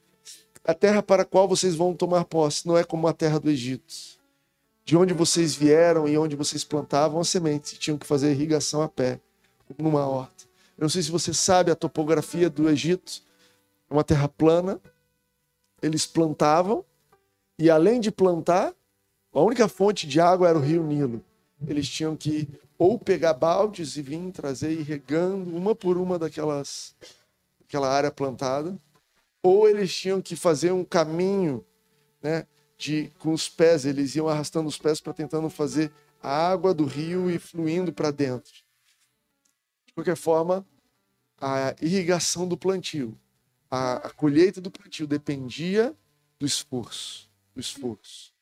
A 0.70 0.74
terra 0.76 1.02
para 1.02 1.24
a 1.24 1.26
qual 1.26 1.48
vocês 1.48 1.74
vão 1.74 1.96
tomar 1.96 2.26
posse 2.26 2.68
não 2.68 2.78
é 2.78 2.84
como 2.84 3.08
a 3.08 3.14
terra 3.14 3.40
do 3.40 3.50
Egito. 3.50 3.92
De 4.86 4.96
onde 4.96 5.16
vocês 5.16 5.56
vieram 5.56 6.08
e 6.08 6.16
onde 6.16 6.36
vocês 6.36 6.64
plantavam 6.64 7.20
as 7.20 7.28
sementes, 7.28 7.76
tinham 7.80 7.98
que 7.98 8.06
fazer 8.06 8.34
irrigação 8.34 8.84
a 8.84 8.88
pé, 8.88 9.20
numa 9.80 10.06
horta. 10.08 10.44
Eu 10.78 10.84
não 10.84 10.90
sei 10.90 11.02
se 11.02 11.10
você 11.10 11.34
sabe 11.34 11.72
a 11.72 11.76
topografia 11.76 12.52
do 12.52 12.70
Egito, 12.70 13.24
uma 13.90 14.04
terra 14.04 14.30
plana. 14.30 14.80
Eles 15.82 16.06
plantavam 16.06 16.86
e 17.58 17.68
além 17.68 18.00
de 18.00 18.12
plantar, 18.12 18.72
a 19.34 19.42
única 19.42 19.68
fonte 19.68 20.06
de 20.06 20.22
água 20.22 20.50
era 20.50 20.60
o 20.60 20.62
rio 20.62 20.84
Nilo. 20.84 21.26
Eles 21.68 21.90
tinham 21.90 22.16
que 22.16 22.48
ou 22.78 23.00
pegar 23.00 23.34
baldes 23.34 23.98
e 23.98 24.04
vir 24.04 24.32
trazer 24.32 24.72
e 24.80 24.84
regando 24.84 25.50
uma 25.50 25.74
por 25.74 25.98
uma 25.98 26.20
daquelas 26.20 26.94
aquela 27.66 27.90
área 27.90 28.12
plantada, 28.12 28.78
ou 29.42 29.68
eles 29.68 29.94
tinham 29.96 30.22
que 30.22 30.36
fazer 30.36 30.72
um 30.72 30.84
caminho, 30.84 31.66
né, 32.22 32.46
de 32.78 33.12
com 33.20 33.34
os 33.34 33.50
pés, 33.50 33.86
eles 33.86 34.16
iam 34.16 34.28
arrastando 34.28 34.68
os 34.68 34.78
pés 34.78 35.02
para 35.02 35.14
tentando 35.14 35.50
fazer 35.50 35.92
a 36.22 36.50
água 36.50 36.74
do 36.74 36.86
rio 36.86 37.30
e 37.30 37.40
fluindo 37.40 37.92
para 37.94 38.12
dentro. 38.12 38.54
De 39.86 39.94
qualquer 39.94 40.16
forma, 40.16 40.66
a 41.38 41.76
irrigação 41.82 42.48
do 42.48 42.58
plantio, 42.58 43.18
a, 43.70 44.08
a 44.08 44.10
colheita 44.12 44.60
do 44.60 44.72
plantio 44.72 45.08
dependia 45.08 45.96
do 46.38 46.46
esforço, 46.46 47.30
do 47.54 47.62
esforço. 47.62 48.34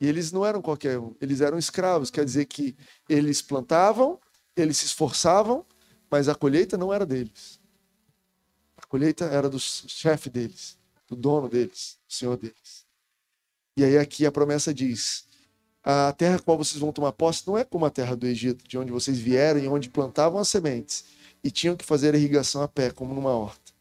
E 0.00 0.06
eles 0.06 0.32
não 0.32 0.46
eram 0.46 0.62
qualquer 0.62 0.98
um, 0.98 1.14
eles 1.20 1.40
eram 1.40 1.58
escravos, 1.58 2.10
quer 2.10 2.24
dizer 2.24 2.46
que 2.46 2.76
eles 3.08 3.42
plantavam, 3.42 4.18
eles 4.56 4.78
se 4.78 4.86
esforçavam, 4.86 5.64
mas 6.10 6.28
a 6.28 6.34
colheita 6.34 6.76
não 6.76 6.92
era 6.92 7.04
deles. 7.06 7.59
A 8.90 8.96
colheita 8.98 9.26
era 9.26 9.48
do 9.48 9.60
chefe 9.60 10.28
deles, 10.28 10.76
do 11.06 11.14
dono 11.14 11.48
deles, 11.48 11.96
do 12.08 12.12
senhor 12.12 12.36
deles. 12.36 12.84
E 13.76 13.84
aí 13.84 13.96
aqui 13.96 14.26
a 14.26 14.32
promessa 14.32 14.74
diz: 14.74 15.28
a 15.80 16.12
terra 16.12 16.40
qual 16.40 16.58
vocês 16.58 16.80
vão 16.80 16.90
tomar 16.90 17.12
posse 17.12 17.46
não 17.46 17.56
é 17.56 17.62
como 17.62 17.86
a 17.86 17.90
terra 17.90 18.16
do 18.16 18.26
Egito, 18.26 18.66
de 18.66 18.76
onde 18.76 18.90
vocês 18.90 19.16
vieram 19.16 19.60
e 19.60 19.68
onde 19.68 19.88
plantavam 19.88 20.40
as 20.40 20.48
sementes 20.48 21.04
e 21.42 21.52
tinham 21.52 21.76
que 21.76 21.84
fazer 21.84 22.16
a 22.16 22.18
irrigação 22.18 22.62
a 22.62 22.68
pé, 22.68 22.90
como 22.90 23.14
numa 23.14 23.30
horta. 23.30 23.72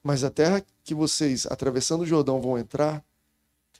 Mas 0.00 0.22
a 0.22 0.30
terra 0.30 0.64
que 0.84 0.94
vocês, 0.94 1.44
atravessando 1.46 2.02
o 2.02 2.06
Jordão, 2.06 2.40
vão 2.40 2.56
entrar, 2.56 3.04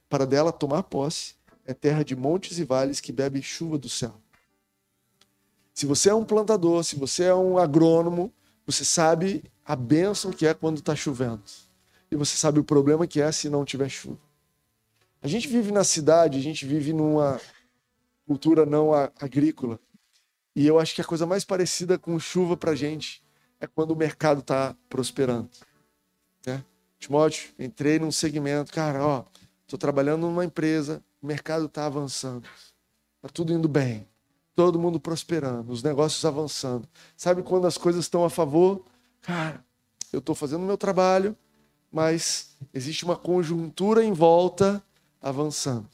para 0.08 0.26
dela 0.26 0.50
tomar 0.50 0.82
posse, 0.82 1.36
é 1.64 1.72
terra 1.72 2.04
de 2.04 2.16
montes 2.16 2.58
e 2.58 2.64
vales 2.64 2.98
que 2.98 3.12
bebe 3.12 3.40
chuva 3.40 3.78
do 3.78 3.88
céu. 3.88 4.20
Se 5.72 5.86
você 5.86 6.10
é 6.10 6.14
um 6.14 6.24
plantador, 6.24 6.82
se 6.82 6.96
você 6.96 7.22
é 7.22 7.34
um 7.34 7.56
agrônomo, 7.56 8.32
você 8.66 8.84
sabe 8.84 9.44
a 9.66 9.74
bênção 9.74 10.30
que 10.30 10.46
é 10.46 10.54
quando 10.54 10.78
está 10.78 10.94
chovendo. 10.94 11.42
E 12.10 12.14
você 12.14 12.36
sabe 12.36 12.60
o 12.60 12.64
problema 12.64 13.06
que 13.06 13.20
é 13.20 13.32
se 13.32 13.50
não 13.50 13.64
tiver 13.64 13.88
chuva. 13.88 14.20
A 15.20 15.26
gente 15.26 15.48
vive 15.48 15.72
na 15.72 15.82
cidade, 15.82 16.38
a 16.38 16.42
gente 16.42 16.64
vive 16.64 16.92
numa 16.92 17.40
cultura 18.24 18.64
não 18.64 18.92
agrícola. 18.94 19.80
E 20.54 20.66
eu 20.66 20.78
acho 20.78 20.94
que 20.94 21.00
a 21.00 21.04
coisa 21.04 21.26
mais 21.26 21.44
parecida 21.44 21.98
com 21.98 22.18
chuva 22.18 22.56
para 22.56 22.76
gente 22.76 23.22
é 23.60 23.66
quando 23.66 23.90
o 23.90 23.96
mercado 23.96 24.38
está 24.40 24.76
prosperando. 24.88 25.50
Né? 26.46 26.64
Timóteo, 26.98 27.52
entrei 27.58 27.98
num 27.98 28.12
segmento, 28.12 28.72
cara, 28.72 29.04
ó, 29.04 29.24
estou 29.62 29.78
trabalhando 29.78 30.22
numa 30.22 30.44
empresa, 30.44 31.02
o 31.20 31.26
mercado 31.26 31.66
está 31.66 31.86
avançando. 31.86 32.48
Está 33.16 33.28
tudo 33.28 33.52
indo 33.52 33.68
bem. 33.68 34.06
Todo 34.54 34.78
mundo 34.78 35.00
prosperando, 35.00 35.72
os 35.72 35.82
negócios 35.82 36.24
avançando. 36.24 36.88
Sabe 37.16 37.42
quando 37.42 37.66
as 37.66 37.76
coisas 37.76 38.04
estão 38.04 38.24
a 38.24 38.30
favor? 38.30 38.84
Cara, 39.26 39.64
eu 40.12 40.20
estou 40.20 40.36
fazendo 40.36 40.62
o 40.62 40.66
meu 40.66 40.78
trabalho, 40.78 41.36
mas 41.90 42.56
existe 42.72 43.04
uma 43.04 43.16
conjuntura 43.16 44.04
em 44.04 44.12
volta 44.12 44.80
avançando. 45.20 45.88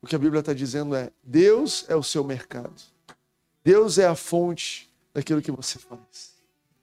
O 0.00 0.06
que 0.06 0.16
a 0.16 0.18
Bíblia 0.18 0.40
está 0.40 0.54
dizendo 0.54 0.94
é: 0.94 1.12
Deus 1.22 1.84
é 1.86 1.94
o 1.94 2.02
seu 2.02 2.24
mercado. 2.24 2.80
Deus 3.62 3.98
é 3.98 4.06
a 4.06 4.14
fonte 4.14 4.90
daquilo 5.12 5.42
que 5.42 5.50
você 5.50 5.78
faz. 5.78 6.32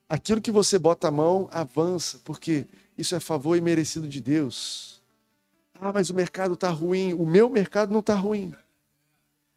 Aquilo 0.08 0.41
que 0.41 0.51
você 0.51 0.78
bota 0.78 1.08
a 1.08 1.12
mão 1.12 1.49
avança, 1.51 2.22
porque 2.24 2.68
isso 2.95 3.16
é 3.16 3.20
favor 3.20 3.58
e 3.58 3.62
merecido 3.62 4.08
de 4.08 4.22
Deus. 4.22 5.01
Ah, 5.74 5.91
mas 5.91 6.12
o 6.12 6.14
mercado 6.14 6.53
está 6.53 6.70
ruim. 6.70 7.16
O 7.16 7.26
meu 7.26 7.49
mercado 7.49 7.91
não 7.91 8.01
está 8.01 8.14
ruim. 8.14 8.53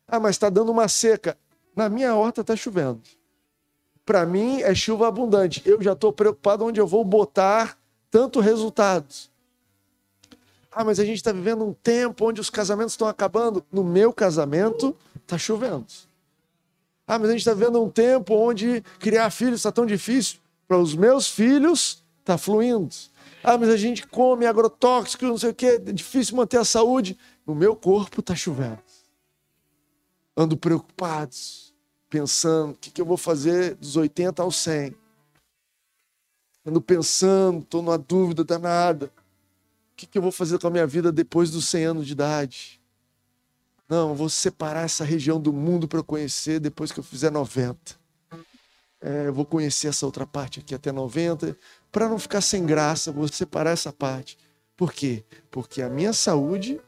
Ah, 0.08 0.18
mas 0.18 0.36
está 0.36 0.48
dando 0.48 0.72
uma 0.72 0.88
seca. 0.88 1.36
Na 1.76 1.90
minha 1.90 2.14
horta 2.14 2.40
está 2.40 2.56
chovendo. 2.56 3.02
Para 4.10 4.26
mim 4.26 4.60
é 4.62 4.74
chuva 4.74 5.06
abundante. 5.06 5.62
Eu 5.64 5.80
já 5.80 5.92
estou 5.92 6.12
preocupado 6.12 6.64
onde 6.64 6.80
eu 6.80 6.86
vou 6.88 7.04
botar 7.04 7.78
tanto 8.10 8.40
resultado. 8.40 9.06
Ah, 10.72 10.82
mas 10.82 10.98
a 10.98 11.04
gente 11.04 11.18
está 11.18 11.30
vivendo 11.30 11.64
um 11.64 11.72
tempo 11.72 12.28
onde 12.28 12.40
os 12.40 12.50
casamentos 12.50 12.94
estão 12.94 13.06
acabando. 13.06 13.64
No 13.70 13.84
meu 13.84 14.12
casamento 14.12 14.96
está 15.14 15.38
chovendo. 15.38 15.86
Ah, 17.06 17.20
mas 17.20 17.28
a 17.28 17.30
gente 17.30 17.42
está 17.42 17.54
vivendo 17.54 17.80
um 17.80 17.88
tempo 17.88 18.34
onde 18.34 18.82
criar 18.98 19.30
filhos 19.30 19.60
está 19.60 19.70
tão 19.70 19.86
difícil. 19.86 20.40
Para 20.66 20.78
os 20.78 20.92
meus 20.92 21.28
filhos 21.28 22.02
está 22.18 22.36
fluindo. 22.36 22.92
Ah, 23.44 23.56
mas 23.56 23.68
a 23.68 23.76
gente 23.76 24.08
come 24.08 24.44
agrotóxico, 24.44 25.24
não 25.24 25.38
sei 25.38 25.50
o 25.50 25.54
que, 25.54 25.66
é 25.66 25.78
difícil 25.78 26.34
manter 26.34 26.58
a 26.58 26.64
saúde. 26.64 27.16
No 27.46 27.54
meu 27.54 27.76
corpo 27.76 28.18
está 28.18 28.34
chovendo. 28.34 28.82
Ando 30.36 30.56
preocupado, 30.56 31.36
pensando, 32.10 32.72
o 32.72 32.74
que, 32.74 32.90
que 32.90 33.00
eu 33.00 33.06
vou 33.06 33.16
fazer 33.16 33.76
dos 33.76 33.96
80 33.96 34.42
aos 34.42 34.56
100? 34.56 34.94
Ando 36.66 36.82
pensando, 36.82 37.60
estou 37.60 37.80
numa 37.80 37.96
dúvida 37.96 38.44
danada. 38.44 39.06
O 39.06 39.96
que, 39.96 40.06
que 40.06 40.18
eu 40.18 40.22
vou 40.22 40.32
fazer 40.32 40.58
com 40.58 40.66
a 40.66 40.70
minha 40.70 40.86
vida 40.86 41.12
depois 41.12 41.50
dos 41.50 41.66
100 41.68 41.84
anos 41.84 42.06
de 42.06 42.12
idade? 42.12 42.80
Não, 43.88 44.10
eu 44.10 44.14
vou 44.14 44.28
separar 44.28 44.82
essa 44.82 45.04
região 45.04 45.40
do 45.40 45.52
mundo 45.52 45.88
para 45.88 46.02
conhecer 46.02 46.60
depois 46.60 46.92
que 46.92 47.00
eu 47.00 47.04
fizer 47.04 47.30
90. 47.30 47.98
É, 49.00 49.28
eu 49.28 49.32
vou 49.32 49.46
conhecer 49.46 49.88
essa 49.88 50.04
outra 50.04 50.26
parte 50.26 50.60
aqui 50.60 50.74
até 50.74 50.92
90 50.92 51.56
para 51.90 52.08
não 52.08 52.18
ficar 52.18 52.40
sem 52.40 52.66
graça, 52.66 53.10
vou 53.10 53.26
separar 53.28 53.70
essa 53.70 53.92
parte. 53.92 54.36
Por 54.76 54.92
quê? 54.92 55.24
Porque 55.50 55.80
a 55.80 55.88
minha 55.88 56.12
saúde, 56.12 56.80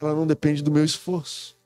ela 0.00 0.14
não 0.14 0.26
depende 0.26 0.62
do 0.62 0.70
meu 0.70 0.84
esforço. 0.84 1.56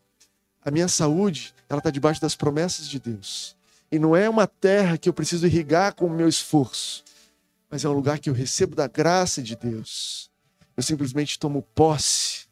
A 0.65 0.71
minha 0.71 0.89
saúde, 0.89 1.55
ela 1.69 1.79
está 1.79 1.91
debaixo 1.91 2.21
das 2.21 2.35
promessas 2.35 2.89
de 2.89 2.99
Deus. 2.99 3.57
E 3.91 3.99
não 3.99 4.15
é 4.15 4.29
uma 4.29 4.47
terra 4.47 4.99
que 4.99 5.09
eu 5.09 5.13
preciso 5.13 5.47
irrigar 5.47 5.95
com 5.95 6.07
o 6.07 6.11
meu 6.11 6.29
esforço, 6.29 7.05
mas 7.71 7.85
é 7.85 7.89
um 7.89 7.93
lugar 7.93 8.19
que 8.19 8.29
eu 8.29 8.35
recebo 8.35 8.77
da 8.77 8.87
graça 8.87 9.43
de 9.43 9.57
Deus. 9.57 10.31
Eu 10.77 10.83
simplesmente 10.83 11.39
tomo 11.39 11.63
posse 11.75 12.47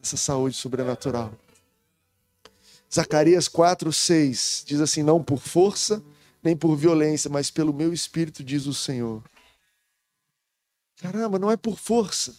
dessa 0.00 0.16
saúde 0.16 0.56
sobrenatural. 0.56 1.32
Zacarias 2.92 3.48
4, 3.48 3.92
6 3.92 4.64
diz 4.66 4.80
assim: 4.80 5.02
Não 5.02 5.22
por 5.22 5.38
força, 5.38 6.02
nem 6.42 6.56
por 6.56 6.76
violência, 6.76 7.30
mas 7.30 7.50
pelo 7.50 7.72
meu 7.72 7.92
espírito, 7.92 8.44
diz 8.44 8.66
o 8.66 8.74
Senhor. 8.74 9.22
Caramba, 11.00 11.38
não 11.38 11.50
é 11.50 11.56
por 11.56 11.78
força. 11.78 12.34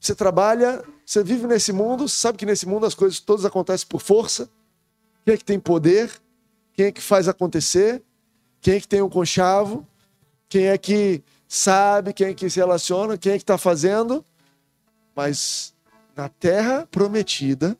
Você 0.00 0.14
trabalha, 0.14 0.84
você 1.04 1.22
vive 1.22 1.46
nesse 1.46 1.72
mundo, 1.72 2.08
sabe 2.08 2.38
que 2.38 2.46
nesse 2.46 2.66
mundo 2.66 2.86
as 2.86 2.94
coisas 2.94 3.18
todas 3.20 3.44
acontecem 3.44 3.86
por 3.88 4.00
força. 4.00 4.48
Quem 5.24 5.34
é 5.34 5.36
que 5.36 5.44
tem 5.44 5.58
poder? 5.58 6.10
Quem 6.72 6.86
é 6.86 6.92
que 6.92 7.00
faz 7.00 7.28
acontecer? 7.28 8.02
Quem 8.60 8.74
é 8.74 8.80
que 8.80 8.88
tem 8.88 9.02
um 9.02 9.08
conchavo? 9.08 9.86
Quem 10.48 10.66
é 10.66 10.78
que 10.78 11.22
sabe? 11.48 12.12
Quem 12.12 12.28
é 12.28 12.34
que 12.34 12.48
se 12.48 12.58
relaciona? 12.58 13.18
Quem 13.18 13.32
é 13.32 13.36
que 13.36 13.42
está 13.42 13.58
fazendo? 13.58 14.24
Mas 15.14 15.74
na 16.14 16.28
terra 16.28 16.86
prometida, 16.90 17.76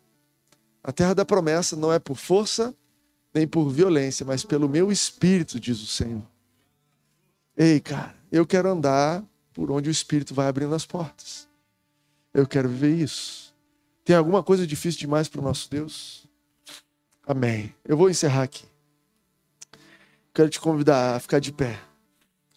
a 0.82 0.92
terra 0.92 1.14
da 1.14 1.24
promessa 1.24 1.76
não 1.76 1.92
é 1.92 1.98
por 1.98 2.16
força 2.16 2.74
nem 3.36 3.46
por 3.46 3.68
violência, 3.68 4.24
mas 4.24 4.42
pelo 4.42 4.66
meu 4.66 4.90
espírito, 4.90 5.60
diz 5.60 5.82
o 5.82 5.86
Senhor. 5.86 6.22
Ei, 7.54 7.80
cara, 7.80 8.14
eu 8.32 8.46
quero 8.46 8.70
andar 8.70 9.22
por 9.52 9.70
onde 9.70 9.88
o 9.88 9.92
Espírito 9.92 10.34
vai 10.34 10.46
abrindo 10.46 10.74
as 10.74 10.86
portas. 10.86 11.45
Eu 12.36 12.46
quero 12.46 12.68
viver 12.68 12.94
isso. 12.94 13.54
Tem 14.04 14.14
alguma 14.14 14.42
coisa 14.42 14.66
difícil 14.66 15.00
demais 15.00 15.26
para 15.26 15.40
o 15.40 15.42
nosso 15.42 15.70
Deus? 15.70 16.28
Amém. 17.26 17.74
Eu 17.82 17.96
vou 17.96 18.10
encerrar 18.10 18.42
aqui. 18.42 18.66
Quero 20.34 20.50
te 20.50 20.60
convidar 20.60 21.16
a 21.16 21.18
ficar 21.18 21.38
de 21.38 21.50
pé. 21.50 21.80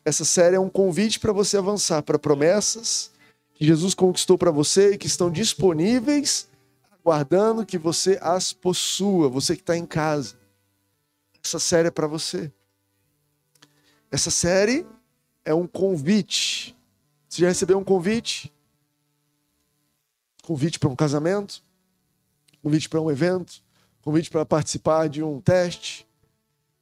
Essa 0.04 0.26
série 0.26 0.58
é 0.58 0.60
um 0.60 0.70
convite 0.70 1.18
para 1.18 1.32
você 1.32 1.56
avançar 1.56 2.04
para 2.04 2.20
promessas 2.20 3.10
que 3.54 3.66
Jesus 3.66 3.94
conquistou 3.94 4.38
para 4.38 4.52
você 4.52 4.96
e 4.96 4.98
que 4.98 5.08
estão 5.08 5.32
disponíveis, 5.32 6.50
aguardando 6.92 7.66
que 7.66 7.78
você 7.78 8.20
as 8.22 8.52
possua, 8.52 9.30
você 9.30 9.56
que 9.56 9.62
está 9.62 9.78
em 9.78 9.86
casa. 9.86 10.36
Essa 11.42 11.58
série 11.58 11.88
é 11.88 11.92
para 11.92 12.06
você. 12.06 12.52
Essa 14.12 14.30
série 14.30 14.86
é 15.46 15.54
um 15.54 15.66
convite 15.66 16.76
você 17.30 17.44
já 17.44 17.48
recebeu 17.48 17.78
um 17.78 17.84
convite? 17.84 18.52
Convite 20.50 20.80
para 20.80 20.90
um 20.90 20.96
casamento? 20.96 21.62
Convite 22.64 22.90
para 22.90 23.00
um 23.00 23.12
evento? 23.12 23.62
Convite 24.02 24.32
para 24.32 24.44
participar 24.44 25.08
de 25.08 25.22
um 25.22 25.40
teste? 25.40 26.08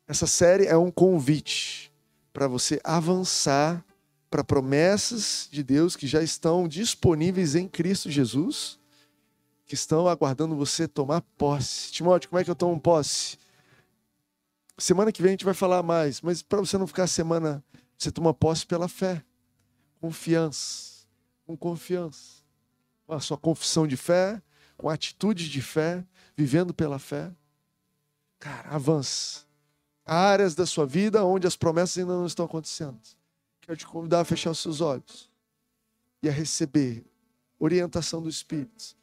Essa 0.07 0.25
série 0.25 0.67
é 0.67 0.77
um 0.77 0.89
convite 0.89 1.91
para 2.31 2.47
você 2.47 2.79
avançar 2.81 3.83
para 4.29 4.41
promessas 4.41 5.49
de 5.51 5.63
Deus 5.63 5.97
que 5.97 6.07
já 6.07 6.23
estão 6.23 6.65
disponíveis 6.65 7.55
em 7.55 7.67
Cristo 7.67 8.09
Jesus, 8.09 8.79
que 9.65 9.75
estão 9.75 10.07
aguardando 10.07 10.55
você 10.55 10.87
tomar 10.87 11.19
posse. 11.37 11.91
Timóteo, 11.91 12.29
como 12.29 12.39
é 12.39 12.45
que 12.45 12.49
eu 12.49 12.55
tomo 12.55 12.79
posse? 12.79 13.37
Semana 14.77 15.11
que 15.11 15.21
vem 15.21 15.31
a 15.31 15.33
gente 15.33 15.43
vai 15.43 15.53
falar 15.53 15.83
mais, 15.83 16.21
mas 16.21 16.41
para 16.41 16.61
você 16.61 16.77
não 16.77 16.87
ficar 16.87 17.05
semana, 17.05 17.61
você 17.97 18.09
toma 18.11 18.33
posse 18.33 18.65
pela 18.65 18.87
fé 18.87 19.21
confiança. 19.99 21.05
com 21.45 21.57
confiança, 21.57 22.36
com 23.07 23.13
a 23.13 23.19
sua 23.21 23.37
confissão 23.37 23.87
de 23.87 23.95
fé, 23.95 24.41
com 24.75 24.89
atitude 24.89 25.49
de 25.49 25.61
fé, 25.61 26.05
vivendo 26.35 26.73
pela 26.73 26.99
fé. 26.99 27.31
Cara, 28.37 28.69
avance. 28.69 29.45
Há 30.05 30.15
áreas 30.15 30.53
da 30.53 30.65
sua 30.65 30.85
vida 30.85 31.23
onde 31.23 31.47
as 31.47 31.55
promessas 31.55 31.97
ainda 31.97 32.13
não 32.13 32.25
estão 32.25 32.45
acontecendo. 32.45 32.99
Quero 33.61 33.77
te 33.77 33.87
convidar 33.87 34.19
a 34.19 34.25
fechar 34.25 34.51
os 34.51 34.59
seus 34.59 34.81
olhos 34.81 35.29
e 36.21 36.29
a 36.29 36.31
receber 36.31 37.03
orientação 37.57 38.21
do 38.21 38.29
Espírito. 38.29 38.95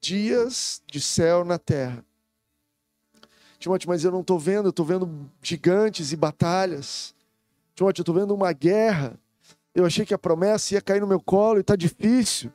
Dias 0.00 0.82
de 0.86 1.00
céu 1.00 1.44
na 1.44 1.58
terra. 1.58 2.04
Timóteo, 3.58 3.88
mas 3.88 4.02
eu 4.02 4.10
não 4.10 4.22
estou 4.22 4.38
vendo, 4.38 4.66
eu 4.66 4.70
estou 4.70 4.84
vendo 4.84 5.30
gigantes 5.40 6.10
e 6.10 6.16
batalhas. 6.16 7.14
Timóteo, 7.74 8.00
eu 8.00 8.02
estou 8.02 8.14
vendo 8.14 8.34
uma 8.34 8.52
guerra. 8.52 9.18
Eu 9.74 9.86
achei 9.86 10.04
que 10.04 10.12
a 10.12 10.18
promessa 10.18 10.74
ia 10.74 10.82
cair 10.82 11.00
no 11.00 11.06
meu 11.06 11.20
colo 11.20 11.58
e 11.58 11.60
está 11.60 11.76
difícil. 11.76 12.52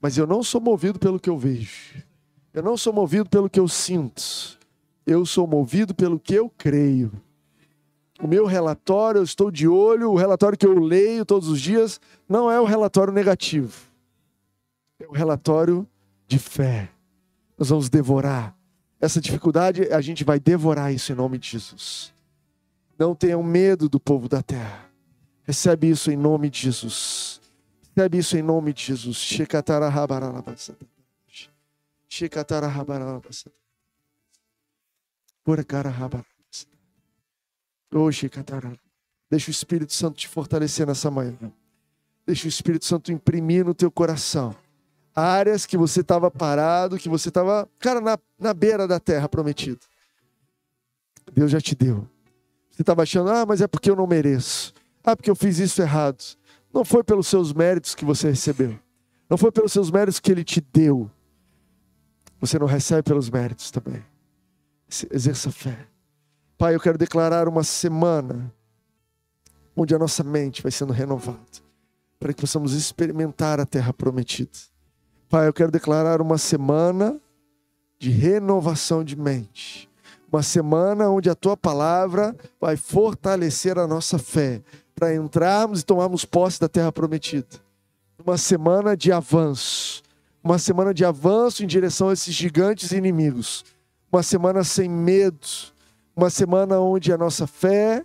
Mas 0.00 0.16
eu 0.16 0.26
não 0.26 0.42
sou 0.42 0.60
movido 0.60 0.98
pelo 0.98 1.20
que 1.20 1.28
eu 1.28 1.36
vejo. 1.36 2.02
Eu 2.52 2.62
não 2.62 2.76
sou 2.76 2.92
movido 2.92 3.28
pelo 3.28 3.50
que 3.50 3.60
eu 3.60 3.68
sinto. 3.68 4.58
Eu 5.06 5.26
sou 5.26 5.46
movido 5.46 5.94
pelo 5.94 6.18
que 6.18 6.34
eu 6.34 6.48
creio. 6.48 7.12
O 8.22 8.26
meu 8.26 8.46
relatório, 8.46 9.20
eu 9.20 9.24
estou 9.24 9.50
de 9.50 9.66
olho, 9.66 10.10
o 10.10 10.16
relatório 10.16 10.58
que 10.58 10.66
eu 10.66 10.78
leio 10.78 11.24
todos 11.24 11.48
os 11.48 11.60
dias, 11.60 12.00
não 12.28 12.50
é 12.50 12.60
o 12.60 12.64
relatório 12.64 13.12
negativo. 13.12 13.74
É 14.98 15.06
o 15.06 15.12
relatório 15.12 15.86
de 16.26 16.38
fé. 16.38 16.90
Nós 17.58 17.70
vamos 17.70 17.88
devorar. 17.88 18.54
Essa 19.00 19.20
dificuldade, 19.20 19.90
a 19.92 20.00
gente 20.00 20.24
vai 20.24 20.38
devorar 20.38 20.92
isso 20.92 21.12
em 21.12 21.14
nome 21.14 21.38
de 21.38 21.48
Jesus. 21.48 22.12
Não 22.98 23.14
tenham 23.14 23.42
medo 23.42 23.88
do 23.88 23.98
povo 23.98 24.28
da 24.28 24.42
terra. 24.42 24.90
Recebe 25.44 25.88
isso 25.88 26.10
em 26.10 26.16
nome 26.16 26.50
de 26.50 26.60
Jesus. 26.60 27.39
Recebe 27.94 28.18
isso 28.18 28.36
em 28.36 28.42
nome 28.42 28.72
de 28.72 28.82
Jesus. 28.84 29.16
Hoje, 37.92 38.30
Deixa 39.30 39.48
o 39.48 39.50
Espírito 39.50 39.92
Santo 39.92 40.16
te 40.16 40.28
fortalecer 40.28 40.86
nessa 40.86 41.10
manhã. 41.10 41.36
Deixa 42.26 42.46
o 42.46 42.48
Espírito 42.48 42.84
Santo 42.84 43.12
imprimir 43.12 43.64
no 43.64 43.74
teu 43.74 43.90
coração 43.90 44.56
áreas 45.14 45.66
que 45.66 45.76
você 45.76 46.00
estava 46.00 46.30
parado, 46.30 46.98
que 46.98 47.08
você 47.08 47.28
estava, 47.28 47.68
cara, 47.78 48.00
na, 48.00 48.18
na 48.38 48.54
beira 48.54 48.86
da 48.86 49.00
terra 49.00 49.28
prometida. 49.28 49.80
Deus 51.32 51.50
já 51.50 51.60
te 51.60 51.74
deu. 51.74 52.08
Você 52.70 52.82
estava 52.82 53.02
achando, 53.02 53.30
ah, 53.30 53.44
mas 53.46 53.60
é 53.60 53.66
porque 53.66 53.90
eu 53.90 53.96
não 53.96 54.06
mereço. 54.06 54.72
Ah, 55.04 55.16
porque 55.16 55.30
eu 55.30 55.36
fiz 55.36 55.58
isso 55.58 55.80
errado. 55.80 56.22
Não 56.72 56.84
foi 56.84 57.02
pelos 57.02 57.26
seus 57.26 57.52
méritos 57.52 57.94
que 57.94 58.04
você 58.04 58.30
recebeu. 58.30 58.78
Não 59.28 59.36
foi 59.36 59.50
pelos 59.50 59.72
seus 59.72 59.90
méritos 59.90 60.20
que 60.20 60.30
ele 60.30 60.44
te 60.44 60.60
deu. 60.60 61.10
Você 62.40 62.58
não 62.58 62.66
recebe 62.66 63.02
pelos 63.02 63.28
méritos 63.28 63.70
também. 63.70 64.04
Exerça 65.10 65.50
fé. 65.50 65.86
Pai, 66.56 66.74
eu 66.74 66.80
quero 66.80 66.98
declarar 66.98 67.48
uma 67.48 67.62
semana 67.64 68.52
onde 69.76 69.94
a 69.94 69.98
nossa 69.98 70.22
mente 70.22 70.62
vai 70.62 70.70
sendo 70.70 70.92
renovada, 70.92 71.38
para 72.18 72.32
que 72.32 72.40
possamos 72.40 72.72
experimentar 72.72 73.60
a 73.60 73.66
terra 73.66 73.92
prometida. 73.92 74.50
Pai, 75.28 75.46
eu 75.46 75.52
quero 75.52 75.70
declarar 75.70 76.20
uma 76.20 76.36
semana 76.38 77.18
de 77.98 78.10
renovação 78.10 79.04
de 79.04 79.16
mente. 79.16 79.88
Uma 80.32 80.42
semana 80.42 81.08
onde 81.08 81.30
a 81.30 81.34
tua 81.34 81.56
palavra 81.56 82.36
vai 82.60 82.76
fortalecer 82.76 83.78
a 83.78 83.86
nossa 83.86 84.18
fé 84.18 84.62
para 85.00 85.14
entrarmos 85.14 85.80
e 85.80 85.84
tomarmos 85.84 86.26
posse 86.26 86.60
da 86.60 86.68
terra 86.68 86.92
prometida. 86.92 87.48
Uma 88.22 88.36
semana 88.36 88.94
de 88.94 89.10
avanço. 89.10 90.02
Uma 90.44 90.58
semana 90.58 90.92
de 90.92 91.06
avanço 91.06 91.64
em 91.64 91.66
direção 91.66 92.10
a 92.10 92.12
esses 92.12 92.34
gigantes 92.34 92.92
inimigos. 92.92 93.64
Uma 94.12 94.22
semana 94.22 94.62
sem 94.62 94.90
medo. 94.90 95.48
Uma 96.14 96.28
semana 96.28 96.78
onde 96.80 97.10
a 97.14 97.16
nossa 97.16 97.46
fé, 97.46 98.04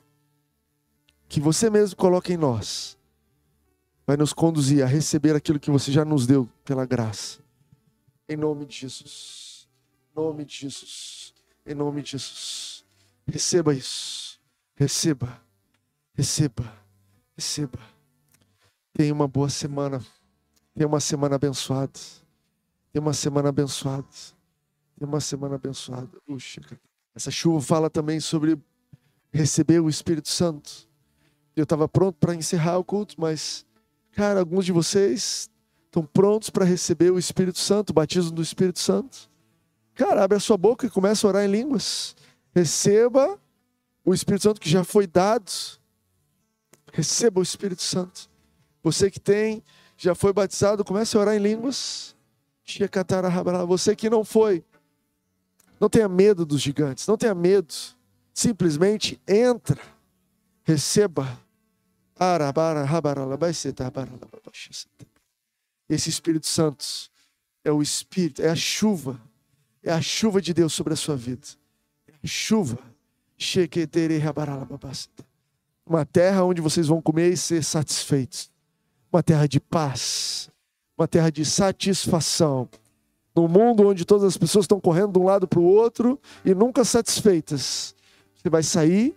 que 1.28 1.42
você 1.42 1.70
mesmo 1.70 1.98
coloca 1.98 2.32
em 2.32 2.38
nós, 2.38 2.98
vai 4.08 4.16
nos 4.16 4.32
conduzir 4.32 4.82
a 4.82 4.88
receber 4.88 5.36
aquilo 5.36 5.60
que 5.60 5.70
você 5.70 5.92
já 5.92 6.06
nos 6.06 6.26
deu 6.26 6.48
pela 6.64 6.86
graça. 6.86 7.40
Em 8.30 8.38
nome 8.38 8.66
de 8.66 8.78
Jesus. 8.78 9.68
Em 10.14 10.22
nome 10.22 10.46
de 10.46 10.56
Jesus. 10.56 11.34
Em 11.66 11.76
nome 11.76 12.02
de 12.02 12.12
Jesus. 12.12 12.86
Receba 13.28 13.74
isso. 13.74 14.40
Receba. 14.78 15.42
Receba. 16.14 16.85
Receba. 17.36 17.80
Tenha 18.94 19.14
uma 19.14 19.28
boa 19.28 19.50
semana. 19.50 20.04
Tenha 20.74 20.88
uma 20.88 21.00
semana 21.00 21.36
abençoada. 21.36 22.00
Tenha 22.92 23.02
uma 23.02 23.14
semana 23.14 23.50
abençoada. 23.50 24.08
Tenha 24.98 25.08
uma 25.08 25.20
semana 25.20 25.56
abençoada. 25.56 26.10
Puxa, 26.26 26.62
essa 27.14 27.32
chuva 27.32 27.62
fala 27.62 27.90
também 27.90 28.20
sobre 28.20 28.58
receber 29.32 29.80
o 29.80 29.90
Espírito 29.90 30.30
Santo. 30.30 30.88
Eu 31.56 31.64
estava 31.64 31.88
pronto 31.88 32.18
para 32.18 32.36
encerrar 32.36 32.78
o 32.78 32.84
culto, 32.84 33.16
mas 33.18 33.66
Cara, 34.16 34.40
alguns 34.40 34.66
de 34.66 34.72
vocês 34.72 35.50
estão 35.84 36.06
prontos 36.06 36.50
para 36.50 36.64
receber 36.64 37.12
o 37.12 37.20
Espírito 37.20 37.60
Santo, 37.60 37.90
o 37.90 37.94
batismo 37.94 38.32
do 38.32 38.42
Espírito 38.42 38.80
Santo. 38.80 39.30
Cara, 39.94 40.24
abre 40.24 40.38
a 40.38 40.40
sua 40.40 40.56
boca 40.56 40.86
e 40.86 40.90
começa 40.90 41.28
a 41.28 41.30
orar 41.30 41.44
em 41.44 41.52
línguas. 41.52 42.16
Receba 42.56 43.38
o 44.06 44.14
Espírito 44.14 44.44
Santo 44.44 44.62
que 44.62 44.70
já 44.70 44.86
foi 44.86 45.06
dado. 45.06 45.52
Receba 46.96 47.42
o 47.42 47.44
Espírito 47.44 47.82
Santo. 47.82 48.30
Você 48.82 49.12
que 49.12 49.20
tem, 49.20 49.62
já 49.98 50.16
foi 50.16 50.32
batizado, 50.32 50.86
comece 50.86 51.18
a 51.18 51.20
orar 51.20 51.36
em 51.36 51.40
línguas. 51.40 52.16
Você 53.68 53.94
que 53.98 54.10
não 54.10 54.24
foi, 54.24 54.64
não 55.78 55.90
tenha 55.90 56.08
medo 56.08 56.46
dos 56.46 56.62
gigantes, 56.62 57.06
não 57.06 57.18
tenha 57.18 57.36
medo. 57.36 57.74
Simplesmente 58.34 59.22
entra, 59.28 59.82
receba 60.64 61.38
esse 65.90 66.10
Espírito 66.10 66.48
Santo 66.48 66.86
é 67.62 67.72
o 67.74 67.82
Espírito, 67.82 68.42
é 68.42 68.50
a 68.50 68.56
chuva, 68.56 69.20
é 69.84 69.92
a 69.92 70.02
chuva 70.02 70.42
de 70.42 70.54
Deus 70.54 70.72
sobre 70.72 70.94
a 70.94 70.96
sua 70.96 71.18
vida. 71.18 71.46
É 72.24 72.26
chuva. 72.26 72.80
Uma 75.86 76.06
terra 76.06 76.44
onde 76.44 76.62
vocês 76.62 76.88
vão 76.88 77.02
comer 77.02 77.32
e 77.32 77.38
ser 77.38 77.64
satisfeitos. 77.64 78.50
Uma 79.12 79.22
terra 79.22 79.48
de 79.48 79.60
paz. 79.60 80.50
Uma 80.98 81.08
terra 81.08 81.30
de 81.30 81.46
satisfação. 81.46 82.68
Num 83.36 83.48
mundo 83.48 83.88
onde 83.88 84.06
todas 84.06 84.24
as 84.24 84.38
pessoas 84.38 84.64
estão 84.64 84.80
correndo 84.80 85.14
de 85.14 85.20
um 85.20 85.26
lado 85.26 85.48
para 85.48 85.60
o 85.60 85.64
outro 85.64 86.20
e 86.44 86.56
nunca 86.56 86.84
satisfeitas. 86.84 87.94
Você 88.36 88.50
vai 88.50 88.64
sair 88.64 89.16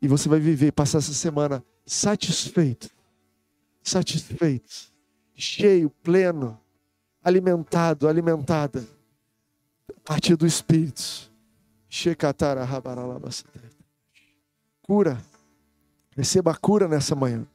e 0.00 0.08
você 0.08 0.28
vai 0.28 0.40
viver, 0.40 0.72
passar 0.72 0.98
essa 0.98 1.12
semana 1.12 1.62
satisfeito, 1.84 2.88
satisfeito, 3.82 4.90
cheio, 5.34 5.90
pleno, 6.02 6.58
alimentado, 7.22 8.08
alimentada, 8.08 8.86
a 9.88 10.00
partir 10.04 10.36
do 10.36 10.46
Espírito. 10.46 11.30
Cura. 14.82 15.29
Receba 16.16 16.50
a 16.52 16.56
cura 16.56 16.88
nessa 16.88 17.14
manhã. 17.14 17.46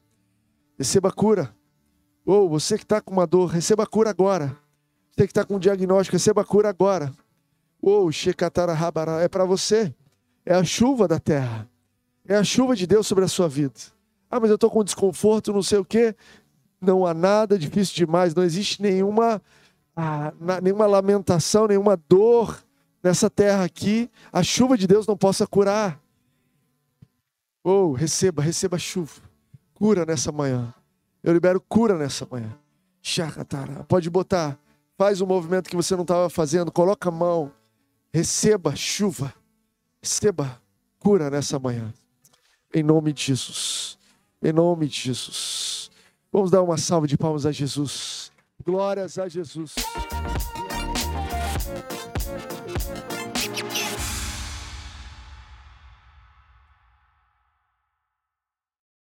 Receba 0.78 1.08
a 1.08 1.12
cura. 1.12 1.54
Ou 2.24 2.46
oh, 2.46 2.48
você 2.48 2.76
que 2.76 2.84
está 2.84 3.00
com 3.00 3.12
uma 3.12 3.26
dor, 3.26 3.46
receba 3.46 3.84
a 3.84 3.86
cura 3.86 4.10
agora. 4.10 4.56
Você 5.10 5.26
que 5.26 5.30
está 5.30 5.44
com 5.44 5.56
um 5.56 5.58
diagnóstico, 5.58 6.16
receba 6.16 6.42
a 6.42 6.44
cura 6.44 6.68
agora. 6.68 7.12
Ou 7.80 8.08
oh, 8.08 9.20
é 9.20 9.28
para 9.28 9.44
você. 9.44 9.94
É 10.44 10.54
a 10.54 10.64
chuva 10.64 11.06
da 11.06 11.18
terra. 11.18 11.68
É 12.26 12.34
a 12.34 12.42
chuva 12.42 12.74
de 12.74 12.86
Deus 12.86 13.06
sobre 13.06 13.24
a 13.24 13.28
sua 13.28 13.48
vida. 13.48 13.74
Ah, 14.30 14.40
mas 14.40 14.50
eu 14.50 14.56
estou 14.56 14.70
com 14.70 14.82
desconforto, 14.82 15.52
não 15.52 15.62
sei 15.62 15.78
o 15.78 15.84
quê. 15.84 16.14
Não 16.80 17.06
há 17.06 17.14
nada 17.14 17.58
difícil 17.58 17.94
demais, 17.94 18.34
não 18.34 18.42
existe 18.42 18.82
nenhuma, 18.82 19.40
ah, 19.94 20.32
nenhuma 20.62 20.86
lamentação, 20.86 21.66
nenhuma 21.66 21.98
dor 22.08 22.62
nessa 23.02 23.30
terra 23.30 23.64
aqui. 23.64 24.10
A 24.32 24.42
chuva 24.42 24.76
de 24.76 24.86
Deus 24.86 25.06
não 25.06 25.16
possa 25.16 25.46
curar. 25.46 26.00
Oh, 27.68 27.90
receba, 27.94 28.40
receba 28.40 28.78
chuva. 28.78 29.20
Cura 29.74 30.06
nessa 30.06 30.30
manhã. 30.30 30.72
Eu 31.20 31.32
libero 31.32 31.60
cura 31.60 31.98
nessa 31.98 32.24
manhã. 32.30 32.56
Chacatara. 33.02 33.82
Pode 33.88 34.08
botar. 34.08 34.56
Faz 34.96 35.20
um 35.20 35.26
movimento 35.26 35.68
que 35.68 35.74
você 35.74 35.96
não 35.96 36.02
estava 36.02 36.30
fazendo. 36.30 36.70
Coloca 36.70 37.08
a 37.08 37.10
mão. 37.10 37.50
Receba 38.14 38.76
chuva. 38.76 39.34
Receba 40.00 40.62
cura 41.00 41.28
nessa 41.28 41.58
manhã. 41.58 41.92
Em 42.72 42.84
nome 42.84 43.12
de 43.12 43.24
Jesus. 43.24 43.98
Em 44.40 44.52
nome 44.52 44.86
de 44.86 45.00
Jesus. 45.00 45.90
Vamos 46.30 46.52
dar 46.52 46.62
uma 46.62 46.78
salva 46.78 47.08
de 47.08 47.18
palmas 47.18 47.46
a 47.46 47.50
Jesus. 47.50 48.30
Glórias 48.64 49.18
a 49.18 49.26
Jesus. 49.26 49.74